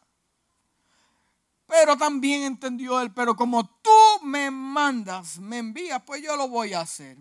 Pero 1.67 1.95
también 1.95 2.43
entendió 2.43 2.99
él, 2.99 3.13
pero 3.13 3.35
como 3.35 3.65
tú 3.81 4.25
me 4.25 4.51
mandas, 4.51 5.39
me 5.39 5.59
envías, 5.59 6.01
pues 6.05 6.21
yo 6.21 6.35
lo 6.35 6.47
voy 6.47 6.73
a 6.73 6.81
hacer. 6.81 7.17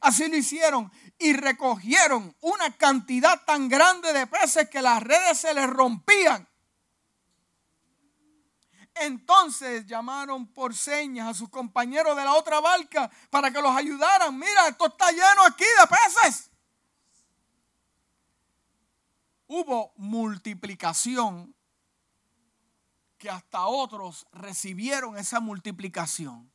Así 0.00 0.28
lo 0.28 0.36
hicieron 0.36 0.92
y 1.18 1.32
recogieron 1.32 2.36
una 2.40 2.76
cantidad 2.76 3.44
tan 3.44 3.68
grande 3.68 4.12
de 4.12 4.26
peces 4.26 4.68
que 4.68 4.82
las 4.82 5.02
redes 5.02 5.38
se 5.38 5.54
les 5.54 5.68
rompían. 5.68 6.48
Entonces 9.00 9.86
llamaron 9.86 10.46
por 10.46 10.74
señas 10.74 11.28
a 11.28 11.34
sus 11.34 11.48
compañeros 11.48 12.16
de 12.16 12.24
la 12.24 12.34
otra 12.34 12.60
barca 12.60 13.10
para 13.30 13.50
que 13.50 13.60
los 13.60 13.74
ayudaran. 13.76 14.38
Mira, 14.38 14.68
esto 14.68 14.86
está 14.86 15.10
lleno 15.10 15.42
aquí 15.46 15.64
de 15.64 15.86
peces. 15.86 16.50
Hubo 19.48 19.92
multiplicación 19.96 21.54
que 23.18 23.30
hasta 23.30 23.66
otros 23.66 24.26
recibieron 24.32 25.16
esa 25.16 25.40
multiplicación. 25.40 26.50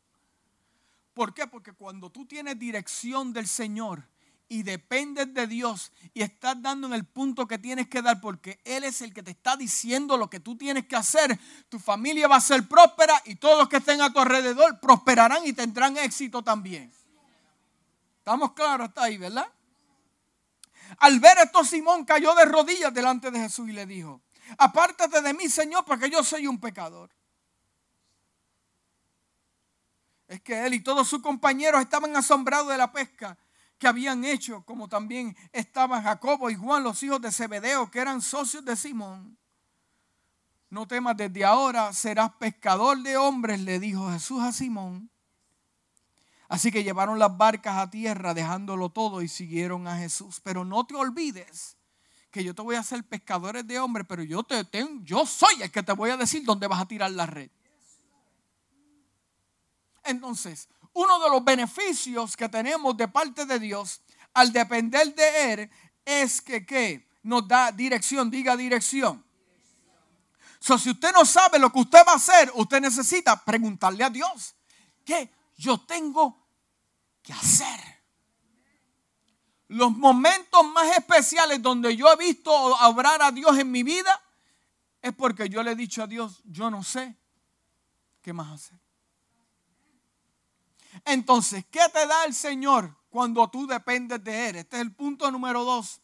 ¿Por 1.13 1.33
qué? 1.33 1.47
Porque 1.47 1.73
cuando 1.73 2.09
tú 2.09 2.25
tienes 2.25 2.57
dirección 2.57 3.33
del 3.33 3.47
Señor 3.47 4.07
y 4.51 4.63
dependes 4.63 5.33
de 5.33 5.47
Dios 5.47 5.93
y 6.13 6.21
estás 6.21 6.61
dando 6.61 6.85
en 6.87 6.91
el 6.91 7.05
punto 7.05 7.47
que 7.47 7.57
tienes 7.57 7.87
que 7.87 8.01
dar 8.01 8.19
porque 8.19 8.59
Él 8.65 8.83
es 8.83 9.01
el 9.01 9.13
que 9.13 9.23
te 9.23 9.31
está 9.31 9.55
diciendo 9.55 10.17
lo 10.17 10.29
que 10.29 10.41
tú 10.41 10.57
tienes 10.57 10.87
que 10.87 10.97
hacer, 10.97 11.39
tu 11.69 11.79
familia 11.79 12.27
va 12.27 12.35
a 12.35 12.41
ser 12.41 12.67
próspera 12.67 13.13
y 13.23 13.35
todos 13.35 13.57
los 13.57 13.69
que 13.69 13.77
estén 13.77 14.01
a 14.01 14.11
tu 14.11 14.19
alrededor 14.19 14.77
prosperarán 14.81 15.47
y 15.47 15.53
tendrán 15.53 15.95
éxito 15.95 16.43
también. 16.43 16.91
Estamos 18.17 18.51
claros 18.51 18.89
hasta 18.89 19.03
ahí, 19.03 19.17
¿verdad? 19.17 19.47
Al 20.97 21.21
ver 21.21 21.37
esto, 21.45 21.63
Simón 21.63 22.03
cayó 22.03 22.35
de 22.35 22.43
rodillas 22.43 22.93
delante 22.93 23.31
de 23.31 23.39
Jesús 23.39 23.69
y 23.69 23.71
le 23.71 23.85
dijo, 23.85 24.21
apártate 24.57 25.21
de 25.21 25.33
mí, 25.33 25.47
Señor, 25.47 25.85
porque 25.85 26.09
yo 26.09 26.25
soy 26.25 26.45
un 26.45 26.59
pecador. 26.59 27.09
Es 30.27 30.41
que 30.41 30.65
él 30.65 30.73
y 30.73 30.81
todos 30.81 31.07
sus 31.07 31.21
compañeros 31.21 31.79
estaban 31.79 32.13
asombrados 32.17 32.67
de 32.67 32.77
la 32.77 32.91
pesca 32.91 33.37
que 33.81 33.87
habían 33.87 34.23
hecho, 34.23 34.63
como 34.63 34.87
también 34.87 35.35
estaban 35.51 36.03
Jacobo 36.03 36.51
y 36.51 36.55
Juan, 36.55 36.83
los 36.83 37.01
hijos 37.01 37.19
de 37.19 37.31
Zebedeo, 37.31 37.89
que 37.89 37.97
eran 37.97 38.21
socios 38.21 38.63
de 38.63 38.75
Simón. 38.75 39.39
No 40.69 40.87
temas, 40.87 41.17
desde 41.17 41.43
ahora 41.43 41.91
serás 41.91 42.31
pescador 42.33 43.01
de 43.01 43.17
hombres, 43.17 43.59
le 43.59 43.79
dijo 43.79 44.11
Jesús 44.11 44.43
a 44.43 44.51
Simón. 44.51 45.09
Así 46.47 46.71
que 46.71 46.83
llevaron 46.83 47.17
las 47.17 47.35
barcas 47.35 47.79
a 47.79 47.89
tierra, 47.89 48.35
dejándolo 48.35 48.89
todo 48.89 49.23
y 49.23 49.27
siguieron 49.27 49.87
a 49.87 49.97
Jesús. 49.97 50.39
Pero 50.41 50.63
no 50.63 50.85
te 50.85 50.93
olvides 50.93 51.75
que 52.29 52.43
yo 52.43 52.53
te 52.53 52.61
voy 52.61 52.75
a 52.75 52.81
hacer 52.81 53.03
pescadores 53.03 53.65
de 53.65 53.79
hombres, 53.79 54.05
pero 54.07 54.21
yo, 54.21 54.43
te, 54.43 54.63
tengo, 54.63 55.03
yo 55.03 55.25
soy 55.25 55.59
el 55.63 55.71
que 55.71 55.81
te 55.81 55.93
voy 55.93 56.11
a 56.11 56.17
decir 56.17 56.45
dónde 56.45 56.67
vas 56.67 56.81
a 56.81 56.87
tirar 56.87 57.09
la 57.09 57.25
red. 57.25 57.49
Entonces, 60.11 60.69
uno 60.93 61.19
de 61.19 61.29
los 61.29 61.43
beneficios 61.43 62.37
que 62.37 62.47
tenemos 62.49 62.95
de 62.95 63.07
parte 63.07 63.45
de 63.45 63.59
Dios 63.59 64.01
al 64.33 64.51
depender 64.51 65.13
de 65.15 65.53
Él 65.53 65.71
es 66.05 66.41
que 66.41 66.65
¿qué? 66.65 67.09
nos 67.23 67.47
da 67.47 67.71
dirección, 67.71 68.29
diga 68.29 68.55
dirección. 68.55 69.25
So, 70.59 70.77
si 70.77 70.91
usted 70.91 71.11
no 71.13 71.25
sabe 71.25 71.57
lo 71.57 71.71
que 71.71 71.79
usted 71.79 71.99
va 72.07 72.13
a 72.13 72.15
hacer, 72.15 72.51
usted 72.53 72.79
necesita 72.79 73.43
preguntarle 73.43 74.03
a 74.03 74.09
Dios, 74.09 74.53
¿qué 75.03 75.31
yo 75.57 75.79
tengo 75.79 76.47
que 77.23 77.33
hacer? 77.33 77.91
los 79.71 79.95
momentos 79.95 80.65
más 80.73 80.97
especiales 80.97 81.61
donde 81.61 81.95
yo 81.95 82.11
he 82.11 82.17
visto 82.17 82.51
obrar 82.51 83.21
a 83.21 83.31
Dios 83.31 83.57
en 83.57 83.71
mi 83.71 83.83
vida 83.83 84.21
es 85.01 85.13
porque 85.13 85.47
yo 85.47 85.63
le 85.63 85.71
he 85.71 85.75
dicho 85.75 86.03
a 86.03 86.07
Dios, 86.07 86.41
yo 86.43 86.69
no 86.69 86.83
sé 86.83 87.17
qué 88.21 88.33
más 88.33 88.51
hacer. 88.51 88.77
Entonces, 91.05 91.65
¿qué 91.69 91.81
te 91.93 92.05
da 92.05 92.25
el 92.25 92.33
Señor 92.33 92.95
cuando 93.09 93.47
tú 93.49 93.67
dependes 93.67 94.23
de 94.23 94.49
Él? 94.49 94.55
Este 94.57 94.77
es 94.77 94.81
el 94.81 94.93
punto 94.93 95.29
número 95.31 95.63
dos. 95.63 96.01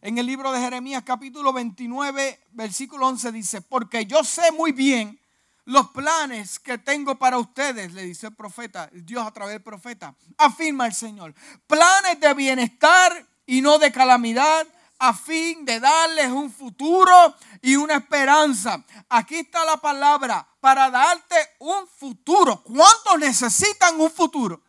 En 0.00 0.18
el 0.18 0.26
libro 0.26 0.52
de 0.52 0.60
Jeremías 0.60 1.02
capítulo 1.04 1.52
29, 1.52 2.40
versículo 2.52 3.06
11 3.06 3.32
dice, 3.32 3.60
porque 3.62 4.04
yo 4.06 4.22
sé 4.22 4.52
muy 4.52 4.72
bien 4.72 5.18
los 5.64 5.88
planes 5.88 6.58
que 6.58 6.76
tengo 6.76 7.14
para 7.14 7.38
ustedes, 7.38 7.94
le 7.94 8.02
dice 8.02 8.26
el 8.26 8.34
profeta, 8.34 8.90
Dios 8.92 9.26
a 9.26 9.32
través 9.32 9.54
del 9.54 9.62
profeta, 9.62 10.14
afirma 10.36 10.86
el 10.86 10.94
Señor. 10.94 11.34
Planes 11.66 12.20
de 12.20 12.34
bienestar 12.34 13.26
y 13.46 13.62
no 13.62 13.78
de 13.78 13.90
calamidad, 13.90 14.66
a 14.98 15.12
fin 15.12 15.64
de 15.64 15.80
darles 15.80 16.30
un 16.30 16.50
futuro 16.50 17.34
y 17.62 17.76
una 17.76 17.96
esperanza. 17.96 18.84
Aquí 19.08 19.36
está 19.36 19.64
la 19.64 19.76
palabra, 19.76 20.46
para 20.60 20.90
darte 20.90 21.36
un 21.58 21.86
futuro. 21.86 22.62
¿Cuántos 22.62 23.18
necesitan 23.18 24.00
un 24.00 24.10
futuro? 24.10 24.62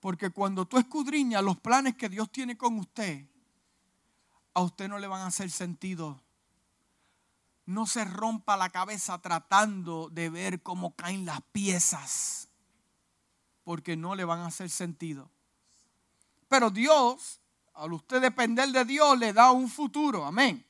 Porque 0.00 0.30
cuando 0.30 0.66
tú 0.66 0.78
escudriñas 0.78 1.42
los 1.42 1.58
planes 1.58 1.96
que 1.96 2.08
Dios 2.08 2.30
tiene 2.30 2.56
con 2.56 2.78
usted, 2.78 3.26
a 4.54 4.60
usted 4.60 4.88
no 4.88 4.98
le 4.98 5.06
van 5.06 5.22
a 5.22 5.26
hacer 5.26 5.50
sentido 5.50 6.20
no 7.66 7.84
se 7.86 8.04
rompa 8.04 8.56
la 8.56 8.70
cabeza 8.70 9.20
tratando 9.20 10.08
de 10.08 10.30
ver 10.30 10.62
cómo 10.62 10.94
caen 10.94 11.26
las 11.26 11.42
piezas, 11.52 12.48
porque 13.64 13.96
no 13.96 14.14
le 14.14 14.24
van 14.24 14.40
a 14.40 14.46
hacer 14.46 14.70
sentido. 14.70 15.30
Pero 16.48 16.70
Dios, 16.70 17.40
al 17.74 17.92
usted 17.92 18.20
depender 18.20 18.68
de 18.70 18.84
Dios, 18.84 19.18
le 19.18 19.32
da 19.32 19.52
un 19.52 19.68
futuro. 19.68 20.24
Amén. 20.24 20.64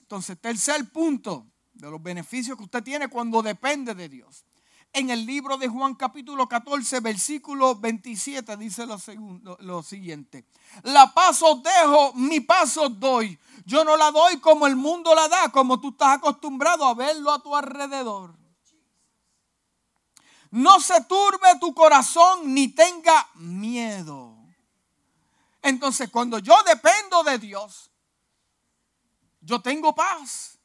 Entonces, 0.00 0.40
tercer 0.40 0.90
punto 0.90 1.46
de 1.74 1.90
los 1.90 2.02
beneficios 2.02 2.56
que 2.56 2.64
usted 2.64 2.82
tiene 2.82 3.08
cuando 3.08 3.42
depende 3.42 3.94
de 3.94 4.08
Dios. 4.08 4.44
En 4.92 5.10
el 5.10 5.26
libro 5.26 5.58
de 5.58 5.68
Juan 5.68 5.94
capítulo 5.94 6.48
14, 6.48 7.00
versículo 7.00 7.74
27 7.74 8.56
dice 8.56 8.86
lo, 8.86 8.98
segundo, 8.98 9.58
lo 9.60 9.82
siguiente. 9.82 10.46
La 10.84 11.12
paz 11.12 11.42
os 11.42 11.62
dejo, 11.62 12.14
mi 12.14 12.40
paz 12.40 12.76
os 12.78 12.98
doy. 12.98 13.38
Yo 13.66 13.84
no 13.84 13.96
la 13.96 14.10
doy 14.10 14.38
como 14.38 14.66
el 14.66 14.74
mundo 14.74 15.14
la 15.14 15.28
da, 15.28 15.50
como 15.50 15.80
tú 15.80 15.90
estás 15.90 16.16
acostumbrado 16.16 16.86
a 16.86 16.94
verlo 16.94 17.30
a 17.30 17.42
tu 17.42 17.54
alrededor. 17.54 18.34
No 20.50 20.80
se 20.80 21.02
turbe 21.04 21.58
tu 21.60 21.74
corazón 21.74 22.54
ni 22.54 22.68
tenga 22.68 23.28
miedo. 23.34 24.35
Entonces, 25.66 26.10
cuando 26.10 26.38
yo 26.38 26.54
dependo 26.62 27.24
de 27.24 27.38
Dios, 27.38 27.90
yo 29.40 29.60
tengo 29.60 29.96
paz. 29.96 30.60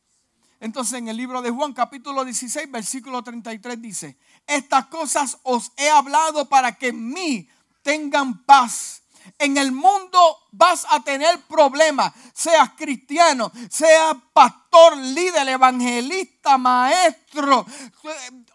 Entonces, 0.60 1.00
en 1.00 1.08
el 1.08 1.18
libro 1.18 1.42
de 1.42 1.50
Juan, 1.50 1.74
capítulo 1.74 2.24
16, 2.24 2.72
versículo 2.72 3.24
33 3.24 3.82
dice: 3.82 4.20
Estas 4.46 4.86
cosas 4.88 5.40
os 5.42 5.72
he 5.78 5.90
hablado 5.90 6.48
para 6.48 6.78
que 6.78 6.90
en 6.90 7.10
mí 7.10 7.50
tengan 7.82 8.46
paz 8.46 9.01
en 9.38 9.58
el 9.58 9.72
mundo 9.72 10.20
vas 10.52 10.86
a 10.90 11.04
tener 11.04 11.42
problemas, 11.42 12.14
seas 12.34 12.72
cristiano, 12.78 13.52
seas 13.70 14.16
pastor, 14.34 14.98
líder, 14.98 15.48
evangelista, 15.50 16.58
maestro, 16.58 17.66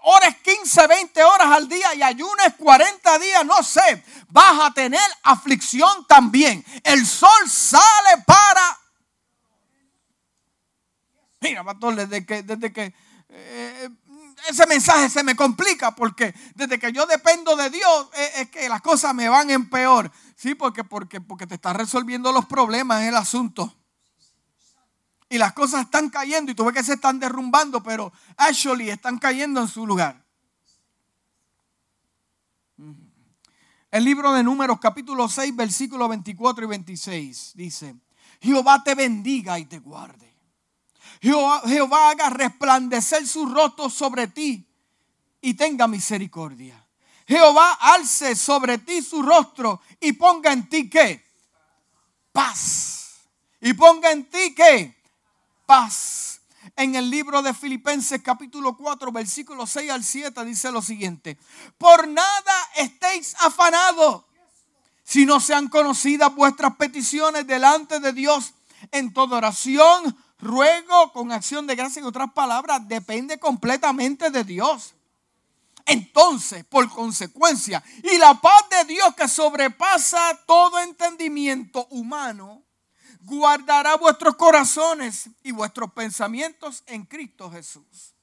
horas 0.02 0.36
15, 0.42 0.86
20 0.86 1.24
horas 1.24 1.48
al 1.48 1.68
día 1.68 1.94
y 1.94 2.02
ayunes 2.02 2.54
40 2.56 3.18
días, 3.18 3.44
no 3.44 3.62
sé, 3.62 4.04
vas 4.28 4.60
a 4.60 4.72
tener 4.72 5.00
aflicción 5.22 6.06
también. 6.06 6.64
El 6.84 7.06
sol 7.06 7.50
sale 7.50 8.22
para... 8.24 8.78
Mira, 11.40 11.64
pastor, 11.64 11.94
desde 11.94 12.24
que, 12.24 12.42
desde 12.42 12.72
que 12.72 12.94
eh, 13.28 13.88
ese 14.48 14.66
mensaje 14.66 15.10
se 15.10 15.22
me 15.22 15.34
complica 15.34 15.94
porque 15.94 16.34
desde 16.54 16.78
que 16.78 16.92
yo 16.92 17.06
dependo 17.06 17.56
de 17.56 17.70
Dios 17.70 18.08
es, 18.14 18.38
es 18.38 18.50
que 18.50 18.68
las 18.68 18.80
cosas 18.80 19.14
me 19.14 19.28
van 19.28 19.50
en 19.50 19.68
peor. 19.68 20.10
Sí, 20.36 20.54
porque, 20.54 20.84
porque, 20.84 21.20
porque 21.20 21.46
te 21.46 21.54
está 21.54 21.72
resolviendo 21.72 22.30
los 22.30 22.44
problemas 22.44 23.02
el 23.02 23.16
asunto. 23.16 23.74
Y 25.30 25.38
las 25.38 25.54
cosas 25.54 25.86
están 25.86 26.10
cayendo 26.10 26.52
y 26.52 26.54
tú 26.54 26.64
ves 26.64 26.74
que 26.74 26.84
se 26.84 26.92
están 26.92 27.18
derrumbando, 27.18 27.82
pero 27.82 28.12
actually 28.36 28.90
están 28.90 29.18
cayendo 29.18 29.62
en 29.62 29.66
su 29.66 29.86
lugar. 29.86 30.24
El 33.90 34.04
libro 34.04 34.32
de 34.34 34.44
Números 34.44 34.78
capítulo 34.78 35.26
6 35.26 35.56
versículos 35.56 36.08
24 36.10 36.64
y 36.64 36.68
26 36.68 37.52
dice, 37.54 37.96
Jehová 38.40 38.84
te 38.84 38.94
bendiga 38.94 39.58
y 39.58 39.64
te 39.64 39.78
guarde. 39.78 40.36
Jehová, 41.22 41.62
Jehová 41.64 42.10
haga 42.10 42.28
resplandecer 42.28 43.26
su 43.26 43.46
rostro 43.46 43.88
sobre 43.88 44.26
ti 44.26 44.68
y 45.40 45.54
tenga 45.54 45.88
misericordia. 45.88 46.85
Jehová 47.26 47.72
alce 47.80 48.36
sobre 48.36 48.78
ti 48.78 49.02
su 49.02 49.22
rostro 49.22 49.80
y 50.00 50.12
ponga 50.12 50.52
en 50.52 50.68
ti 50.68 50.88
qué? 50.88 51.24
Paz. 52.32 53.20
Y 53.60 53.72
ponga 53.74 54.10
en 54.12 54.28
ti 54.30 54.54
qué? 54.54 54.96
Paz. 55.66 56.40
En 56.76 56.94
el 56.94 57.10
libro 57.10 57.42
de 57.42 57.54
Filipenses 57.54 58.20
capítulo 58.22 58.76
4 58.76 59.10
versículo 59.10 59.66
6 59.66 59.90
al 59.90 60.04
7 60.04 60.44
dice 60.44 60.70
lo 60.70 60.82
siguiente. 60.82 61.38
Por 61.78 62.06
nada 62.06 62.70
estéis 62.76 63.34
afanados 63.40 64.24
si 65.06 65.24
no 65.24 65.38
sean 65.38 65.68
conocidas 65.68 66.34
vuestras 66.34 66.74
peticiones 66.76 67.46
delante 67.46 68.00
de 68.00 68.12
Dios 68.12 68.54
en 68.90 69.12
toda 69.12 69.38
oración, 69.38 70.16
ruego, 70.40 71.12
con 71.12 71.30
acción 71.30 71.66
de 71.68 71.76
gracia. 71.76 72.00
En 72.00 72.06
otras 72.06 72.32
palabras, 72.32 72.86
depende 72.88 73.38
completamente 73.38 74.30
de 74.30 74.42
Dios. 74.42 74.95
Entonces, 75.86 76.64
por 76.64 76.88
consecuencia, 76.90 77.82
y 78.02 78.18
la 78.18 78.34
paz 78.34 78.68
de 78.70 78.84
Dios 78.92 79.14
que 79.14 79.28
sobrepasa 79.28 80.36
todo 80.44 80.80
entendimiento 80.80 81.86
humano, 81.90 82.64
guardará 83.20 83.96
vuestros 83.96 84.34
corazones 84.36 85.30
y 85.44 85.52
vuestros 85.52 85.92
pensamientos 85.92 86.82
en 86.86 87.04
Cristo 87.04 87.50
Jesús. 87.50 88.14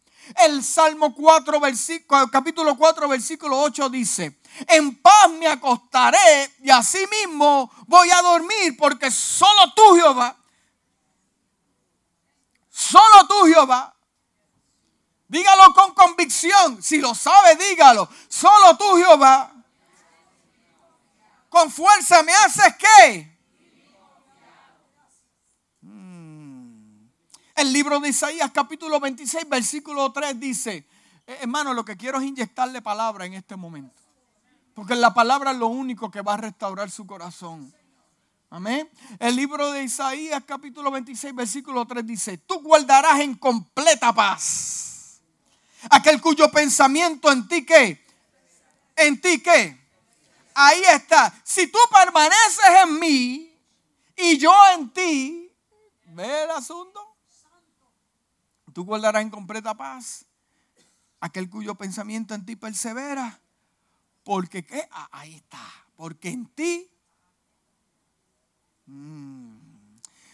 El 0.44 0.64
Salmo 0.64 1.14
4, 1.14 1.60
versículo, 1.60 2.30
capítulo 2.30 2.78
4, 2.78 3.08
versículo 3.10 3.60
8 3.62 3.90
dice, 3.90 4.40
en 4.68 5.02
paz 5.02 5.30
me 5.38 5.48
acostaré 5.48 6.54
y 6.64 6.70
así 6.70 7.06
mismo 7.08 7.70
voy 7.88 8.10
a 8.10 8.22
dormir 8.22 8.78
porque 8.78 9.12
solo 9.12 9.74
tú 9.76 9.96
Jehová, 9.96 10.38
solo 12.70 13.28
tú 13.28 13.46
Jehová, 13.46 13.93
dígalo 15.34 15.74
con 15.74 15.96
convicción, 15.96 16.82
si 16.82 17.00
lo 17.00 17.16
sabe 17.16 17.56
dígalo, 17.56 18.08
solo 18.30 18.78
tú 18.78 18.86
Jehová, 18.98 19.52
con 21.50 21.72
fuerza 21.72 22.22
me 22.22 22.32
haces 22.34 22.76
qué? 22.78 23.34
El 27.56 27.74
libro 27.74 28.00
de 28.00 28.10
Isaías 28.10 28.52
capítulo 28.52 29.00
26 29.00 29.50
versículo 29.50 30.12
3 30.12 30.40
dice, 30.40 30.88
eh, 31.26 31.38
hermano, 31.42 31.74
lo 31.74 31.84
que 31.86 31.98
quiero 31.98 32.20
es 32.20 32.26
inyectarle 32.26 32.82
palabra 32.82 33.26
en 33.26 33.34
este 33.34 33.56
momento. 33.56 34.02
Porque 34.74 34.96
la 34.96 35.14
palabra 35.14 35.52
es 35.52 35.58
lo 35.58 35.68
único 35.68 36.10
que 36.10 36.22
va 36.22 36.34
a 36.34 36.38
restaurar 36.38 36.90
su 36.90 37.06
corazón. 37.06 37.74
Amén. 38.50 38.90
El 39.20 39.36
libro 39.36 39.72
de 39.72 39.84
Isaías 39.84 40.44
capítulo 40.46 40.90
26 40.92 41.34
versículo 41.34 41.86
3 41.86 42.06
dice, 42.06 42.38
tú 42.40 42.60
guardarás 42.62 43.20
en 43.20 43.36
completa 43.36 44.14
paz 44.14 44.94
aquel 45.90 46.22
cuyo 46.22 46.50
pensamiento 46.52 47.32
en 47.32 47.48
ti 47.48 47.66
qué, 47.66 48.06
en 48.96 49.20
ti 49.20 49.42
qué. 49.42 49.82
Ahí 50.56 50.84
está. 50.84 51.34
Si 51.44 51.68
tú 51.68 51.80
permaneces 51.92 52.66
en 52.84 53.00
mí 53.00 53.58
y 54.16 54.38
yo 54.38 54.54
en 54.76 54.90
ti, 54.92 55.52
ve 56.06 56.44
el 56.44 56.52
asunto. 56.52 57.00
Tú 58.72 58.86
guardarás 58.86 59.22
en 59.22 59.30
completa 59.30 59.76
paz 59.76 60.26
aquel 61.24 61.50
cuyo 61.50 61.76
pensamiento 61.76 62.36
en 62.36 62.46
ti 62.46 62.58
persevera. 62.58 63.40
Porque 64.24 64.66
¿qué? 64.66 64.88
Ah, 64.92 65.08
ahí 65.12 65.36
está. 65.36 65.66
Porque 65.96 66.30
en 66.30 66.46
ti. 66.48 66.90
Mm. 68.86 69.54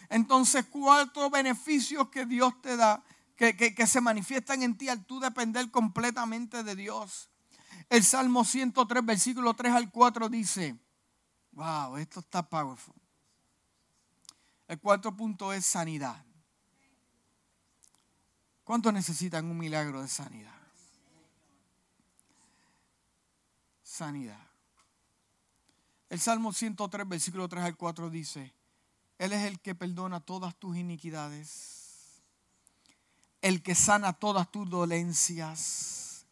Entonces, 0.08 0.66
cuatro 0.68 1.30
beneficios 1.30 2.08
que 2.08 2.26
Dios 2.26 2.60
te 2.60 2.76
da, 2.76 3.02
que, 3.40 3.74
que, 3.74 3.86
se 3.86 4.02
manifiestan 4.02 4.62
en 4.62 4.76
ti 4.76 4.90
al 4.90 5.06
tú 5.06 5.18
depender 5.18 5.70
completamente 5.70 6.62
de 6.62 6.76
Dios. 6.76 7.30
El 7.88 8.04
Salmo 8.04 8.44
103, 8.44 9.02
versículo 9.02 9.54
3 9.54 9.72
al 9.72 9.90
4 9.90 10.28
dice, 10.28 10.78
wow, 11.52 11.96
esto 11.96 12.20
está 12.20 12.46
powerful. 12.46 12.94
El 14.68 14.78
cuarto 14.78 15.16
punto 15.16 15.54
es 15.54 15.64
sanidad. 15.64 16.22
¿Cuántos 18.62 18.92
necesitan 18.92 19.46
un 19.46 19.56
milagro 19.56 20.02
de 20.02 20.08
sanidad? 20.08 20.60
Sanidad. 23.82 24.46
El 26.10 26.20
Salmo 26.20 26.52
103, 26.52 27.08
versículo 27.08 27.48
3 27.48 27.64
al 27.64 27.76
4 27.78 28.10
dice, 28.10 28.54
Él 29.16 29.32
es 29.32 29.46
el 29.46 29.60
que 29.60 29.74
perdona 29.74 30.20
todas 30.20 30.54
tus 30.56 30.76
iniquidades, 30.76 31.79
el 33.42 33.62
que 33.62 33.74
sana 33.74 34.12
todas 34.12 34.50
tus 34.50 34.68
dolencias, 34.68 36.26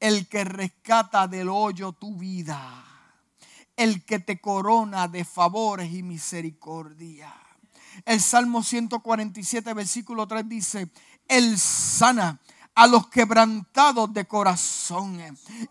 el 0.00 0.28
que 0.28 0.44
rescata 0.44 1.28
del 1.28 1.48
hoyo 1.48 1.92
tu 1.92 2.16
vida, 2.16 2.84
el 3.76 4.04
que 4.04 4.18
te 4.18 4.40
corona 4.40 5.08
de 5.08 5.24
favores 5.24 5.92
y 5.92 6.02
misericordia. 6.02 7.32
El 8.04 8.20
Salmo 8.20 8.62
147, 8.62 9.74
versículo 9.74 10.26
3 10.26 10.48
dice, 10.48 10.88
él 11.28 11.58
sana 11.58 12.40
a 12.74 12.86
los 12.86 13.08
quebrantados 13.08 14.12
de 14.14 14.24
corazón 14.24 15.20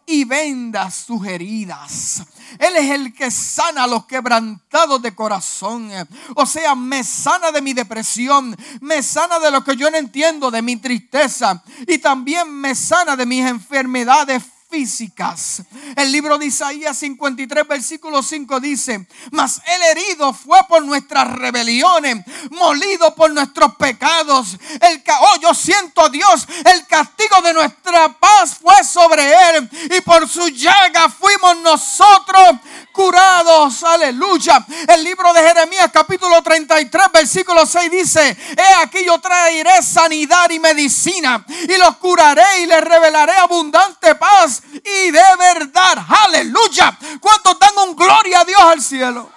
y 0.06 0.24
venda 0.24 0.92
sus 0.92 1.26
heridas. 1.26 2.24
Él 2.60 2.76
es 2.78 2.92
el 2.92 3.14
que 3.14 3.32
sana 3.32 3.84
a 3.84 3.88
los 3.88 4.06
quebrantados 4.06 5.02
de 5.02 5.16
corazón. 5.16 5.90
O 6.36 6.46
sea, 6.46 6.76
me 6.76 7.04
sana 7.04 7.52
de 7.52 7.62
mi 7.62 7.74
depresión, 7.74 8.56
me 8.82 9.02
sana 9.02 9.40
de 9.40 9.52
lo 9.52 9.64
que 9.64 9.76
yo 9.76 9.90
no 9.90 9.98
entiendo, 9.98 10.52
de 10.52 10.62
mi 10.62 10.78
tristeza 10.78 11.64
y 11.88 11.98
también 11.98 12.52
me 12.54 12.76
sana 12.76 13.16
de 13.16 13.26
mis 13.26 13.46
enfermedades 13.46 14.44
físicas. 14.72 15.64
El 15.98 16.12
libro 16.12 16.38
de 16.38 16.46
Isaías 16.46 16.98
53, 16.98 17.68
versículo 17.68 18.24
5 18.24 18.60
dice, 18.62 19.06
mas 19.32 19.62
el 19.68 19.84
herido 19.84 20.34
fue 20.34 20.60
por 20.70 20.84
nuestras 20.84 21.30
rebeliones, 21.34 22.26
molido 22.52 23.14
por 23.14 23.32
nuestros 23.32 23.76
pecados. 23.76 24.58
El 24.80 25.04
oh, 25.20 25.40
yo 25.42 25.54
siento 25.54 26.08
Dios, 26.10 26.48
el 26.74 26.88
castigo 26.88 27.42
de 27.42 27.54
nuestra 27.54 28.18
paz 28.18 28.58
fue 28.60 28.84
sobre 28.84 29.30
él 29.50 29.70
y 29.98 30.02
por 30.02 30.28
su 30.28 30.48
llaga 30.48 31.10
fuimos 31.10 31.58
nosotros 31.58 32.62
curados. 32.94 33.84
Aleluya. 33.84 34.66
El 34.88 35.04
libro 35.04 35.34
de 35.34 35.42
Jeremías 35.42 35.90
capítulo 35.92 36.42
33 36.42 37.12
versículo 37.14 37.66
6 37.66 37.92
dice, 37.92 38.38
he 38.58 38.74
aquí 38.82 39.04
yo 39.06 39.20
traeré 39.20 39.82
sanidad 39.82 40.50
y 40.50 40.60
medicina 40.60 41.46
y 41.48 41.78
los 41.78 41.98
curaré 41.98 42.62
y 42.62 42.66
les 42.68 42.82
revelaré 42.82 43.34
abundante 43.34 44.16
paz 44.16 44.61
y 44.74 45.12
de 45.12 45.36
verdad. 45.38 46.06
Aleluya. 46.26 46.98
¿Cuántos 47.20 47.58
dan 47.60 47.90
un 47.90 47.96
gloria 47.96 48.42
a 48.42 48.46
Dios 48.46 48.62
al 48.62 48.82
cielo? 48.82 49.32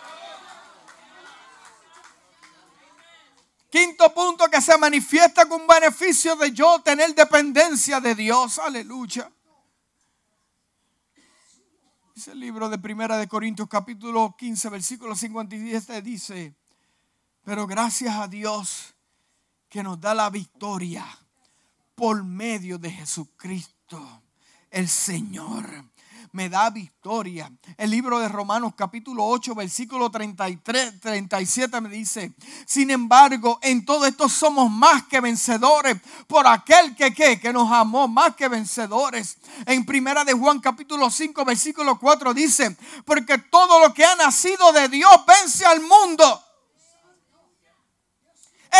Quinto 3.70 4.14
punto 4.14 4.48
que 4.48 4.60
se 4.60 4.78
manifiesta 4.78 5.46
con 5.46 5.66
beneficio 5.66 6.36
de 6.36 6.52
yo 6.52 6.80
tener 6.82 7.14
dependencia 7.14 8.00
de 8.00 8.14
Dios. 8.14 8.58
Aleluya. 8.60 9.30
Dice 12.14 12.30
el 12.30 12.38
libro 12.38 12.68
de 12.68 12.78
Primera 12.78 13.16
de 13.16 13.26
Corintios 13.26 13.68
capítulo 13.68 14.36
15 14.38 14.68
versículo 14.68 15.16
57 15.16 16.00
dice, 16.02 16.54
pero 17.42 17.66
gracias 17.66 18.14
a 18.14 18.28
Dios 18.28 18.94
que 19.68 19.82
nos 19.82 20.00
da 20.00 20.14
la 20.14 20.30
victoria 20.30 21.04
por 21.96 22.22
medio 22.22 22.78
de 22.78 22.92
Jesucristo, 22.92 24.22
el 24.74 24.88
Señor 24.88 25.84
me 26.32 26.48
da 26.48 26.68
victoria. 26.68 27.48
El 27.78 27.90
libro 27.90 28.18
de 28.18 28.28
Romanos 28.28 28.72
capítulo 28.76 29.24
8 29.24 29.54
versículo 29.54 30.10
33, 30.10 31.00
37 31.00 31.80
me 31.80 31.88
dice, 31.88 32.34
sin 32.66 32.90
embargo, 32.90 33.60
en 33.62 33.84
todo 33.84 34.04
esto 34.04 34.28
somos 34.28 34.68
más 34.68 35.04
que 35.04 35.20
vencedores 35.20 35.96
por 36.26 36.48
aquel 36.48 36.96
que, 36.96 37.14
que, 37.14 37.38
que 37.38 37.52
nos 37.52 37.70
amó, 37.70 38.08
más 38.08 38.34
que 38.34 38.48
vencedores. 38.48 39.38
En 39.64 39.86
primera 39.86 40.24
de 40.24 40.32
Juan 40.32 40.58
capítulo 40.58 41.08
5 41.08 41.44
versículo 41.44 42.00
4 42.00 42.34
dice, 42.34 42.76
porque 43.04 43.38
todo 43.38 43.78
lo 43.78 43.94
que 43.94 44.04
ha 44.04 44.16
nacido 44.16 44.72
de 44.72 44.88
Dios 44.88 45.12
vence 45.24 45.64
al 45.64 45.82
mundo. 45.82 46.43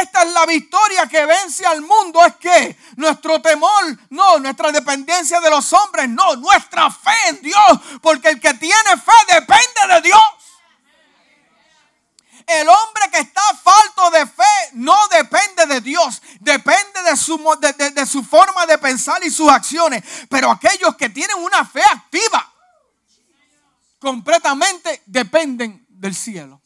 Esta 0.01 0.23
es 0.23 0.33
la 0.33 0.47
victoria 0.47 1.07
que 1.07 1.25
vence 1.25 1.65
al 1.65 1.81
mundo. 1.83 2.25
Es 2.25 2.37
que 2.37 2.77
nuestro 2.97 3.41
temor, 3.41 3.99
no, 4.11 4.39
nuestra 4.39 4.73
dependencia 4.73 5.41
de 5.41 5.51
los 5.51 5.73
hombres, 5.73 6.09
no, 6.09 6.37
nuestra 6.37 6.91
fe 6.91 7.29
en 7.29 7.43
Dios. 7.43 7.81
Porque 8.03 8.31
el 8.31 8.41
que 8.41 8.55
tiene 8.55 8.97
fe 8.97 9.35
depende 9.35 9.95
de 9.95 10.01
Dios. 10.03 10.21
El 12.47 12.69
hombre 12.69 13.11
que 13.11 13.21
está 13.21 13.43
falto 13.55 14.11
de 14.11 14.27
fe 14.27 14.71
no 14.73 14.97
depende 15.09 15.65
de 15.67 15.81
Dios, 15.81 16.21
depende 16.41 17.03
de 17.03 17.17
su, 17.17 17.39
de 17.59 18.07
su 18.07 18.23
forma 18.23 18.67
de 18.67 18.77
pensar 18.77 19.25
y 19.25 19.31
sus 19.31 19.49
acciones. 19.49 20.05
Pero 20.29 20.51
aquellos 20.51 20.95
que 20.97 21.09
tienen 21.09 21.39
una 21.39 21.65
fe 21.65 21.83
activa, 21.83 22.53
completamente 23.99 25.03
dependen 25.07 25.87
del 25.89 26.15
cielo. 26.15 26.61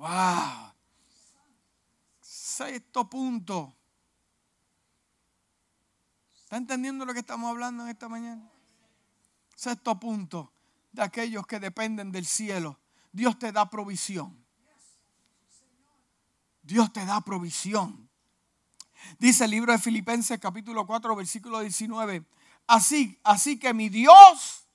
Wow. 0.00 0.72
Sexto 2.22 3.04
punto. 3.10 3.76
¿Está 6.34 6.56
entendiendo 6.56 7.04
lo 7.04 7.12
que 7.12 7.18
estamos 7.18 7.50
hablando 7.50 7.82
en 7.82 7.90
esta 7.90 8.08
mañana? 8.08 8.50
Sexto 9.54 10.00
punto 10.00 10.54
de 10.90 11.02
aquellos 11.02 11.46
que 11.46 11.60
dependen 11.60 12.12
del 12.12 12.24
cielo. 12.24 12.80
Dios 13.12 13.38
te 13.38 13.52
da 13.52 13.68
provisión. 13.68 14.42
Dios 16.62 16.90
te 16.94 17.04
da 17.04 17.20
provisión. 17.20 18.08
Dice 19.18 19.44
el 19.44 19.50
libro 19.50 19.72
de 19.72 19.78
Filipenses 19.78 20.40
capítulo 20.40 20.86
4 20.86 21.14
versículo 21.14 21.60
19. 21.60 22.24
Así, 22.68 23.20
así 23.22 23.58
que 23.58 23.74
mi 23.74 23.90
Dios, 23.90 24.66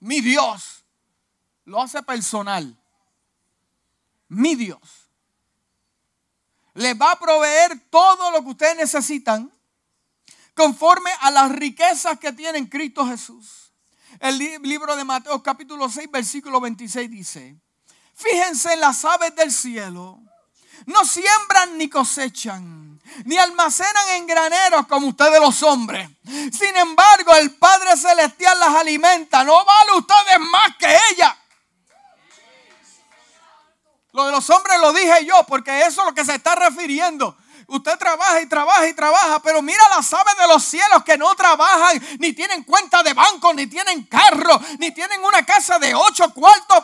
mi 0.00 0.22
Dios, 0.22 0.86
lo 1.66 1.82
hace 1.82 2.02
personal 2.02 2.80
mi 4.28 4.54
Dios, 4.54 4.80
les 6.74 6.94
va 6.94 7.12
a 7.12 7.18
proveer 7.18 7.88
todo 7.90 8.30
lo 8.30 8.42
que 8.42 8.50
ustedes 8.50 8.76
necesitan 8.76 9.50
conforme 10.54 11.10
a 11.20 11.30
las 11.30 11.52
riquezas 11.52 12.18
que 12.18 12.32
tiene 12.32 12.58
en 12.58 12.66
Cristo 12.66 13.06
Jesús. 13.06 13.72
El 14.20 14.38
libro 14.38 14.96
de 14.96 15.04
Mateo 15.04 15.42
capítulo 15.42 15.88
6 15.88 16.10
versículo 16.10 16.60
26 16.60 17.10
dice, 17.10 17.56
Fíjense 18.14 18.72
en 18.72 18.80
las 18.80 19.04
aves 19.04 19.34
del 19.36 19.52
cielo. 19.52 20.20
No 20.86 21.04
siembran 21.04 21.76
ni 21.78 21.88
cosechan, 21.88 23.00
ni 23.24 23.36
almacenan 23.36 24.08
en 24.16 24.26
graneros 24.26 24.86
como 24.86 25.08
ustedes 25.08 25.40
los 25.40 25.62
hombres. 25.62 26.08
Sin 26.24 26.76
embargo, 26.76 27.34
el 27.36 27.54
Padre 27.54 27.96
Celestial 27.96 28.58
las 28.58 28.74
alimenta. 28.74 29.44
No 29.44 29.64
vale 29.64 29.92
ustedes 29.98 30.38
más 30.50 30.76
que 30.78 30.98
ella. 31.12 31.36
Lo 34.16 34.24
de 34.24 34.32
los 34.32 34.48
hombres 34.48 34.80
lo 34.80 34.94
dije 34.94 35.26
yo, 35.26 35.44
porque 35.46 35.82
eso 35.82 36.00
es 36.00 36.06
lo 36.06 36.14
que 36.14 36.24
se 36.24 36.36
está 36.36 36.54
refiriendo. 36.54 37.36
Usted 37.66 37.98
trabaja 37.98 38.40
y 38.40 38.46
trabaja 38.46 38.88
y 38.88 38.94
trabaja, 38.94 39.42
pero 39.42 39.60
mira 39.60 39.82
las 39.94 40.10
aves 40.10 40.34
de 40.38 40.48
los 40.48 40.64
cielos 40.64 41.04
que 41.04 41.18
no 41.18 41.34
trabajan, 41.34 42.02
ni 42.18 42.32
tienen 42.32 42.64
cuenta 42.64 43.02
de 43.02 43.12
banco, 43.12 43.52
ni 43.52 43.66
tienen 43.66 44.04
carro, 44.06 44.58
ni 44.78 44.90
tienen 44.92 45.22
una 45.22 45.44
casa 45.44 45.78
de 45.78 45.94
ocho 45.94 46.32
cuartos. 46.32 46.78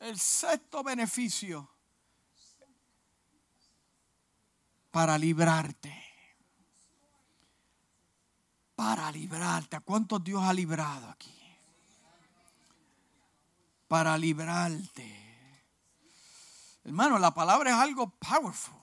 El 0.00 0.18
sexto 0.18 0.82
beneficio 0.82 1.68
para 4.90 5.18
librarte. 5.18 6.01
Para 8.82 9.12
librarte. 9.12 9.76
¿A 9.76 9.80
cuántos 9.80 10.24
Dios 10.24 10.42
ha 10.42 10.52
librado 10.52 11.08
aquí? 11.08 11.32
para 13.92 14.16
librarte. 14.16 15.06
Hermano, 16.82 17.18
la 17.18 17.34
palabra 17.34 17.72
es 17.72 17.76
algo 17.76 18.08
powerful. 18.08 18.74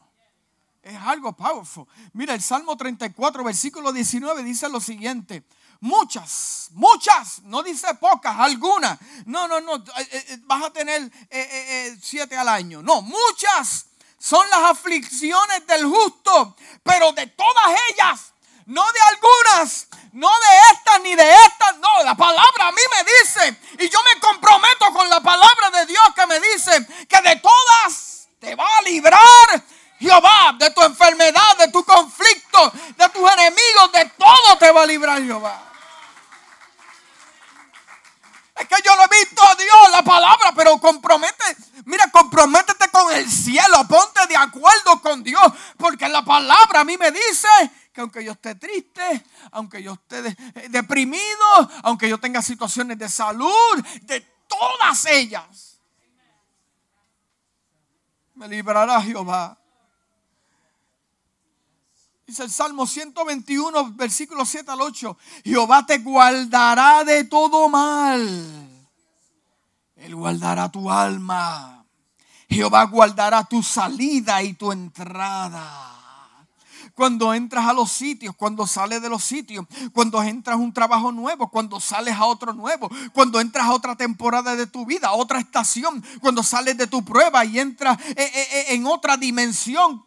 Es 0.83 0.95
algo 0.95 1.35
powerful. 1.35 1.87
Mira, 2.13 2.35
el 2.35 2.43
Salmo 2.43 2.77
34, 2.77 3.43
versículo 3.43 3.91
19 3.91 4.43
dice 4.43 4.69
lo 4.69 4.79
siguiente. 4.79 5.43
Muchas, 5.79 6.69
muchas, 6.73 7.41
no 7.41 7.63
dice 7.63 7.91
pocas, 7.95 8.37
algunas. 8.37 8.99
No, 9.25 9.47
no, 9.47 9.59
no, 9.59 9.77
eh, 9.77 10.09
eh, 10.11 10.25
eh, 10.27 10.37
vas 10.43 10.65
a 10.65 10.69
tener 10.71 11.11
siete 11.99 12.37
al 12.37 12.47
año. 12.47 12.83
No, 12.83 13.01
muchas 13.01 13.87
son 14.19 14.47
las 14.51 14.77
aflicciones 14.77 15.65
del 15.65 15.85
justo, 15.85 16.55
pero 16.83 17.13
de 17.13 17.25
todas 17.25 17.65
ellas 17.89 18.28
no 18.69 18.83
de 18.91 18.99
algunas, 19.01 19.87
no 20.13 20.29
de 20.29 20.73
estas 20.73 21.01
ni 21.01 21.15
de 21.15 21.27
estas, 21.27 21.77
no, 21.79 22.03
la 22.03 22.13
palabra 22.13 22.67
a 22.67 22.71
mí 22.71 22.81
me 22.93 23.03
dice, 23.03 23.59
y 23.79 23.89
yo 23.89 23.99
me 24.03 24.19
comprometo 24.19 24.93
con 24.93 25.09
la 25.09 25.19
palabra 25.21 25.71
de 25.71 25.87
Dios 25.87 26.03
que 26.15 26.27
me 26.27 26.39
dice 26.39 26.87
que 27.07 27.21
de 27.21 27.35
todas 27.37 28.27
te 28.39 28.53
va 28.53 28.77
a 28.77 28.81
librar 28.83 29.63
Jehová, 29.99 30.53
de 30.59 30.69
tu 30.69 30.83
enfermedad, 30.83 31.57
de 31.57 31.69
tu 31.69 31.83
conflicto, 31.83 32.71
de 32.95 33.09
tus 33.09 33.31
enemigos, 33.31 33.91
de 33.91 34.05
todo 34.17 34.57
te 34.59 34.71
va 34.71 34.83
a 34.83 34.85
librar 34.85 35.19
Jehová. 35.23 35.63
Es 38.55 38.67
que 38.67 38.75
yo 38.85 38.95
lo 38.95 39.03
he 39.03 39.19
visto 39.19 39.43
a 39.43 39.55
Dios, 39.55 39.91
la 39.91 40.03
palabra, 40.03 40.51
pero 40.55 40.77
compromete, 40.77 41.57
mira, 41.85 42.07
comprométete 42.11 42.87
con 42.89 43.11
el 43.13 43.31
cielo, 43.31 43.87
ponte 43.87 44.27
de 44.27 44.37
acuerdo 44.37 45.01
con 45.01 45.23
Dios, 45.23 45.41
porque 45.77 46.07
la 46.07 46.21
palabra 46.23 46.81
a 46.81 46.83
mí 46.83 46.97
me 46.97 47.09
dice 47.09 47.47
aunque 47.99 48.23
yo 48.23 48.31
esté 48.33 48.55
triste, 48.55 49.25
aunque 49.51 49.81
yo 49.83 49.93
esté 49.93 50.27
eh, 50.27 50.69
deprimido, 50.69 51.45
aunque 51.83 52.09
yo 52.09 52.17
tenga 52.17 52.41
situaciones 52.41 52.97
de 52.97 53.09
salud, 53.09 53.85
de 54.03 54.21
todas 54.47 55.05
ellas, 55.05 55.79
me 58.35 58.47
librará 58.47 59.01
Jehová. 59.01 59.57
Dice 62.25 62.43
el 62.43 62.51
Salmo 62.51 62.85
121, 62.85 63.93
versículo 63.93 64.45
7 64.45 64.71
al 64.71 64.81
8. 64.81 65.17
Jehová 65.43 65.85
te 65.85 65.97
guardará 65.97 67.03
de 67.03 67.23
todo 67.23 67.67
mal. 67.69 68.21
Él 69.95 70.15
guardará 70.15 70.69
tu 70.69 70.89
alma. 70.89 71.85
Jehová 72.47 72.85
guardará 72.85 73.43
tu 73.43 73.61
salida 73.61 74.41
y 74.41 74.53
tu 74.53 74.71
entrada 74.71 75.98
cuando 76.99 77.33
entras 77.33 77.65
a 77.65 77.71
los 77.71 77.89
sitios, 77.89 78.35
cuando 78.35 78.67
sales 78.67 79.01
de 79.01 79.07
los 79.07 79.23
sitios, 79.23 79.65
cuando 79.93 80.21
entras 80.21 80.55
a 80.55 80.59
un 80.59 80.73
trabajo 80.73 81.13
nuevo, 81.13 81.49
cuando 81.49 81.79
sales 81.79 82.13
a 82.13 82.25
otro 82.25 82.51
nuevo, 82.51 82.89
cuando 83.13 83.39
entras 83.39 83.67
a 83.67 83.71
otra 83.71 83.95
temporada 83.95 84.57
de 84.57 84.67
tu 84.67 84.85
vida, 84.85 85.07
a 85.07 85.13
otra 85.13 85.39
estación, 85.39 86.03
cuando 86.19 86.43
sales 86.43 86.75
de 86.75 86.87
tu 86.87 87.05
prueba 87.05 87.45
y 87.45 87.57
entras 87.57 87.97
eh, 88.01 88.15
eh, 88.17 88.47
eh, 88.51 88.65
en 88.71 88.85
otra 88.85 89.15
dimensión 89.15 90.03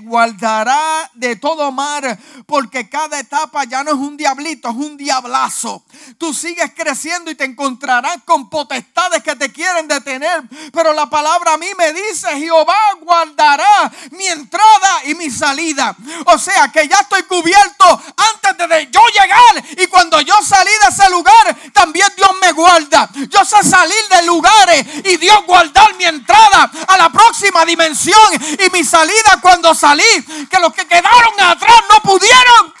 guardará 0.00 1.10
de 1.14 1.36
todo 1.36 1.70
mal, 1.72 2.18
porque 2.46 2.88
cada 2.88 3.18
etapa 3.18 3.64
ya 3.64 3.84
no 3.84 3.90
es 3.90 3.96
un 3.96 4.16
diablito, 4.16 4.68
es 4.68 4.76
un 4.76 4.96
diablazo. 4.96 5.84
Tú 6.18 6.32
sigues 6.34 6.72
creciendo 6.74 7.30
y 7.30 7.34
te 7.34 7.44
encontrarás 7.44 8.18
con 8.24 8.48
potestades 8.48 9.22
que 9.22 9.36
te 9.36 9.52
quieren 9.52 9.88
detener, 9.88 10.42
pero 10.72 10.92
la 10.92 11.08
palabra 11.08 11.54
a 11.54 11.58
mí 11.58 11.68
me 11.76 11.92
dice, 11.92 12.28
Jehová 12.38 12.78
guardará 13.00 13.92
mi 14.10 14.26
entrada 14.26 15.04
y 15.06 15.14
mi 15.14 15.30
salida. 15.30 15.96
O 16.26 16.38
sea 16.38 16.70
que 16.72 16.88
ya 16.88 16.98
estoy 17.00 17.22
cubierto 17.24 18.02
antes 18.16 18.68
de 18.68 18.88
yo 18.90 19.00
llegar 19.08 19.64
y 19.82 19.86
cuando 19.86 20.20
yo 20.20 20.34
salí 20.42 20.70
de 20.82 20.88
ese 20.88 21.10
lugar, 21.10 21.56
también 21.72 22.08
Dios 22.16 22.30
me 22.40 22.52
guarda. 22.52 23.08
Yo 23.28 23.44
sé 23.44 23.62
salir 23.62 24.08
de 24.10 24.26
lugares 24.26 24.86
y 25.04 25.16
Dios 25.16 25.44
guardar 25.46 25.94
mi 25.96 26.04
entrada 26.04 26.70
a 26.86 26.96
la 26.96 27.10
próxima 27.10 27.64
dimensión 27.64 28.18
y 28.34 28.70
mi 28.70 28.84
salida 28.84 29.38
cuando 29.40 29.73
salí, 29.74 30.02
que 30.50 30.58
los 30.58 30.72
que 30.72 30.86
quedaron 30.86 31.40
atrás 31.40 31.82
no 31.90 32.10
pudieron. 32.10 32.74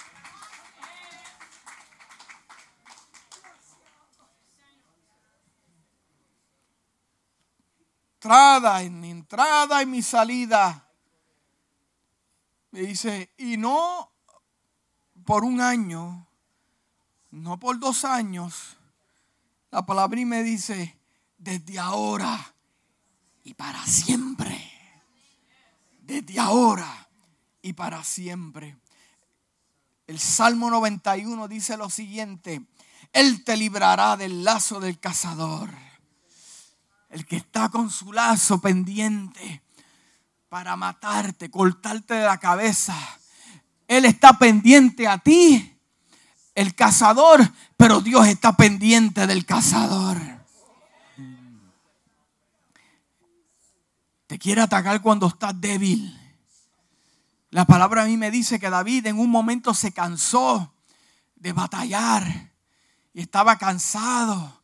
Entrada 8.14 8.82
en 8.82 9.00
mi 9.00 9.10
entrada 9.10 9.82
y 9.82 9.86
mi 9.86 10.02
salida. 10.02 10.88
Me 12.70 12.80
dice, 12.80 13.30
y 13.36 13.56
no 13.56 14.10
por 15.24 15.44
un 15.44 15.60
año, 15.60 16.26
no 17.30 17.58
por 17.58 17.78
dos 17.78 18.04
años. 18.04 18.76
La 19.70 19.84
palabra 19.84 20.24
me 20.24 20.42
dice, 20.42 20.98
desde 21.36 21.78
ahora 21.78 22.54
y 23.44 23.54
para 23.54 23.84
siempre 23.86 24.73
desde 26.06 26.38
ahora 26.38 27.08
y 27.62 27.72
para 27.72 28.04
siempre. 28.04 28.76
El 30.06 30.18
Salmo 30.18 30.70
91 30.70 31.48
dice 31.48 31.76
lo 31.76 31.88
siguiente, 31.88 32.62
Él 33.12 33.42
te 33.44 33.56
librará 33.56 34.16
del 34.16 34.44
lazo 34.44 34.80
del 34.80 34.98
cazador. 34.98 35.70
El 37.08 37.24
que 37.26 37.36
está 37.36 37.68
con 37.68 37.90
su 37.90 38.12
lazo 38.12 38.60
pendiente 38.60 39.62
para 40.48 40.76
matarte, 40.76 41.50
cortarte 41.50 42.14
de 42.14 42.24
la 42.24 42.38
cabeza. 42.38 42.94
Él 43.88 44.04
está 44.04 44.38
pendiente 44.38 45.08
a 45.08 45.18
ti, 45.18 45.78
el 46.54 46.74
cazador, 46.74 47.50
pero 47.76 48.00
Dios 48.00 48.26
está 48.26 48.52
pendiente 48.56 49.26
del 49.26 49.46
cazador. 49.46 50.33
Quiere 54.38 54.60
atacar 54.62 55.00
cuando 55.00 55.26
estás 55.26 55.58
débil. 55.60 56.20
La 57.50 57.64
palabra 57.64 58.02
a 58.02 58.06
mí 58.06 58.16
me 58.16 58.30
dice 58.30 58.58
que 58.58 58.68
David 58.68 59.06
en 59.06 59.18
un 59.18 59.30
momento 59.30 59.74
se 59.74 59.92
cansó 59.92 60.74
de 61.36 61.52
batallar 61.52 62.52
y 63.12 63.20
estaba 63.20 63.56
cansado 63.58 64.62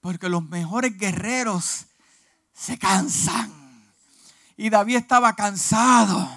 porque 0.00 0.28
los 0.28 0.48
mejores 0.48 0.96
guerreros 0.96 1.86
se 2.52 2.78
cansan. 2.78 3.52
Y 4.56 4.70
David 4.70 4.96
estaba 4.96 5.34
cansado. 5.34 6.30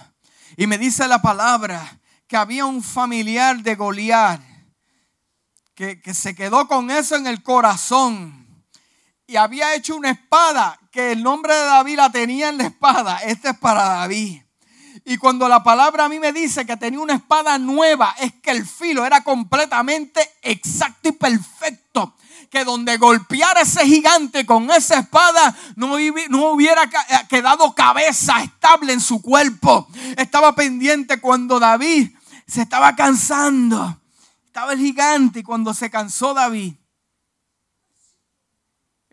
Y 0.55 0.66
me 0.66 0.80
dice 0.80 1.08
la 1.08 1.22
palabra 1.22 1.99
que 2.28 2.38
había 2.38 2.66
un 2.66 2.82
familiar 2.82 3.62
de 3.62 3.76
Goliat 3.76 4.41
que, 5.76 6.01
que 6.01 6.14
se 6.16 6.34
quedó 6.34 6.68
con 6.68 6.89
eso 6.89 7.16
en 7.16 7.28
el 7.28 7.43
corazón 7.43 8.46
y 9.28 9.36
había 9.36 9.75
hecho 9.75 9.97
una 9.97 10.11
espada 10.11 10.80
que 10.89 11.11
el 11.11 11.21
nombre 11.21 11.53
de 11.53 11.65
David 11.65 11.97
la 11.97 12.09
tenía 12.09 12.47
en 12.47 12.57
la 12.57 12.67
espada. 12.67 13.17
Esta 13.17 13.51
es 13.51 13.57
para 13.57 13.84
David. 13.84 14.41
Y 15.03 15.17
cuando 15.17 15.49
la 15.49 15.63
palabra 15.63 16.05
a 16.05 16.09
mí 16.09 16.17
me 16.17 16.32
dice 16.32 16.65
que 16.65 16.78
tenía 16.78 17.01
una 17.01 17.15
espada 17.15 17.57
nueva, 17.57 18.15
es 18.19 18.34
que 18.41 18.51
el 18.51 18.65
filo 18.65 19.05
era 19.05 19.23
completamente 19.23 20.21
exacto 20.41 21.09
y 21.09 21.11
perfecto. 21.11 22.15
Que 22.49 22.63
donde 22.63 22.95
golpeara 22.95 23.61
ese 23.61 23.86
gigante 23.86 24.45
con 24.45 24.71
esa 24.71 24.99
espada 24.99 25.53
no, 25.75 25.95
hubiera 25.95 26.84
eh, 26.84 26.89
quedado 27.28 27.75
cabeza 27.75 28.41
estable 28.41 28.93
en 28.93 29.01
su 29.01 29.21
cuerpo. 29.21 29.89
Estaba 30.15 30.55
pendiente 30.55 31.19
cuando 31.19 31.59
David 31.59 32.11
se 32.47 32.61
estaba 32.61 32.95
cansando. 32.95 33.99
Estaba 34.45 34.71
el 34.71 34.80
gigante 34.80 35.39
y 35.39 35.43
cuando 35.43 35.73
se 35.73 35.89
cansó 35.89 36.34
David, 36.34 36.75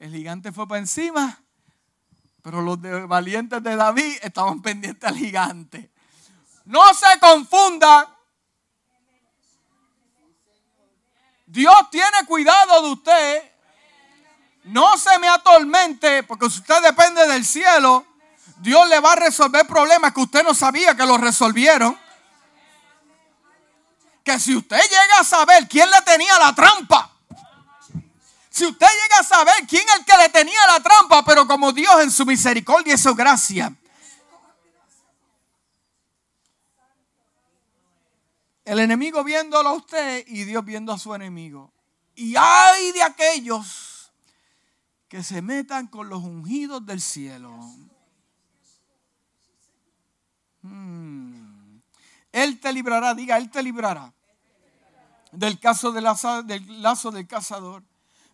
el 0.04 0.12
gigante 0.12 0.52
fue 0.52 0.68
para 0.68 0.80
encima, 0.80 1.40
pero 2.42 2.60
los 2.60 2.78
valientes 3.08 3.62
de 3.62 3.74
David 3.74 4.18
estaban 4.20 4.60
pendientes 4.60 5.08
al 5.08 5.16
gigante. 5.16 5.90
No 6.66 6.92
se 6.92 7.18
confunda. 7.18 8.14
Dios 11.46 11.74
tiene 11.90 12.26
cuidado 12.26 12.82
de 12.82 12.88
usted. 12.90 13.52
No 14.64 14.98
se 14.98 15.18
me 15.18 15.26
atormente, 15.26 16.22
porque 16.24 16.50
si 16.50 16.58
usted 16.58 16.82
depende 16.82 17.26
del 17.26 17.46
cielo, 17.46 18.04
Dios 18.58 18.86
le 18.90 19.00
va 19.00 19.12
a 19.12 19.16
resolver 19.16 19.66
problemas 19.66 20.12
que 20.12 20.20
usted 20.20 20.42
no 20.42 20.52
sabía 20.52 20.94
que 20.94 21.06
los 21.06 21.18
resolvieron. 21.18 21.98
Que 24.22 24.38
si 24.38 24.54
usted 24.54 24.82
llega 24.82 25.20
a 25.20 25.24
saber 25.24 25.66
quién 25.66 25.90
le 25.90 26.02
tenía 26.02 26.38
la 26.38 26.54
trampa, 26.54 27.13
si 28.54 28.64
usted 28.64 28.86
llega 28.86 29.18
a 29.18 29.24
saber 29.24 29.66
quién 29.68 29.82
es 29.82 29.98
el 29.98 30.04
que 30.04 30.16
le 30.16 30.28
tenía 30.28 30.64
la 30.68 30.80
trampa, 30.80 31.24
pero 31.24 31.44
como 31.44 31.72
Dios 31.72 31.92
en 32.04 32.10
su 32.12 32.24
misericordia 32.24 32.94
y 32.94 32.98
su 32.98 33.12
gracia, 33.12 33.74
el 38.64 38.78
enemigo 38.78 39.24
viéndolo 39.24 39.70
a 39.70 39.72
usted 39.72 40.24
y 40.28 40.44
Dios 40.44 40.64
viendo 40.64 40.92
a 40.92 40.98
su 40.98 41.12
enemigo. 41.12 41.72
Y 42.14 42.36
hay 42.36 42.92
de 42.92 43.02
aquellos 43.02 44.12
que 45.08 45.24
se 45.24 45.42
metan 45.42 45.88
con 45.88 46.08
los 46.08 46.22
ungidos 46.22 46.86
del 46.86 47.00
cielo. 47.00 47.58
Hmm. 50.62 51.80
Él 52.30 52.60
te 52.60 52.72
librará, 52.72 53.14
diga, 53.14 53.36
Él 53.36 53.50
te 53.50 53.64
librará 53.64 54.12
del 55.32 55.58
caso 55.58 55.90
del 55.90 56.04
lazo 56.04 57.10
del 57.10 57.26
cazador 57.26 57.82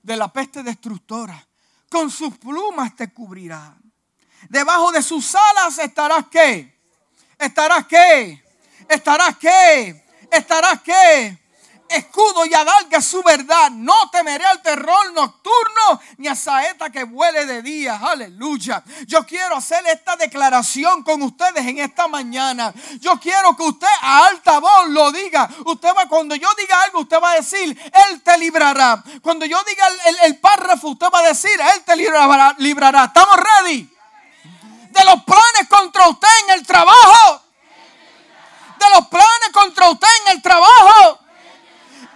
de 0.03 0.17
la 0.17 0.33
peste 0.33 0.63
destructora. 0.63 1.47
Con 1.89 2.11
sus 2.11 2.39
plumas 2.39 2.95
te 2.95 3.13
cubrirá. 3.13 3.77
Debajo 4.49 4.93
de 4.93 5.03
sus 5.03 5.35
alas 5.35 5.79
estarás 5.79 6.27
qué? 6.31 6.81
Estarás 7.39 7.87
qué? 7.87 8.43
Estarás 8.89 9.37
qué? 9.37 10.05
Estarás 10.31 10.83
qué? 10.83 11.39
Escudo 11.91 12.47
y 12.47 12.55
adalga 12.55 13.03
su 13.03 13.23
verdad. 13.23 13.71
No 13.71 14.11
temeré 14.11 14.45
al 14.45 14.63
terror 14.63 15.13
nocturno 15.13 16.01
ni 16.19 16.29
a 16.29 16.35
saeta 16.35 16.91
que 16.91 17.05
vuele 17.05 17.47
de 17.47 17.63
día. 17.63 18.01
Aleluya. 18.03 18.83
Yo 19.07 19.27
quiero 19.27 19.57
hacer 19.57 19.85
esta 19.87 20.17
declaración 20.17 21.03
con 21.03 21.23
ustedes 21.23 21.67
en 21.67 21.79
esta 21.79 22.09
mañana. 22.09 22.73
Yo 23.01 23.19
quiero 23.19 23.57
que 23.57 23.65
usted 23.65 23.89
a 24.01 24.27
alta 24.27 24.59
voz 24.61 24.89
lo 24.89 25.11
diga. 25.13 25.49
Usted 25.65 25.89
va, 25.97 26.09
cuando 26.09 26.35
yo 26.35 26.49
diga 26.57 26.83
algo, 26.83 27.01
usted 27.01 27.19
va 27.23 27.33
a 27.33 27.35
decir, 27.37 27.79
Él 28.09 28.23
te 28.23 28.39
librará. 28.39 29.03
Cuando 29.23 29.45
yo 29.47 29.63
diga 29.65 29.87
el, 30.25 30.39
párrafo, 30.39 30.89
usted 30.89 31.07
va 31.13 31.21
a 31.21 31.29
decir, 31.29 31.59
Él 31.75 31.83
te 31.85 31.97
librará. 31.97 32.55
librará. 32.59 33.05
¿Estamos 33.05 33.37
ready? 33.37 33.89
De 34.91 35.05
los 35.05 35.23
planes 35.25 35.69
contra 35.69 36.09
usted 36.09 36.29
en 36.45 36.55
el 36.59 36.67
trabajo. 36.67 37.43
De 38.79 38.87
los 38.95 39.09
planes 39.09 39.51
contra 39.53 39.91
usted 39.91 40.09
en 40.27 40.37
el 40.37 40.43
trabajo 40.43 41.21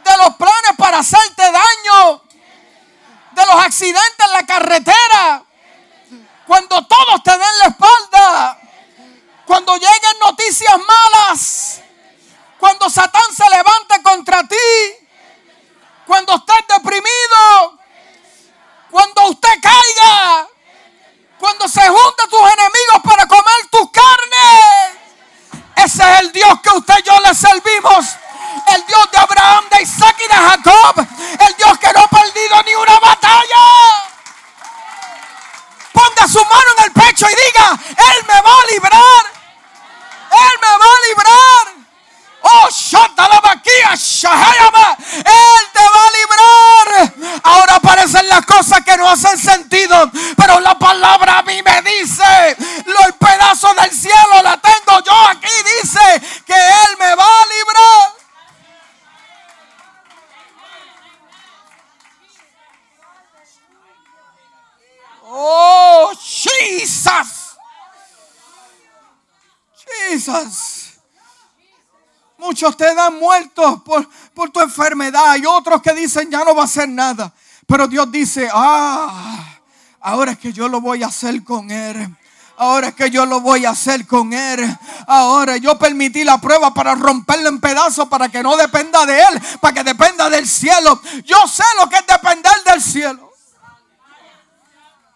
de 0.05 0.17
los 0.19 0.37
planes 0.37 0.73
para 0.77 0.99
hacerte 0.99 1.43
daño, 1.43 2.23
de 3.33 3.47
los 3.47 3.55
accidentes 3.57 4.27
en 4.27 4.33
la 4.33 4.47
carretera, 4.47 5.45
cuando 6.47 6.87
todos 6.87 7.23
te 7.23 7.31
den 7.31 7.59
la 7.59 7.67
espalda, 7.67 8.59
cuando 9.47 9.75
lleguen 9.75 10.19
noticias 10.21 10.54
otros 75.75 75.83
que 75.83 76.01
dicen 76.01 76.31
ya 76.31 76.45
no 76.45 76.55
va 76.55 76.62
a 76.62 76.64
hacer 76.66 76.89
nada. 76.89 77.33
Pero 77.66 77.89
Dios 77.89 78.11
dice, 78.12 78.49
ah, 78.53 79.59
ahora 80.01 80.33
es 80.33 80.39
que 80.39 80.53
yo 80.53 80.68
lo 80.68 80.81
voy 80.81 81.03
a 81.03 81.07
hacer 81.07 81.43
con 81.43 81.70
él. 81.70 82.16
Ahora 82.57 82.89
es 82.89 82.95
que 82.95 83.11
yo 83.11 83.27
lo 83.27 83.41
voy 83.41 83.64
a 83.64 83.70
hacer 83.70 84.07
con 84.07 84.33
él. 84.33 84.79
Ahora 85.07 85.57
yo 85.57 85.77
permití 85.79 86.22
la 86.22 86.39
prueba 86.39 86.72
para 86.72 86.95
romperlo 86.95 87.49
en 87.49 87.61
pedazos 87.61 88.09
para 88.09 88.29
que 88.29 88.43
no 88.43 88.57
dependa 88.57 89.05
de 89.07 89.18
él, 89.18 89.43
para 89.61 89.75
que 89.75 89.83
dependa 89.83 90.31
del 90.31 90.47
cielo. 90.47 91.01
Yo 91.25 91.49
sé 91.49 91.64
lo 91.81 91.89
que 91.89 91.97
es 91.97 92.07
depender 92.07 92.53
del 92.64 92.83
cielo. 92.83 93.33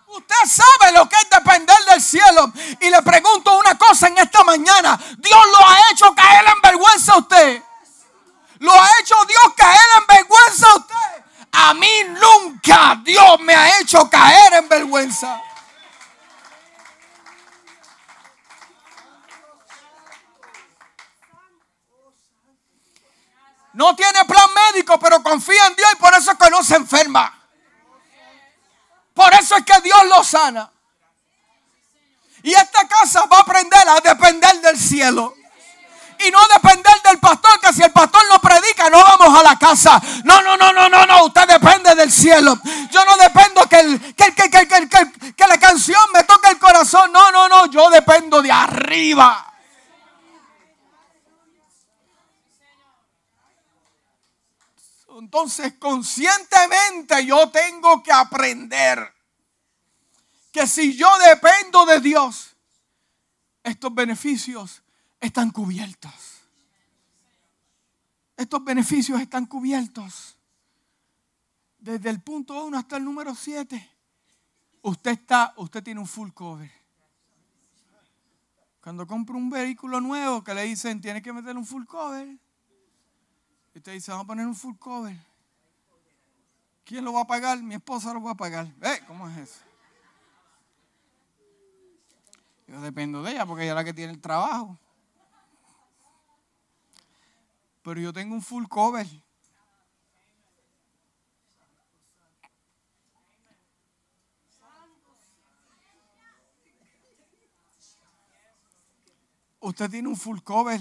Usted 0.09 0.35
sabe 0.47 0.93
lo 0.95 1.09
que 1.09 1.17
es 1.17 1.31
depender 1.31 1.77
del 1.91 2.03
cielo. 2.03 2.53
Y 2.81 2.91
le 2.91 3.03
pregunto 3.03 3.57
una 3.57 3.79
cosa 3.79 4.09
en 4.09 4.19
esta 4.19 4.43
mañana. 4.43 4.99
Dios 5.19 5.41
lo 5.53 5.69
ha 5.69 5.79
hecho 5.93 6.13
caer 6.15 6.45
en 6.47 6.61
vergüenza 6.61 7.13
a 7.13 7.19
usted. 7.19 7.63
Lo 8.61 8.73
ha 8.73 8.89
hecho 9.01 9.15
Dios 9.27 9.55
caer 9.57 9.79
en 10.01 10.07
vergüenza 10.39 10.77
usted. 10.77 11.25
A 11.53 11.75
mí 11.75 11.91
nunca 12.09 13.01
Dios 13.03 13.41
me 13.41 13.55
ha 13.55 13.81
hecho 13.81 14.09
caer 14.09 14.55
en 14.55 14.69
vergüenza. 14.69 15.43
No 23.73 23.95
tiene 23.95 24.25
plan 24.25 24.49
médico, 24.73 24.99
pero 24.99 25.23
confía 25.23 25.67
en 25.69 25.77
Dios 25.77 25.89
y 25.93 25.97
por 25.97 26.13
eso 26.15 26.33
es 26.33 26.39
que 26.39 26.51
no 26.51 26.63
se 26.65 26.77
enferma. 26.77 27.35
Por 29.15 29.33
eso 29.35 29.57
es 29.57 29.65
que 29.65 29.81
Dios 29.81 30.05
lo 30.07 30.25
sana. 30.25 30.71
Y 32.43 32.55
esta 32.55 32.87
casa 32.89 33.27
va 33.27 33.39
a 33.39 33.41
aprender 33.41 33.89
a 33.89 34.01
depender 34.01 34.61
del 34.61 34.79
cielo. 34.79 35.38
Y 36.21 36.31
no 36.31 36.41
depender 36.53 36.95
del 37.05 37.19
pastor, 37.21 37.61
que 37.61 37.73
si 37.73 37.83
el 37.83 37.93
pastor 37.93 38.23
no 38.29 38.41
predica, 38.41 38.91
no 38.91 39.03
vamos 39.03 39.39
a 39.39 39.43
la 39.43 39.57
casa. 39.57 40.01
No, 40.25 40.43
no, 40.43 40.57
no, 40.57 40.73
no, 40.73 40.89
no, 40.89 41.07
no. 41.07 41.27
Usted 41.27 41.47
depende 41.47 41.95
del 41.95 42.11
cielo. 42.11 42.59
Yo 42.91 43.05
no 43.05 43.17
dependo 43.17 43.69
que, 43.69 43.79
el, 43.79 44.15
que, 44.15 44.35
que, 44.35 44.51
que, 44.51 45.33
que 45.37 45.47
la 45.47 45.59
canción 45.59 46.01
me 46.13 46.25
toque 46.25 46.49
el 46.49 46.59
corazón. 46.59 47.13
No, 47.13 47.31
no, 47.31 47.49
no. 47.49 47.67
Yo 47.67 47.89
dependo 47.91 48.43
de 48.43 48.51
arriba. 48.51 49.45
Entonces, 55.21 55.75
conscientemente 55.79 57.27
yo 57.27 57.49
tengo 57.51 58.03
que 58.03 58.13
aprender 58.13 59.13
que 60.53 60.67
si 60.67 60.97
yo 60.97 61.11
dependo 61.19 61.87
de 61.87 62.01
Dios, 62.01 62.57
estos 63.63 63.95
beneficios 63.95 64.83
están 65.21 65.51
cubiertos. 65.51 66.13
Estos 68.37 68.65
beneficios 68.65 69.21
están 69.21 69.47
cubiertos. 69.47 70.37
Desde 71.79 72.11
el 72.11 72.21
punto 72.21 72.65
1 72.65 72.79
hasta 72.79 72.97
el 72.97 73.05
número 73.05 73.35
7. 73.35 73.91
Usted 74.83 75.11
está, 75.11 75.55
usted 75.57 75.83
tiene 75.83 76.01
un 76.01 76.07
full 76.07 76.31
cover. 76.31 76.71
Cuando 78.81 79.07
compra 79.07 79.37
un 79.37 79.51
vehículo 79.51 80.01
nuevo 80.01 80.43
que 80.43 80.55
le 80.55 80.63
dicen, 80.63 81.01
tiene 81.01 81.21
que 81.21 81.33
meter 81.33 81.57
un 81.57 81.67
full 81.67 81.85
cover. 81.85 82.27
Y 83.75 83.79
usted 83.79 83.93
dice, 83.93 84.11
vamos 84.13 84.25
a 84.25 84.29
poner 84.29 84.47
un 84.47 84.55
full 84.55 84.77
cover. 84.77 85.17
¿Quién 86.85 87.05
lo 87.05 87.13
va 87.13 87.23
a 87.23 87.27
pagar? 87.27 87.63
Mi 87.63 87.75
esposa 87.75 88.15
lo 88.15 88.23
va 88.23 88.31
a 88.31 88.37
pagar. 88.37 88.67
¿Eh? 88.81 89.01
¿Cómo 89.07 89.29
es 89.29 89.37
eso? 89.37 89.61
Yo 92.67 92.81
dependo 92.81 93.23
de 93.23 93.33
ella 93.33 93.47
porque 93.47 93.65
ella 93.65 93.73
es 93.73 93.77
la 93.77 93.85
que 93.85 93.95
tiene 93.95 94.13
el 94.13 94.21
trabajo. 94.21 94.79
Pero 97.83 98.01
yo 98.01 98.13
tengo 98.13 98.35
un 98.35 98.43
full 98.43 98.67
cover. 98.67 99.07
Usted 109.61 109.91
tiene 109.91 110.09
un 110.09 110.17
full 110.17 110.41
cover 110.41 110.81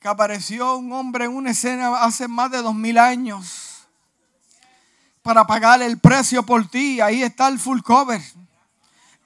que 0.00 0.08
apareció 0.08 0.76
un 0.76 0.92
hombre 0.92 1.24
en 1.24 1.34
una 1.34 1.50
escena 1.50 2.02
hace 2.02 2.28
más 2.28 2.50
de 2.50 2.58
dos 2.58 2.74
mil 2.74 2.98
años 2.98 3.86
para 5.22 5.46
pagar 5.46 5.82
el 5.82 5.98
precio 5.98 6.44
por 6.44 6.68
ti. 6.68 7.00
Ahí 7.00 7.22
está 7.22 7.48
el 7.48 7.58
full 7.58 7.80
cover. 7.80 8.20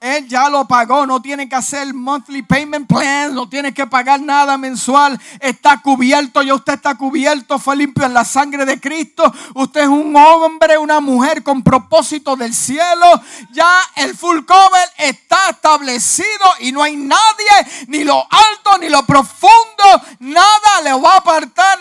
Él 0.02 0.26
ya 0.26 0.48
lo 0.48 0.66
pagó, 0.66 1.06
no 1.06 1.22
tiene 1.22 1.48
que 1.48 1.54
hacer 1.54 1.94
monthly 1.94 2.42
payment 2.42 2.88
plan, 2.88 3.32
no 3.32 3.48
tiene 3.48 3.72
que 3.72 3.86
pagar 3.86 4.20
nada 4.20 4.58
mensual, 4.58 5.16
está 5.38 5.80
cubierto, 5.80 6.42
ya 6.42 6.54
usted 6.54 6.72
está 6.72 6.96
cubierto, 6.96 7.56
fue 7.60 7.76
limpio 7.76 8.04
en 8.04 8.12
la 8.12 8.24
sangre 8.24 8.64
de 8.64 8.80
Cristo, 8.80 9.32
usted 9.54 9.82
es 9.82 9.86
un 9.86 10.16
hombre, 10.16 10.76
una 10.76 10.98
mujer 10.98 11.44
con 11.44 11.62
propósito 11.62 12.34
del 12.34 12.52
cielo, 12.52 13.06
ya 13.52 13.72
el 13.94 14.16
full 14.16 14.44
cover 14.44 14.88
está 14.98 15.50
establecido 15.50 16.26
y 16.58 16.72
no 16.72 16.82
hay 16.82 16.96
nadie, 16.96 17.86
ni 17.86 18.02
lo 18.02 18.26
alto, 18.28 18.78
ni 18.80 18.88
lo 18.88 19.06
profundo, 19.06 19.84
nada 20.18 20.80
le 20.82 20.94
va 20.94 21.14
a 21.14 21.18
apartar 21.18 21.78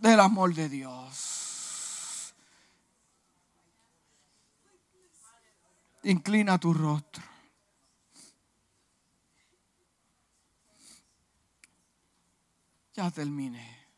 del 0.00 0.20
amor 0.20 0.54
de 0.54 0.68
Dios. 0.68 1.33
Inclina 6.04 6.58
tu 6.58 6.74
rostro. 6.74 7.22
Ya 12.94 13.10
terminé. 13.10 13.88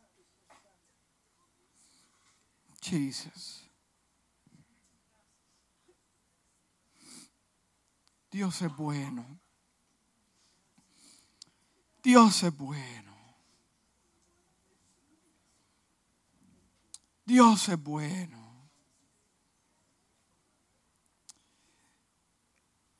Jesus. 2.80 3.68
Dios 8.30 8.62
es 8.62 8.76
bueno. 8.76 9.40
Dios 12.02 12.42
es 12.44 12.56
bueno. 12.56 13.16
Dios 17.24 17.68
es 17.68 17.82
bueno. 17.82 18.45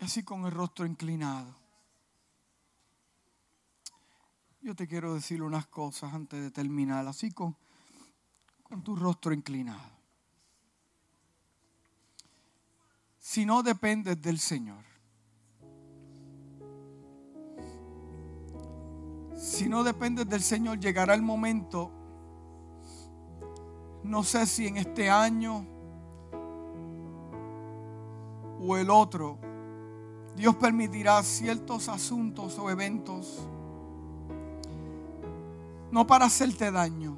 Así 0.07 0.22
con 0.22 0.46
el 0.46 0.52
rostro 0.52 0.86
inclinado. 0.86 1.52
Yo 4.61 4.74
te 4.76 4.86
quiero 4.86 5.14
decir 5.14 5.42
unas 5.42 5.66
cosas 5.66 6.14
antes 6.14 6.40
de 6.40 6.52
terminar, 6.52 7.07
así 7.09 7.32
con, 7.32 7.57
con 8.62 8.82
tu 8.82 8.94
rostro 8.94 9.32
inclinado. 9.32 9.96
Si 13.18 13.44
no 13.44 13.64
dependes 13.64 14.22
del 14.22 14.38
Señor, 14.38 14.84
si 19.36 19.68
no 19.68 19.82
dependes 19.82 20.28
del 20.28 20.42
Señor, 20.42 20.78
llegará 20.78 21.14
el 21.14 21.22
momento, 21.22 21.90
no 24.04 24.22
sé 24.22 24.46
si 24.46 24.68
en 24.68 24.76
este 24.76 25.11
año 25.11 25.66
o 28.61 28.76
el 28.76 28.88
otro, 28.88 29.45
Dios 30.37 30.55
permitirá 30.57 31.22
ciertos 31.22 31.89
asuntos 31.89 32.59
o 32.59 32.68
eventos, 32.68 33.41
no 35.91 36.07
para 36.07 36.26
hacerte 36.26 36.70
daño, 36.70 37.16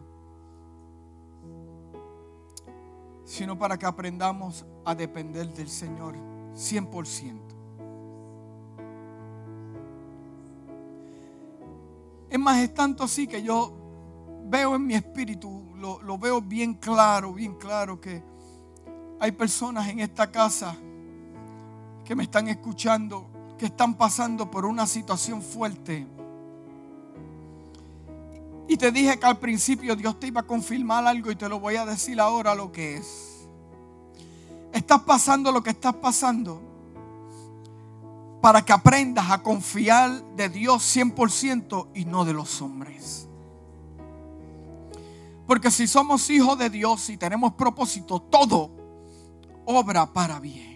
sino 3.25 3.59
para 3.59 3.77
que 3.77 3.87
aprendamos 3.87 4.65
a 4.85 4.95
depender 4.95 5.53
del 5.53 5.69
Señor 5.69 6.15
100%. 6.55 7.41
Es 12.31 12.39
más, 12.39 12.59
es 12.59 12.73
tanto 12.73 13.03
así 13.03 13.27
que 13.27 13.43
yo 13.43 13.73
veo 14.45 14.77
en 14.77 14.87
mi 14.87 14.95
espíritu, 14.95 15.65
lo, 15.75 16.01
lo 16.03 16.19
veo 16.19 16.41
bien 16.41 16.75
claro, 16.75 17.33
bien 17.33 17.55
claro 17.57 18.01
que 18.01 18.23
hay 19.19 19.33
personas 19.33 19.89
en 19.89 19.99
esta 19.99 20.31
casa 20.31 20.77
que 22.09 22.17
me 22.17 22.23
están 22.23 22.49
escuchando, 22.49 23.27
que 23.59 23.67
están 23.67 23.93
pasando 23.93 24.51
por 24.51 24.65
una 24.65 24.87
situación 24.87 25.43
fuerte. 25.43 26.07
Y 28.67 28.79
te 28.79 28.91
dije 28.91 29.19
que 29.19 29.27
al 29.27 29.37
principio 29.37 29.95
Dios 29.95 30.19
te 30.19 30.29
iba 30.29 30.41
a 30.41 30.47
confirmar 30.47 31.07
algo 31.07 31.31
y 31.31 31.37
te 31.37 31.51
lo 31.51 31.61
voy 31.61 31.77
a 31.77 31.85
decir 31.85 32.19
ahora 32.19 32.55
lo 32.55 32.73
que 32.73 32.97
es. 32.97 33.47
Estás 34.73 35.03
pasando 35.03 35.53
lo 35.53 35.63
que 35.63 35.69
estás 35.69 35.97
pasando 35.97 36.63
para 38.41 38.65
que 38.65 38.73
aprendas 38.73 39.31
a 39.31 39.43
confiar 39.43 40.11
de 40.35 40.49
Dios 40.49 40.97
100% 40.97 41.89
y 41.95 42.07
no 42.07 42.25
de 42.25 42.33
los 42.33 42.63
hombres. 42.63 43.29
Porque 45.47 45.71
si 45.71 45.87
somos 45.87 46.31
hijos 46.31 46.59
de 46.59 46.71
Dios 46.71 47.11
y 47.11 47.19
tenemos 47.19 47.53
propósito, 47.53 48.19
todo 48.19 48.71
obra 49.67 50.11
para 50.11 50.41
bien. 50.41 50.68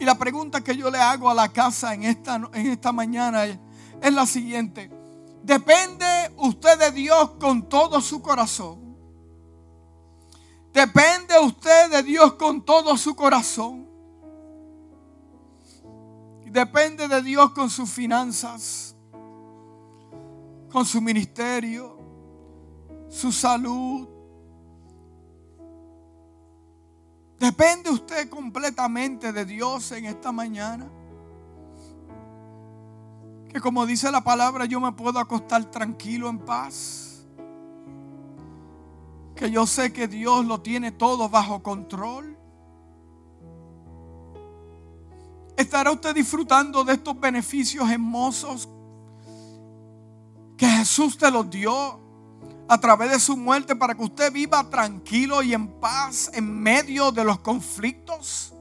Y 0.00 0.06
la 0.06 0.14
pregunta 0.14 0.62
que 0.62 0.74
yo 0.74 0.90
le 0.90 0.98
hago 0.98 1.28
a 1.28 1.34
la 1.34 1.50
casa 1.50 1.92
en 1.92 2.04
esta, 2.04 2.36
en 2.54 2.66
esta 2.68 2.90
mañana 2.90 3.44
es, 3.44 3.58
la 4.00 4.24
siguiente. 4.24 4.90
¿Depende 5.42 6.06
usted 6.38 6.78
de 6.78 6.90
Dios 6.90 7.32
con 7.32 7.68
todo 7.68 8.00
su 8.00 8.22
corazón? 8.22 8.96
¿Depende 10.72 11.38
usted 11.38 11.90
de 11.90 12.02
Dios 12.02 12.32
con 12.34 12.64
todo 12.64 12.96
su 12.96 13.14
corazón? 13.14 13.86
Depende 16.46 17.06
de 17.06 17.20
Dios 17.20 17.50
con 17.50 17.68
sus 17.68 17.90
finanzas, 17.90 18.96
con 20.72 20.86
su 20.86 21.02
ministerio, 21.02 21.98
su 23.10 23.30
salud, 23.30 24.08
¿Depende 27.40 27.88
usted 27.88 28.28
completamente 28.28 29.32
de 29.32 29.46
Dios 29.46 29.92
en 29.92 30.04
esta 30.04 30.30
mañana? 30.30 30.86
Que 33.48 33.58
como 33.62 33.86
dice 33.86 34.10
la 34.10 34.22
palabra, 34.22 34.66
yo 34.66 34.78
me 34.78 34.92
puedo 34.92 35.18
acostar 35.18 35.64
tranquilo 35.64 36.28
en 36.28 36.38
paz. 36.38 37.24
Que 39.34 39.50
yo 39.50 39.66
sé 39.66 39.90
que 39.90 40.06
Dios 40.06 40.44
lo 40.44 40.60
tiene 40.60 40.92
todo 40.92 41.30
bajo 41.30 41.62
control. 41.62 42.36
¿Estará 45.56 45.92
usted 45.92 46.14
disfrutando 46.14 46.84
de 46.84 46.92
estos 46.92 47.18
beneficios 47.18 47.88
hermosos 47.90 48.68
que 50.58 50.66
Jesús 50.66 51.16
te 51.16 51.30
los 51.30 51.48
dio? 51.48 52.09
A 52.70 52.78
través 52.78 53.10
de 53.10 53.18
su 53.18 53.36
muerte 53.36 53.74
para 53.74 53.96
que 53.96 54.02
usted 54.04 54.32
viva 54.32 54.62
tranquilo 54.70 55.42
y 55.42 55.54
en 55.54 55.66
paz 55.80 56.30
en 56.32 56.62
medio 56.62 57.10
de 57.10 57.24
los 57.24 57.40
conflictos? 57.40 58.54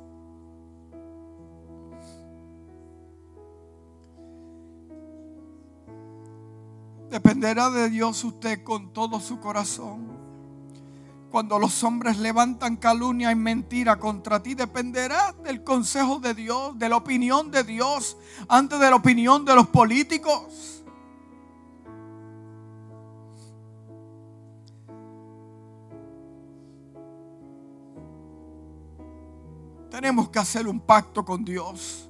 Dependerá 7.11 7.69
de 7.69 7.91
Dios 7.91 8.23
usted 8.23 8.63
con 8.63 8.91
todo 8.93 9.19
su 9.19 9.39
corazón. 9.39 10.07
Cuando 11.29 11.59
los 11.59 11.83
hombres 11.83 12.17
levantan 12.17 12.77
calumnia 12.77 13.31
y 13.31 13.35
mentira 13.35 13.99
contra 13.99 14.41
ti, 14.41 14.55
dependerá 14.55 15.35
del 15.43 15.63
consejo 15.63 16.17
de 16.17 16.33
Dios, 16.33 16.79
de 16.79 16.89
la 16.89 16.97
opinión 16.97 17.51
de 17.51 17.63
Dios, 17.63 18.17
antes 18.47 18.79
de 18.79 18.89
la 18.89 18.95
opinión 18.95 19.45
de 19.45 19.53
los 19.53 19.67
políticos. 19.67 20.78
Tenemos 29.99 30.29
que 30.29 30.39
hacer 30.39 30.65
un 30.65 30.79
pacto 30.79 31.25
con 31.25 31.43
Dios. 31.43 32.09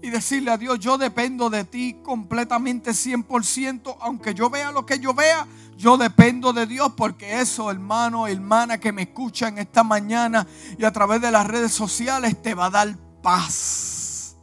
Y 0.00 0.08
decirle 0.08 0.52
a 0.52 0.56
Dios, 0.56 0.78
yo 0.78 0.96
dependo 0.96 1.50
de 1.50 1.64
ti 1.64 1.98
completamente 2.02 2.92
100%, 2.92 3.98
aunque 4.00 4.32
yo 4.32 4.48
vea 4.48 4.72
lo 4.72 4.86
que 4.86 4.98
yo 4.98 5.12
vea, 5.12 5.46
yo 5.76 5.98
dependo 5.98 6.54
de 6.54 6.64
Dios 6.64 6.94
porque 6.96 7.42
eso, 7.42 7.70
hermano, 7.70 8.26
hermana 8.26 8.80
que 8.80 8.90
me 8.90 9.02
escuchan 9.02 9.58
esta 9.58 9.84
mañana 9.84 10.46
y 10.78 10.86
a 10.86 10.92
través 10.94 11.20
de 11.20 11.30
las 11.30 11.46
redes 11.46 11.72
sociales 11.72 12.40
te 12.40 12.54
va 12.54 12.66
a 12.66 12.70
dar 12.70 12.96
paz. 13.20 14.34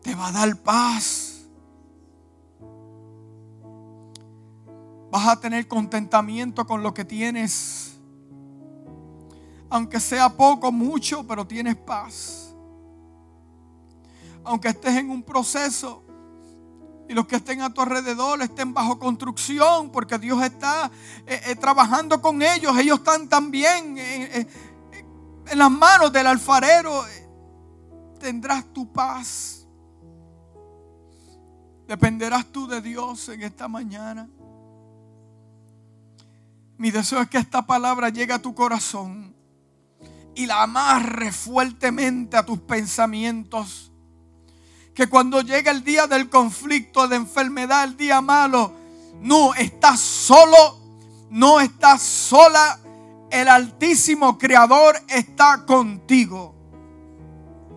Te 0.00 0.14
va 0.14 0.28
a 0.28 0.32
dar 0.32 0.56
paz. 0.62 1.42
Vas 5.10 5.28
a 5.28 5.40
tener 5.42 5.68
contentamiento 5.68 6.66
con 6.66 6.82
lo 6.82 6.94
que 6.94 7.04
tienes 7.04 7.85
aunque 9.76 10.00
sea 10.00 10.28
poco, 10.28 10.72
mucho, 10.72 11.26
pero 11.26 11.46
tienes 11.46 11.76
paz. 11.76 12.54
Aunque 14.44 14.68
estés 14.68 14.96
en 14.96 15.10
un 15.10 15.22
proceso 15.22 16.02
y 17.08 17.14
los 17.14 17.26
que 17.26 17.36
estén 17.36 17.62
a 17.62 17.72
tu 17.72 17.80
alrededor 17.80 18.42
estén 18.42 18.74
bajo 18.74 18.98
construcción, 18.98 19.90
porque 19.90 20.18
Dios 20.18 20.42
está 20.42 20.90
eh, 21.26 21.40
eh, 21.46 21.56
trabajando 21.56 22.20
con 22.20 22.42
ellos, 22.42 22.76
ellos 22.78 22.98
están 22.98 23.28
también 23.28 23.96
eh, 23.98 24.46
en 25.46 25.58
las 25.58 25.70
manos 25.70 26.12
del 26.12 26.26
alfarero, 26.26 27.04
tendrás 28.18 28.64
tu 28.72 28.92
paz 28.92 29.56
¿Dependerás 31.86 32.46
tú 32.46 32.66
de 32.66 32.80
Dios 32.80 33.28
en 33.28 33.42
esta 33.42 33.68
mañana? 33.68 34.28
Mi 36.76 36.90
deseo 36.90 37.20
es 37.22 37.28
que 37.28 37.38
esta 37.38 37.64
palabra 37.64 38.08
llegue 38.08 38.32
a 38.32 38.42
tu 38.42 38.54
corazón 38.54 39.35
y 40.36 40.46
la 40.46 40.62
amarre 40.62 41.32
fuertemente 41.32 42.36
a 42.36 42.46
tus 42.46 42.60
pensamientos. 42.60 43.90
Que 44.94 45.08
cuando 45.08 45.40
llegue 45.40 45.70
el 45.70 45.82
día 45.82 46.06
del 46.06 46.28
conflicto, 46.28 47.08
de 47.08 47.16
enfermedad, 47.16 47.84
el 47.84 47.96
día 47.96 48.20
malo, 48.20 48.72
no 49.20 49.54
estás 49.54 50.00
solo, 50.00 50.78
no 51.30 51.60
estás 51.60 52.02
sola. 52.02 52.78
El 53.30 53.48
Altísimo 53.48 54.38
Creador 54.38 54.96
está 55.08 55.64
contigo. 55.66 56.55